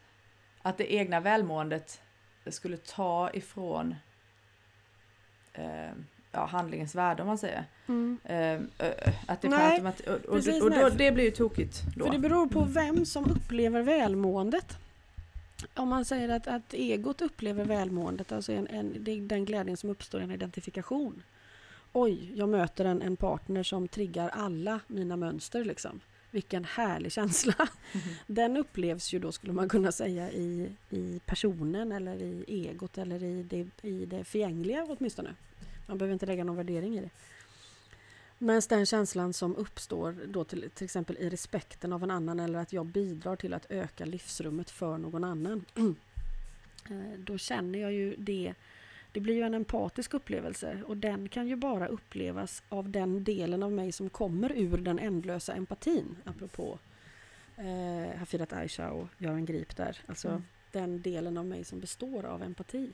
att 0.62 0.78
det 0.78 0.94
egna 0.94 1.20
välmåendet 1.20 2.02
skulle 2.46 2.78
ta 2.78 3.30
ifrån 3.34 3.96
eh, 5.54 5.92
ja, 6.32 6.46
handlingens 6.46 6.96
värde 6.96 7.22
om 7.22 7.28
man 7.28 7.38
säger. 7.38 7.66
Eh, 8.24 8.52
eh, 8.52 8.62
att 9.28 9.42
det 9.42 9.50
Nej, 9.50 9.82
och, 9.82 10.12
och, 10.12 10.36
precis, 10.36 10.64
och 10.64 10.72
då, 10.72 10.78
nej. 10.78 10.92
det 10.98 11.12
blir 11.12 11.24
ju 11.24 11.32
tokigt 11.32 11.82
då. 11.96 12.06
För 12.06 12.12
det 12.12 12.20
beror 12.20 12.48
på 12.48 12.64
vem 12.64 13.06
som 13.06 13.26
upplever 13.26 13.82
välmåendet. 13.82 14.78
Om 15.74 15.90
man 15.90 16.06
säger 16.06 16.30
att, 16.30 16.48
att 16.48 16.74
egot 16.74 17.22
upplever 17.22 17.66
välmåendet, 17.66 18.32
alltså 18.32 18.52
en, 18.52 18.68
en, 18.68 18.96
det 19.00 19.12
är 19.12 19.22
den 19.22 19.46
glädjen 19.46 19.78
som 19.78 19.90
uppstår 19.90 20.22
i 20.22 20.24
en 20.24 20.32
identifikation. 20.32 21.24
Oj, 21.94 22.32
jag 22.36 22.50
möter 22.50 22.86
en, 22.86 23.02
en 23.02 23.16
partner 23.16 23.64
som 23.64 23.88
triggar 23.88 24.30
alla 24.30 24.80
mina 24.88 25.16
mönster. 25.16 25.66
Liksom. 25.66 26.00
Vilken 26.32 26.66
härlig 26.66 27.12
känsla. 27.12 27.54
Mhm. 27.94 28.02
Den 28.28 28.58
upplevs 28.58 29.14
ju 29.14 29.20
då, 29.20 29.32
skulle 29.32 29.54
man 29.54 29.70
kunna 29.70 29.92
säga, 29.92 30.32
i, 30.32 30.72
i 30.90 31.20
personen 31.26 31.92
eller 31.92 32.22
i 32.22 32.44
egot 32.48 32.98
eller 32.98 33.24
i 33.24 33.44
det, 33.44 33.88
i 33.88 34.06
det 34.06 34.24
förgängliga 34.24 34.86
åtminstone. 34.90 35.36
Man 35.88 35.98
behöver 35.98 36.14
inte 36.14 36.26
lägga 36.26 36.44
någon 36.44 36.56
värdering 36.56 36.98
i 36.98 37.02
det. 37.02 37.10
Men 38.38 38.62
den 38.70 38.86
känslan 38.86 39.34
som 39.34 39.56
uppstår 39.56 40.16
då 40.28 40.44
till, 40.44 40.70
till 40.74 40.86
exempel 40.86 41.18
i 41.18 41.30
respekten 41.30 41.94
av 41.94 42.04
en 42.04 42.12
annan 42.12 42.40
eller 42.40 42.60
att 42.60 42.74
jag 42.74 42.86
bidrar 42.86 43.36
till 43.36 43.54
att 43.54 43.66
öka 43.70 44.06
livsrummet 44.06 44.70
för 44.70 44.98
någon 44.98 45.24
annan. 45.24 45.66
Eh, 46.90 47.20
då 47.20 47.38
känner 47.38 47.80
jag 47.80 47.94
ju 47.94 48.16
det. 48.16 48.54
Det 49.18 49.22
blir 49.22 49.36
ju 49.36 49.42
en 49.42 49.54
empatisk 49.54 50.14
upplevelse 50.14 50.82
och 50.88 50.98
den 50.98 51.30
kan 51.30 51.48
ju 51.48 51.56
bara 51.56 51.88
upplevas 51.88 52.64
av 52.70 52.90
den 52.90 53.24
delen 53.24 53.64
av 53.64 53.72
mig 53.72 53.92
som 53.92 54.10
kommer 54.10 54.52
ur 54.52 54.78
den 54.78 55.00
ändlösa 55.00 55.54
empatin. 55.54 56.18
Apropå 56.26 56.80
eh, 57.56 58.18
Hafidat 58.20 58.54
Aisha 58.54 58.92
och 58.92 59.08
Göran 59.18 59.46
Grip 59.46 59.76
där. 59.76 59.98
Alltså 60.06 60.28
Mm. 60.28 60.44
den 60.72 61.02
delen 61.02 61.38
av 61.38 61.46
mig 61.46 61.64
som 61.64 61.80
består 61.80 62.26
av 62.26 62.44
empati. 62.44 62.92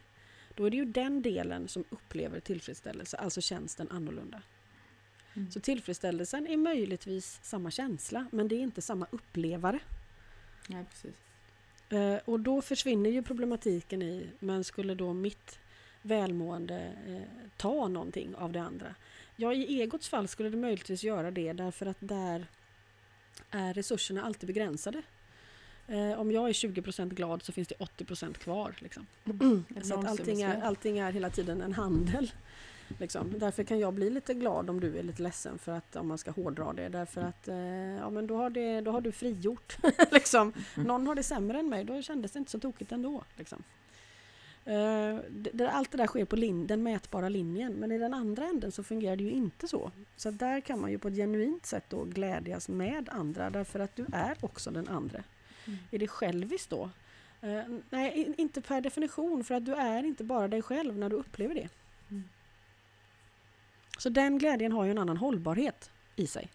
då 0.56 0.66
är 0.66 0.70
det 0.72 0.78
ju 0.78 0.86
den 0.86 1.22
delen 1.22 1.68
som 1.68 1.84
upplever 1.90 2.40
tillfredsställelse, 2.40 3.18
alltså 3.18 3.42
tjänsten 3.42 3.88
annorlunda. 3.90 4.42
Mm. 5.34 5.52
Så 5.52 5.60
tillfredsställelsen 5.60 6.48
är 6.48 6.58
möjligtvis 6.58 7.40
samma 7.44 7.72
känsla, 7.72 8.26
men 8.32 8.48
det 8.48 8.56
är 8.56 8.60
inte 8.60 8.82
samma 8.82 9.08
upplevare. 9.12 9.80
Nej, 10.70 10.86
precis. 10.90 11.16
Eh, 11.90 12.16
och 12.26 12.40
då 12.40 12.62
försvinner 12.62 13.10
ju 13.10 13.24
problematiken 13.24 14.02
i, 14.02 14.30
men 14.40 14.64
skulle 14.64 14.96
då 14.96 15.14
mitt 15.14 15.60
välmående 16.04 16.94
eh, 17.08 17.48
ta 17.58 17.88
någonting 17.88 18.36
av 18.36 18.52
det 18.52 18.62
andra? 18.62 18.96
Ja, 19.36 19.54
i 19.54 19.82
egots 19.82 20.10
fall 20.10 20.28
skulle 20.28 20.50
det 20.50 20.58
möjligtvis 20.58 21.04
göra 21.04 21.32
det 21.32 21.54
därför 21.54 21.86
att 21.86 21.98
där 22.00 22.48
är 23.52 23.74
resurserna 23.74 24.24
alltid 24.24 24.48
begränsade. 24.48 25.02
Eh, 25.88 26.20
om 26.20 26.32
jag 26.32 26.50
är 26.50 26.54
20% 26.54 27.10
glad 27.10 27.44
så 27.44 27.52
finns 27.52 27.68
det 27.68 27.76
80% 27.76 28.34
kvar. 28.34 28.76
Liksom. 28.80 29.08
Ett 29.76 29.86
Så 29.86 30.00
att 30.00 30.08
allting, 30.08 30.42
är, 30.42 30.62
allting 30.62 30.98
är 30.98 31.12
hela 31.12 31.30
tiden 31.30 31.62
en 31.62 31.74
handel. 31.74 32.32
Liksom. 33.00 33.34
Därför 33.40 33.64
kan 33.64 33.80
jag 33.80 33.94
bli 33.94 34.10
lite 34.10 34.34
glad 34.34 34.70
om 34.70 34.80
du 34.80 34.98
är 34.98 35.04
lite 35.04 35.22
ledsen 35.22 35.58
för 35.58 35.72
att 35.72 35.96
om 35.96 36.08
man 36.08 36.18
ska 36.18 36.32
hårdra 36.32 36.74
det. 36.74 36.90
Därför 36.90 37.22
att 37.22 37.48
eh, 37.48 37.56
ja, 38.00 38.10
men 38.10 38.28
då, 38.28 38.36
har 38.36 38.50
det, 38.50 38.82
då 38.82 38.92
har 38.92 39.02
du 39.02 39.12
frigjort. 39.12 39.78
liksom. 40.12 40.54
Någon 40.76 41.08
har 41.08 41.16
det 41.16 41.24
sämre 41.24 41.60
än 41.60 41.70
mig, 41.70 41.84
då 41.84 42.02
kändes 42.02 42.32
det 42.32 42.40
inte 42.40 42.52
så 42.52 42.60
tokigt 42.60 42.92
ändå. 42.92 43.24
Liksom. 43.36 43.64
Det, 45.30 45.70
allt 45.72 45.92
det 45.92 45.98
där 45.98 46.08
sker 46.08 46.26
på 46.26 46.36
lin, 46.36 46.68
den 46.68 46.84
mätbara 46.84 47.30
linjen 47.30 47.74
men 47.74 47.92
i 47.92 47.98
den 47.98 48.14
andra 48.14 48.46
änden 48.46 48.72
så 48.72 48.84
fungerar 48.84 49.16
det 49.16 49.24
ju 49.24 49.32
inte 49.32 49.68
så. 49.68 49.92
Så 50.16 50.32
där 50.32 50.62
kan 50.62 50.82
man 50.82 50.92
ju 50.92 50.98
på 50.98 51.08
ett 51.08 51.16
genuint 51.16 51.66
sätt 51.66 51.84
då 51.90 52.04
glädjas 52.04 52.70
med 52.70 53.10
andra 53.10 53.50
därför 53.50 53.80
att 53.80 53.96
du 53.96 54.06
är 54.14 54.38
också 54.42 54.72
den 54.72 54.88
andra. 54.88 55.24
Mm. 55.68 55.80
Är 55.92 56.00
det 56.00 56.08
själviskt 56.08 56.70
då? 56.70 56.90
Eh, 57.42 57.64
nej, 57.90 58.34
inte 58.38 58.62
per 58.62 58.82
definition 58.82 59.44
för 59.44 59.56
att 59.56 59.66
du 59.66 59.74
är 59.74 60.04
inte 60.04 60.24
bara 60.24 60.48
dig 60.48 60.62
själv 60.62 60.98
när 60.98 61.10
du 61.10 61.16
upplever 61.16 61.56
det. 61.56 61.70
Mm. 62.10 62.24
Så 63.98 64.10
den 64.10 64.38
glädjen 64.38 64.72
har 64.72 64.86
ju 64.86 64.92
en 64.92 64.98
annan 64.98 65.18
hållbarhet 65.18 65.92
i 66.16 66.28
sig. 66.28 66.50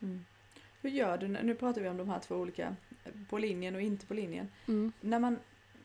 Mm. 0.00 0.24
Hur 0.80 0.90
gör 0.90 1.18
du, 1.18 1.28
nu 1.28 1.54
pratar 1.54 1.80
vi 1.80 1.88
om 1.88 1.96
de 1.96 2.08
här 2.08 2.18
två 2.18 2.36
olika, 2.36 2.76
eh, 3.04 3.12
på 3.28 3.38
linjen 3.38 3.74
och 3.74 3.80
inte 3.80 4.06
på 4.06 4.14
linjen. 4.14 4.48
Mm. 4.68 4.92
När 5.00 5.18
man, 5.18 5.38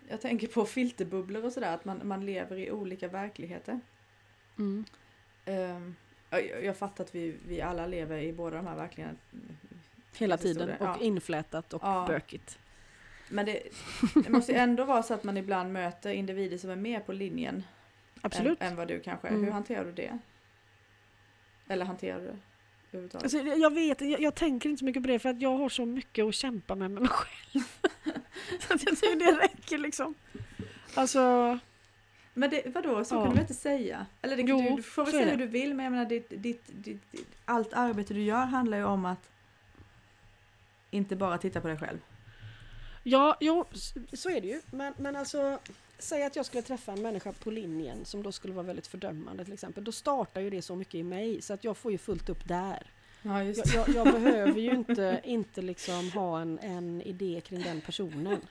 jag 0.10 0.22
tänker 0.22 0.48
på 0.48 0.66
filterbubblor 0.66 1.46
och 1.46 1.52
sådär, 1.54 1.74
att 1.74 1.86
man, 1.86 2.08
man 2.08 2.26
lever 2.26 2.58
i 2.58 2.72
olika 2.72 3.08
verkligheter. 3.08 3.80
Mm. 4.58 4.86
Ehm, 5.46 5.96
jag, 6.30 6.64
jag 6.64 6.78
fattar 6.78 7.04
att 7.04 7.16
vi, 7.16 7.36
vi 7.48 7.62
alla 7.62 7.88
lever 7.88 8.18
i 8.18 8.34
båda 8.34 8.58
de 8.58 8.68
här 8.68 8.76
verkligheterna. 8.76 9.20
Hela 10.18 10.38
tiden 10.38 10.70
och 10.70 10.76
ja. 10.80 10.98
inflätat 11.02 11.74
och 11.74 11.82
Ja. 11.84 12.06
bökigt. 12.08 12.60
Men 13.30 13.46
det, 13.46 13.64
det 14.24 14.30
måste 14.30 14.52
ju 14.52 14.58
ändå 14.58 14.86
vara 14.86 15.04
så 15.04 15.14
att 15.14 15.24
man 15.24 15.38
ibland 15.38 15.74
möter 15.74 16.12
individer 16.12 16.58
som 16.58 16.70
är 16.70 16.76
mer 16.76 17.00
på 17.00 17.14
linjen 17.14 17.64
Absolut. 18.22 18.62
än, 18.62 18.68
än 18.68 18.76
vad 18.76 18.88
du 18.88 19.00
kanske 19.00 19.28
är. 19.28 19.32
Mm. 19.32 19.44
Hur 19.44 19.52
hanterar 19.52 19.86
du 19.86 19.92
det? 19.92 20.18
Eller 21.68 21.86
hanterar 21.86 22.20
du 22.20 22.26
det? 22.26 22.38
Alltså, 23.14 23.38
jag 23.38 23.74
vet, 23.74 24.02
jag, 24.02 24.22
jag 24.22 24.36
tänker 24.36 24.70
inte 24.70 24.80
så 24.80 24.86
mycket 24.86 25.04
på 25.04 25.08
det 25.08 25.20
för 25.20 25.30
att 25.30 25.42
jag 25.42 25.58
har 25.58 25.70
så 25.70 25.86
mycket 25.86 26.26
att 26.26 26.36
kämpa 26.36 26.76
med 26.76 26.92
med 26.92 27.02
mig 27.02 27.12
själv. 27.12 27.64
så 28.68 28.74
att 28.74 28.84
jag 28.84 28.98
tycker 28.98 29.16
det 29.16 29.42
räcker 29.42 29.78
liksom. 29.78 30.16
Alltså, 30.94 31.60
Men 32.34 32.50
det, 32.50 32.64
vadå, 32.66 33.04
så 33.06 33.16
Ja. 33.16 33.26
kan 33.26 33.36
du 33.36 33.42
inte 33.42 33.54
säga? 33.54 34.06
Eller 34.22 34.36
det, 34.38 34.44
Jo, 34.44 34.76
du, 34.76 34.84
får 34.84 35.04
väl 35.06 35.14
säga 35.14 35.30
hur 35.30 35.38
du 35.38 35.46
vill, 35.48 35.74
men 35.74 35.84
jag 35.84 35.92
menar 35.92 36.06
ditt, 36.06 36.30
ditt, 36.30 36.64
ditt, 36.68 37.12
ditt, 37.12 37.28
allt 37.46 37.74
arbete 37.74 38.14
du 38.14 38.22
gör 38.22 38.46
handlar 38.46 38.78
ju 38.78 38.84
om 38.84 39.06
att 39.06 39.30
inte 40.92 41.16
bara 41.16 41.38
titta 41.38 41.62
på 41.62 41.68
dig 41.68 41.78
själv. 41.78 41.98
ja, 43.04 43.38
jo, 43.40 43.66
så 44.14 44.30
är 44.30 44.42
det 44.42 44.48
ju. 44.48 44.62
Men, 44.72 44.94
men 44.98 45.16
alltså, 45.16 45.60
säg 46.00 46.24
att 46.24 46.36
jag 46.36 46.46
skulle 46.46 46.62
träffa 46.64 46.92
en 46.92 47.02
människa 47.02 47.32
på 47.34 47.52
linjen 47.52 48.06
som 48.06 48.24
då 48.24 48.32
skulle 48.32 48.54
vara 48.54 48.66
väldigt 48.66 48.88
fördömande 48.88 49.44
till 49.44 49.54
exempel. 49.54 49.84
Då 49.84 49.92
startar 49.92 50.42
ju 50.42 50.50
det 50.50 50.62
så 50.62 50.76
mycket 50.76 50.96
i 50.96 51.04
mig 51.04 51.42
så 51.42 51.54
att 51.54 51.64
jag 51.64 51.78
får 51.78 51.92
ju 51.92 51.98
fullt 51.98 52.30
upp 52.30 52.48
där. 52.48 52.88
Ja, 53.22 53.44
Jag, 53.44 53.68
jag, 53.74 53.90
jag 53.90 54.22
behöver 54.22 54.60
ju 54.60 54.72
inte, 54.72 55.22
inte 55.26 55.62
liksom 55.62 56.12
ha 56.12 56.42
en, 56.42 56.60
en 56.60 57.02
idé 57.02 57.42
kring 57.46 57.62
den 57.64 57.82
personen. 57.82 58.42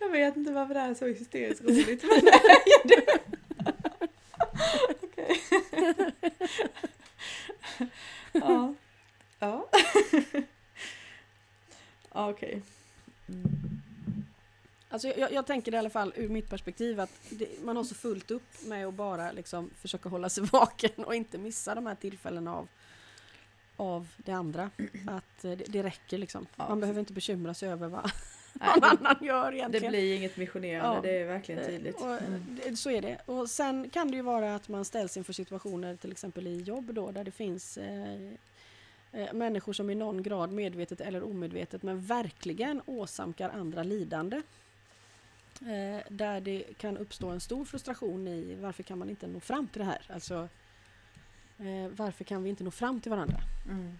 Jag 0.00 0.10
vet 0.10 0.36
inte 0.36 0.52
varför 0.52 0.74
det 0.74 0.80
här 0.80 0.90
är 0.90 0.94
så 0.94 1.06
hysteriskt 1.06 1.64
roligt. 1.64 2.02
Men 2.02 2.24
det 2.84 3.18
Okej. 5.02 5.40
ja. 8.32 8.74
Ja. 9.38 9.68
Ja, 12.12 12.30
Okej. 12.30 12.62
Alltså 14.90 15.08
jag, 15.08 15.32
jag 15.32 15.46
tänker 15.46 15.74
i 15.74 15.76
alla 15.76 15.90
fall 15.90 16.12
ur 16.16 16.28
mitt 16.28 16.50
perspektiv 16.50 17.00
att 17.00 17.10
det, 17.30 17.48
man 17.64 17.76
har 17.76 17.84
så 17.84 17.94
fullt 17.94 18.30
upp 18.30 18.62
med 18.66 18.86
att 18.86 18.94
bara 18.94 19.32
liksom 19.32 19.70
försöka 19.80 20.08
hålla 20.08 20.28
sig 20.28 20.44
vaken 20.44 21.04
och 21.04 21.14
inte 21.14 21.38
missa 21.38 21.74
de 21.74 21.86
här 21.86 21.94
tillfällena 21.94 22.54
av, 22.56 22.68
av 23.78 24.08
det 24.16 24.32
andra. 24.32 24.70
Att 25.06 25.44
eh, 25.44 25.50
det, 25.50 25.64
det 25.68 25.82
räcker 25.82 26.18
liksom. 26.18 26.46
Ja, 26.56 26.68
Man 26.68 26.80
behöver 26.80 27.00
inte 27.00 27.12
bekymra 27.12 27.54
sig 27.54 27.68
över 27.68 27.88
vad 27.88 28.10
Nej, 28.52 28.68
någon 28.74 28.80
det, 28.80 28.86
annan 29.08 29.16
gör 29.24 29.50
det 29.50 29.56
egentligen. 29.58 29.90
blir 29.90 30.16
inget 30.16 30.36
missionerande, 30.36 30.96
Ja. 30.96 31.00
det 31.02 31.20
är 31.22 31.26
verkligen 31.26 31.64
tydligt. 31.66 31.96
Och, 31.96 32.06
Mm. 32.22 32.58
det, 32.64 32.76
så 32.76 32.90
är 32.90 33.02
det. 33.02 33.18
Och 33.26 33.50
sen 33.50 33.90
kan 33.90 34.10
det 34.10 34.16
ju 34.16 34.22
vara 34.22 34.54
att 34.54 34.68
man 34.68 34.84
ställs 34.84 35.16
inför 35.16 35.32
situationer 35.32 35.96
till 35.96 36.12
exempel 36.12 36.46
i 36.46 36.60
jobb 36.62 36.94
då 36.94 37.10
där 37.10 37.24
det 37.24 37.30
finns 37.30 37.78
eh, 37.78 38.32
eh, 39.12 39.32
människor 39.32 39.72
som 39.72 39.90
i 39.90 39.94
någon 39.94 40.22
grad 40.22 40.52
medvetet 40.52 41.00
eller 41.00 41.22
omedvetet 41.22 41.82
men 41.82 42.00
verkligen 42.00 42.82
åsamkar 42.86 43.50
andra 43.50 43.82
lidande. 43.82 44.42
Eh, 45.60 46.02
där 46.08 46.40
det 46.40 46.64
kan 46.78 46.96
uppstå 46.96 47.28
en 47.28 47.40
stor 47.40 47.64
frustration 47.64 48.28
i 48.28 48.54
varför 48.60 48.82
kan 48.82 48.98
man 48.98 49.10
inte 49.10 49.26
nå 49.26 49.40
fram 49.40 49.68
till 49.68 49.78
det 49.78 49.84
här? 49.86 50.02
Alltså 50.08 50.48
eh, 51.58 51.88
varför 51.88 52.24
kan 52.24 52.42
vi 52.42 52.50
inte 52.50 52.64
nå 52.64 52.70
fram 52.70 53.00
till 53.00 53.10
varandra? 53.10 53.40
Mm. 53.68 53.98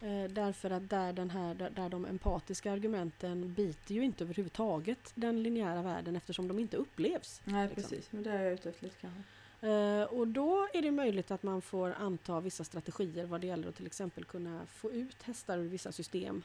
Eh, 0.00 0.30
därför 0.30 0.70
att 0.70 0.90
där, 0.90 1.12
den 1.12 1.30
här, 1.30 1.54
där, 1.54 1.70
där 1.70 1.88
de 1.88 2.04
empatiska 2.04 2.72
argumenten 2.72 3.54
biter 3.54 3.94
ju 3.94 4.04
inte 4.04 4.24
överhuvudtaget 4.24 5.12
den 5.14 5.42
linjära 5.42 5.82
världen 5.82 6.16
eftersom 6.16 6.48
de 6.48 6.58
inte 6.58 6.76
upplevs. 6.76 7.40
Nej, 7.44 7.68
liksom. 7.68 7.82
precis. 7.82 8.12
Men 8.12 8.22
det 8.22 8.30
är 8.30 8.42
jag 8.42 8.52
ute 8.52 8.68
efter 8.68 8.84
lite 8.84 8.96
kanske. 9.00 9.22
Eh, 9.60 10.02
och 10.02 10.28
då 10.28 10.68
är 10.74 10.82
det 10.82 10.90
möjligt 10.90 11.30
att 11.30 11.42
man 11.42 11.62
får 11.62 11.94
anta 11.98 12.40
vissa 12.40 12.64
strategier 12.64 13.26
vad 13.26 13.40
det 13.40 13.46
gäller 13.46 13.68
att 13.68 13.76
till 13.76 13.86
exempel 13.86 14.24
kunna 14.24 14.66
få 14.66 14.92
ut 14.92 15.22
hästar 15.22 15.58
ur 15.58 15.68
vissa 15.68 15.92
system 15.92 16.42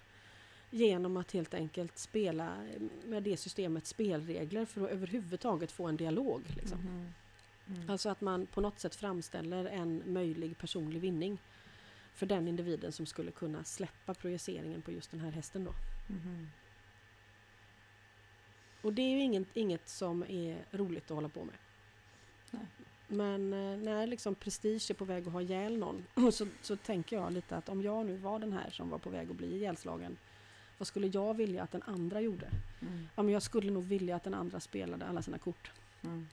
genom 0.70 1.18
att 1.18 1.32
helt 1.32 1.54
enkelt 1.54 1.98
spela 1.98 2.54
med 3.06 3.24
det 3.24 3.38
systemets 3.38 3.90
spelregler 3.90 4.66
för 4.66 4.86
att 4.86 4.92
överhuvudtaget 4.92 5.72
få 5.72 5.88
en 5.88 5.98
dialog. 5.98 6.42
Liksom. 6.56 6.80
Mhm. 6.80 7.14
Mm. 7.68 7.90
Alltså 7.90 8.10
att 8.10 8.22
man 8.22 8.46
på 8.46 8.62
något 8.62 8.80
sätt 8.80 8.96
framställer 8.96 9.66
en 9.66 10.04
möjlig 10.14 10.58
personlig 10.58 11.02
vinning 11.02 11.38
för 12.14 12.26
den 12.26 12.48
individen 12.48 12.92
som 12.92 13.06
skulle 13.06 13.32
kunna 13.32 13.64
släppa 13.64 14.14
projiceringen 14.14 14.82
på 14.82 14.92
just 14.92 15.12
den 15.12 15.20
här 15.20 15.32
hästen 15.32 15.64
då. 15.64 15.74
Mhm. 16.08 16.50
Och 18.82 18.94
det 18.94 19.02
är 19.02 19.10
ju 19.10 19.20
inget, 19.20 19.48
inget 19.54 19.90
som 19.90 20.24
är 20.24 20.66
roligt 20.72 21.04
att 21.04 21.16
hålla 21.16 21.30
på 21.30 21.44
med. 21.44 21.56
Nej. 22.52 22.66
Men 23.08 23.54
eh, 23.54 23.78
när 23.78 24.08
liksom 24.08 24.36
prestige 24.36 24.92
är 24.92 24.94
på 24.94 25.06
väg 25.06 25.28
att 25.28 25.34
ha 25.34 25.42
ihjäl 25.42 25.78
någon 25.78 26.06
så, 26.32 26.48
så 26.62 26.76
tänker 26.76 27.16
jag 27.16 27.34
lite 27.34 27.58
att 27.58 27.70
om 27.70 27.82
jag 27.82 28.06
nu 28.06 28.18
var 28.18 28.40
den 28.40 28.54
här 28.54 28.70
som 28.70 28.90
var 28.90 28.98
på 28.98 29.10
väg 29.10 29.30
att 29.30 29.36
bli 29.36 29.56
ihjälslagen 29.56 30.18
vad 30.82 30.88
skulle 30.88 31.08
jag 31.08 31.34
vilja 31.34 31.64
att 31.64 31.72
den 31.72 31.84
andra 31.84 32.22
gjorde? 32.22 32.52
Mm. 32.82 33.08
Ja, 33.16 33.24
men 33.24 33.34
jag 33.34 33.42
skulle 33.42 33.72
nog 33.72 33.84
vilja 33.84 34.16
att 34.16 34.24
den 34.24 34.34
andra 34.34 34.60
spelade 34.60 35.06
alla 35.06 35.22
sina 35.22 35.38
kort. 35.38 35.72
Mm. 36.02 36.28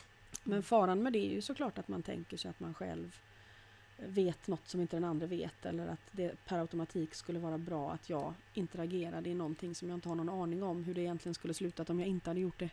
Men 0.45 0.63
faran 0.63 1.03
med 1.03 1.13
det 1.13 1.19
är 1.19 1.31
ju 1.31 1.41
såklart 1.43 1.79
att 1.79 1.89
man 1.89 2.03
tänker 2.03 2.37
sig 2.37 2.49
att 2.51 2.61
man 2.61 2.75
själv 2.75 3.17
vet 4.07 4.47
något 4.47 4.69
som 4.69 4.81
inte 4.81 4.97
den 4.97 5.05
andra 5.05 5.27
vet 5.27 5.67
eller 5.67 5.87
att 5.87 6.01
det 6.13 6.45
per 6.45 6.59
automatik 6.59 7.15
skulle 7.15 7.39
vara 7.39 7.59
bra 7.59 7.93
att 7.93 8.11
jag 8.11 8.35
interagerade 8.55 9.31
i 9.31 9.35
någonting 9.35 9.75
som 9.75 9.89
jag 9.89 9.97
inte 9.97 10.09
har 10.09 10.17
någon 10.17 10.29
aning 10.43 10.63
om 10.63 10.85
hur 10.85 10.95
det 10.95 11.01
egentligen 11.01 11.35
skulle 11.35 11.55
slutat 11.55 11.91
om 11.91 12.01
jag 12.01 12.09
inte 12.09 12.31
hade 12.31 12.41
gjort 12.41 12.59
det. 12.59 12.71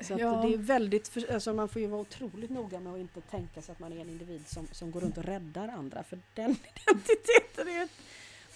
Så 0.00 0.14
att 0.14 0.20
Ja. 0.20 0.42
det 0.46 0.54
är 0.54 0.58
väldigt, 0.58 1.08
för, 1.08 1.32
alltså 1.32 1.52
man 1.52 1.68
får 1.68 1.82
ju 1.82 1.88
vara 1.88 2.00
otroligt 2.00 2.50
noga 2.50 2.80
med 2.80 2.92
att 2.92 2.98
inte 2.98 3.20
tänka 3.20 3.62
sig 3.62 3.72
att 3.72 3.78
man 3.78 3.92
är 3.92 4.00
en 4.00 4.08
individ 4.08 4.48
som, 4.48 4.66
som 4.72 4.90
går 4.90 5.00
runt 5.00 5.18
och 5.18 5.24
räddar 5.24 5.68
andra 5.68 6.02
för 6.02 6.18
den 6.34 6.50
identiteten 6.86 7.68
är 7.68 7.88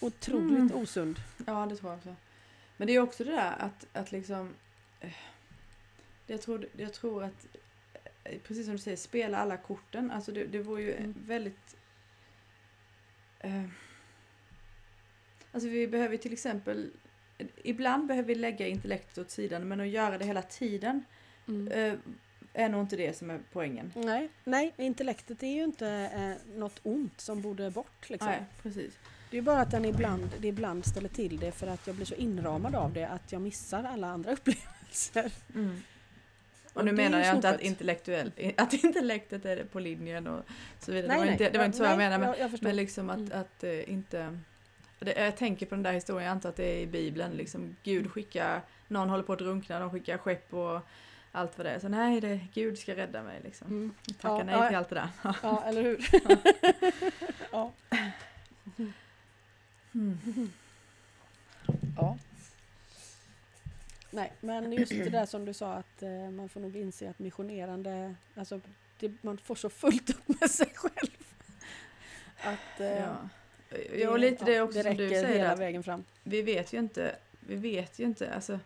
otroligt 0.01 0.59
Mm. 0.59 0.77
osund. 0.77 1.17
Ja, 1.47 1.67
det 1.67 1.77
tror 1.77 1.91
jag 1.91 1.99
också. 1.99 2.15
Men 2.77 2.87
det 2.87 2.95
är 2.95 3.01
också 3.01 3.25
det 3.25 3.31
där 3.31 3.55
att, 3.59 3.87
att 3.93 4.13
liksom... 4.13 4.51
eh, 5.01 5.13
Jag 6.27 6.43
tror, 6.43 6.67
jag 6.77 6.93
tror 6.93 7.25
att, 7.25 7.47
precis 8.25 8.65
som 8.67 8.73
du 8.73 8.79
säger, 8.79 8.97
spela 8.97 9.39
alla 9.39 9.57
korten. 9.57 10.11
Alltså 10.11 10.33
det, 10.33 10.45
det 10.45 10.59
vore 10.59 10.83
ju 10.83 10.93
Mm. 10.95 11.15
väldigt... 11.27 11.77
Eh, 13.41 13.63
alltså 15.53 15.69
vi 15.69 15.89
behöver 15.89 16.17
till 16.17 16.33
exempel... 16.33 16.91
Ibland 17.65 18.07
behöver 18.07 18.27
vi 18.29 18.35
lägga 18.35 18.67
intellektet 18.67 19.19
åt 19.19 19.31
sidan, 19.31 19.69
men 19.69 19.81
att 19.81 19.89
göra 19.89 20.19
det 20.19 20.25
hela 20.25 20.43
tiden 20.43 21.05
Mm. 21.49 21.69
eh, 21.69 21.99
är 22.55 22.69
nog 22.69 22.81
inte 22.81 22.97
det 22.97 23.17
som 23.17 23.31
är 23.31 23.41
poängen. 23.53 23.93
Nej, 23.97 24.29
nej, 24.45 24.73
intellektet 24.77 25.43
är 25.43 25.47
ju 25.55 25.65
inte 25.65 25.89
eh, 25.89 26.57
något 26.59 26.81
ont 26.83 27.21
som 27.21 27.41
borde 27.43 27.71
bort. 27.71 28.11
Liksom. 28.11 28.29
Nej, 28.29 28.45
precis. 28.63 28.99
Det 29.31 29.39
är 29.39 29.43
bara 29.43 29.61
att 29.61 29.71
den 29.71 29.85
ibland, 29.85 30.29
det 30.41 30.49
ibland 30.49 30.87
ställer 30.87 31.09
till 31.09 31.37
det 31.41 31.53
för 31.53 31.67
att 31.67 31.87
jag 31.87 31.97
blir 31.97 32.07
så 32.07 32.15
inramad 32.15 32.75
av 32.75 32.93
det 32.93 33.05
att 33.09 33.33
jag 33.33 33.43
missar 33.43 33.85
alla 33.85 34.07
andra 34.07 34.33
upplevelser. 34.37 35.33
Mm. 35.55 35.81
Och 36.73 36.85
nu 36.85 36.91
är 36.91 36.95
menar 36.95 37.21
jag 37.21 37.35
inte 37.37 37.51
att, 37.51 37.61
intellektuell, 37.61 38.33
att 38.57 38.73
intellektet 38.85 39.45
är 39.45 39.65
på 39.65 39.81
linjen 39.81 40.27
och 40.27 40.45
så 40.81 40.93
vidare. 40.93 41.09
Nej, 41.09 41.17
det 41.17 41.19
var 41.19 41.25
nej. 41.25 41.33
inte, 41.33 41.45
det 41.51 41.59
var 41.59 41.65
Ja, 41.65 41.67
inte 41.67 41.77
så 41.79 41.83
nej, 41.83 41.93
jag 41.93 41.99
menade. 41.99 42.19
Men, 42.19 42.29
jag, 42.39 42.51
jag 42.53 42.63
men 42.63 42.77
liksom 42.77 43.11
att, 43.11 43.19
Mm. 43.19 43.41
att 43.41 43.65
eh, 43.65 43.91
inte... 43.93 44.39
Det, 44.99 45.13
jag 45.25 45.37
tänker 45.37 45.67
på 45.67 45.75
den 45.75 45.83
där 45.83 45.93
historien, 45.93 46.25
jag 46.27 46.33
antar 46.33 46.49
att 46.49 46.57
det 46.57 46.65
är 46.65 46.79
i 46.81 46.87
Bibeln. 46.87 47.33
Liksom, 47.33 47.77
Gud 47.83 48.11
skickar, 48.11 48.61
någon 48.89 49.09
håller 49.11 49.25
på 49.25 49.33
att 49.33 49.39
drunkna, 49.39 49.79
de 49.81 49.91
skickar 49.91 50.19
skepp 50.19 50.55
och 50.55 50.81
allt 51.33 51.59
vad 51.59 51.67
det 51.67 51.71
är. 51.71 51.79
Så 51.79 51.89
nej, 51.89 52.21
det, 52.21 52.41
Gud 52.55 52.79
ska 52.79 52.97
rädda 52.97 53.23
mig. 53.23 53.41
Liksom. 53.45 53.67
Mm. 53.67 53.95
Tacka 54.21 54.35
Ja, 54.35 54.43
nej 54.45 54.55
ja. 54.55 54.69
till 54.69 54.77
allt 54.77 54.89
det 54.89 54.95
där. 54.95 55.09
Ja, 55.43 55.63
eller 55.67 55.83
hur? 55.83 55.99
ja. 57.53 57.73
Mm. 59.95 60.19
ja. 61.97 62.19
Nej, 64.15 64.33
men 64.41 64.73
just 64.73 64.91
det 64.93 65.11
där 65.11 65.27
som 65.27 65.45
du 65.45 65.53
sa 65.53 65.73
att 65.73 66.03
eh, 66.03 66.31
man 66.31 66.49
får 66.49 66.61
nog 66.61 66.77
inse 66.77 67.11
att 67.11 67.19
missionerande, 67.19 68.15
alltså 68.35 68.61
det, 69.01 69.13
man 69.23 69.39
får 69.39 69.55
så 69.55 69.71
fullt 69.71 70.11
upp 70.11 70.29
med 70.41 70.51
sig 70.51 70.73
själv. 70.75 71.11
Att 72.43 72.81
eh, 72.81 72.87
Ja. 72.87 73.29
Ja, 73.95 74.11
och 74.11 74.19
lite 74.19 74.45
det 74.45 74.61
också 74.61 74.79
det 74.79 74.85
som 74.85 74.97
du 74.97 75.09
säger. 75.09 75.29
hela 75.29 75.57
vägen 75.57 75.83
fram. 75.83 76.05
vi 76.23 76.43
vet 76.43 76.73
ju 76.73 76.79
inte, 76.79 77.17
vi 77.41 77.57
vet 77.57 77.99
ju 77.99 78.05
inte, 78.05 78.35
alltså 78.35 78.59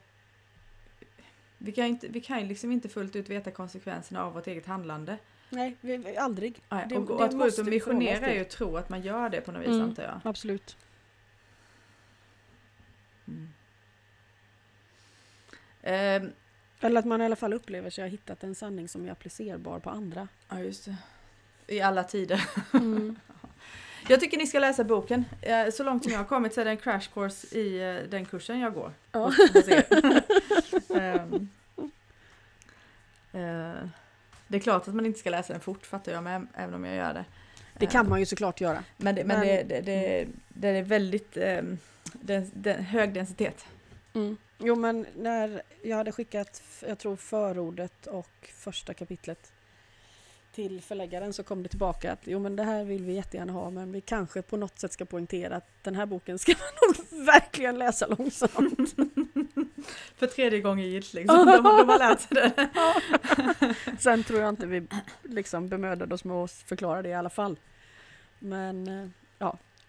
vi 1.59 1.73
kan, 1.73 1.85
inte, 1.85 2.09
vi 2.09 2.21
kan 2.21 2.49
liksom 2.49 2.73
inte 2.73 2.89
fullt 2.89 3.17
ut 3.17 3.29
veta 3.29 3.51
konsekvenserna 3.51 4.25
av 4.25 4.33
vårt 4.35 4.47
eget 4.47 4.67
handlande. 4.67 5.19
Nej, 5.51 5.77
vi, 5.81 6.17
aldrig. 6.17 6.61
Nej, 6.69 6.87
Det- 6.89 6.97
och, 6.97 7.11
och 7.11 7.19
det 7.19 7.25
att 7.25 7.33
gå 7.39 7.47
ut 7.47 7.59
och 7.59 7.67
missionera 7.67 8.27
är 8.27 8.35
ju 8.35 8.41
att 8.41 8.51
tro 8.51 8.77
att 8.77 8.89
man 8.89 9.03
gör 9.03 9.29
det 9.29 9.41
på 9.41 9.53
något 9.53 9.63
vis 9.63 9.69
Mm. 9.69 9.83
antar 9.83 10.03
jag. 10.03 10.21
Absolut. 10.25 10.77
Mm. 13.29 13.49
Ehm, 15.87 16.33
Eller 16.81 16.99
att 16.99 17.05
man 17.07 17.23
i 17.23 17.25
alla 17.25 17.37
fall 17.37 17.53
upplever 17.53 17.91
sig 17.91 18.05
ha 18.05 18.09
hittat 18.09 18.45
en 18.45 18.55
sanning 18.55 18.89
som 18.89 19.07
är 19.07 19.11
applicerbar 19.13 19.79
på 19.79 19.91
andra. 19.91 20.29
ja, 20.49 20.61
just 20.61 20.85
det. 20.85 20.97
I 21.75 21.81
alla 21.81 22.05
tider. 22.05 22.45
Mm. 22.73 23.17
Jag 24.09 24.21
tycker 24.21 24.39
ni 24.39 24.47
ska 24.47 24.59
läsa 24.59 24.85
boken. 24.85 25.25
Eh, 25.43 25.71
Så 25.71 25.85
långt 25.85 26.03
som 26.03 26.13
jag 26.13 26.19
har 26.21 26.25
kommit 26.27 26.55
så 26.55 26.61
är 26.61 26.65
det 26.65 26.71
en 26.71 26.77
crash 26.77 27.09
course 27.15 27.59
i 27.59 27.81
eh, 27.97 28.11
den 28.11 28.25
kursen 28.27 28.59
jag 28.61 28.75
går. 28.75 28.93
Ja. 29.13 29.33
Ehm, 30.97 31.49
eh, 33.33 33.89
Det 34.49 34.57
är 34.57 34.61
klart 34.61 34.89
att 34.89 34.95
man 34.95 35.07
inte 35.07 35.19
ska 35.19 35.31
läsa 35.31 35.53
den 35.53 35.61
fort 35.63 35.87
fattar 35.87 36.13
jag 36.13 36.23
med, 36.23 36.47
även 36.55 36.75
om 36.75 36.85
jag 36.85 36.97
gör 36.97 37.15
det. 37.15 37.25
Det 37.79 37.87
kan 37.87 38.09
man 38.09 38.21
ju 38.21 38.27
såklart 38.27 38.61
göra. 38.61 38.85
Men 38.97 39.15
det, 39.15 39.25
Men- 39.25 39.41
det, 39.41 39.63
det, 39.63 39.81
det, 39.81 40.27
det 40.49 40.69
är 40.69 40.83
väldigt 40.83 41.37
um, 41.37 41.79
den, 42.13 42.51
den, 42.55 42.85
hög 42.85 43.13
densitet. 43.15 43.67
Mm. 44.15 44.37
Jo 44.59 44.75
men 44.77 45.07
när 45.17 45.63
jag 45.83 45.97
hade 45.97 46.13
skickat, 46.13 46.63
jag 46.81 46.99
tror 46.99 47.17
förordet 47.17 48.07
och 48.07 48.51
första 48.55 48.95
kapitlet 48.95 49.53
till 50.53 50.83
förläggaren 50.83 51.33
så 51.33 51.43
kom 51.43 51.63
det 51.63 51.69
tillbaka 51.69 52.13
att 52.13 52.21
jo 52.25 52.39
men 52.39 52.57
det 52.57 52.63
här 52.65 52.85
vill 52.85 53.05
vi 53.05 53.13
jättegärna 53.13 53.53
ha 53.53 53.71
men 53.71 53.93
vi 53.93 54.01
kanske 54.01 54.43
på 54.43 54.57
något 54.57 54.79
sätt 54.79 54.93
ska 54.93 55.05
poängtera 55.05 55.57
att 55.57 55.69
den 55.83 55.95
här 55.95 56.07
boken 56.07 56.39
ska 56.39 56.53
man 56.59 56.95
nog 57.13 57.25
verkligen 57.27 57.79
läsa 57.79 58.07
långsamt. 58.07 58.95
För 60.17 60.27
tredje 60.27 60.61
gången 60.61 60.91
gillt 60.91 61.13
liksom. 61.15 61.37
De, 61.47 61.53
de 61.63 61.89
har 61.89 61.99
lärt 61.99 62.21
sig 62.21 62.35
det. 62.35 62.69
Sen 63.99 64.25
tror 64.25 64.41
jag 64.41 64.49
inte 64.49 64.67
vi 64.67 64.87
liksom 65.23 65.69
bemödade 65.69 66.15
oss 66.15 66.25
med 66.25 66.37
att 66.37 66.51
förklara 66.53 67.03
det 67.03 67.09
i 67.09 67.15
alla 67.15 67.31
fall. 67.31 67.59
Men 68.39 68.89
eh, 68.89 69.09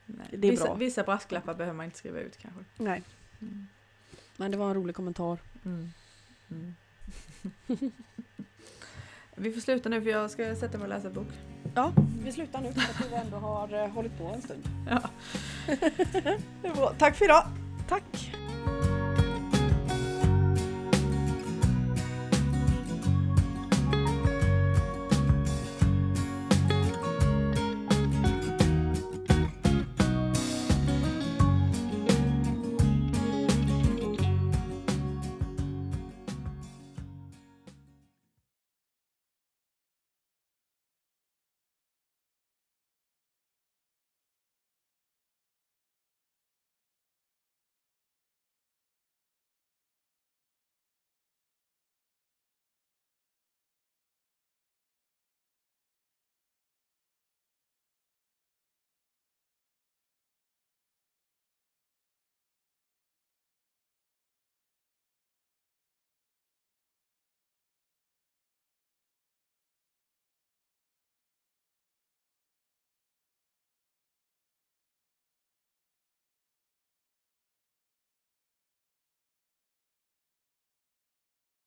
Nej. 0.07 0.27
Det 0.31 0.47
är 0.47 0.51
vissa, 0.51 0.65
bra. 0.65 0.73
vissa 0.73 1.03
brasklappar 1.03 1.53
behöver 1.53 1.75
man 1.77 1.85
inte 1.85 1.97
skriva 1.97 2.19
ut 2.19 2.37
kanske. 2.37 2.63
nej, 2.77 3.03
Mm. 3.41 3.67
Men 4.37 4.51
det 4.51 4.57
var 4.57 4.67
en 4.67 4.73
rolig 4.73 4.95
kommentar. 4.95 5.37
Mm. 5.65 5.93
Mm. 6.51 6.75
Vi 9.35 9.51
får 9.51 9.61
sluta 9.61 9.89
nu 9.89 10.01
för 10.01 10.09
jag 10.09 10.31
ska 10.31 10.55
sätta 10.55 10.77
mig 10.77 10.85
och 10.85 10.89
läsa 10.89 11.09
bok. 11.09 11.27
Ja, 11.75 11.93
vi 12.23 12.31
slutar 12.31 12.61
nu 12.61 12.73
för 12.73 12.81
att 12.81 13.11
vi 13.11 13.15
ändå 13.15 13.37
har 13.37 13.73
eh, 13.73 13.89
hållit 13.89 14.17
på 14.17 14.23
en 14.23 14.41
stund. 14.41 14.69
Ja. 14.89 15.01
Tack 16.97 17.15
för 17.15 17.25
idag! 17.25 17.43
Tack! 17.87 18.31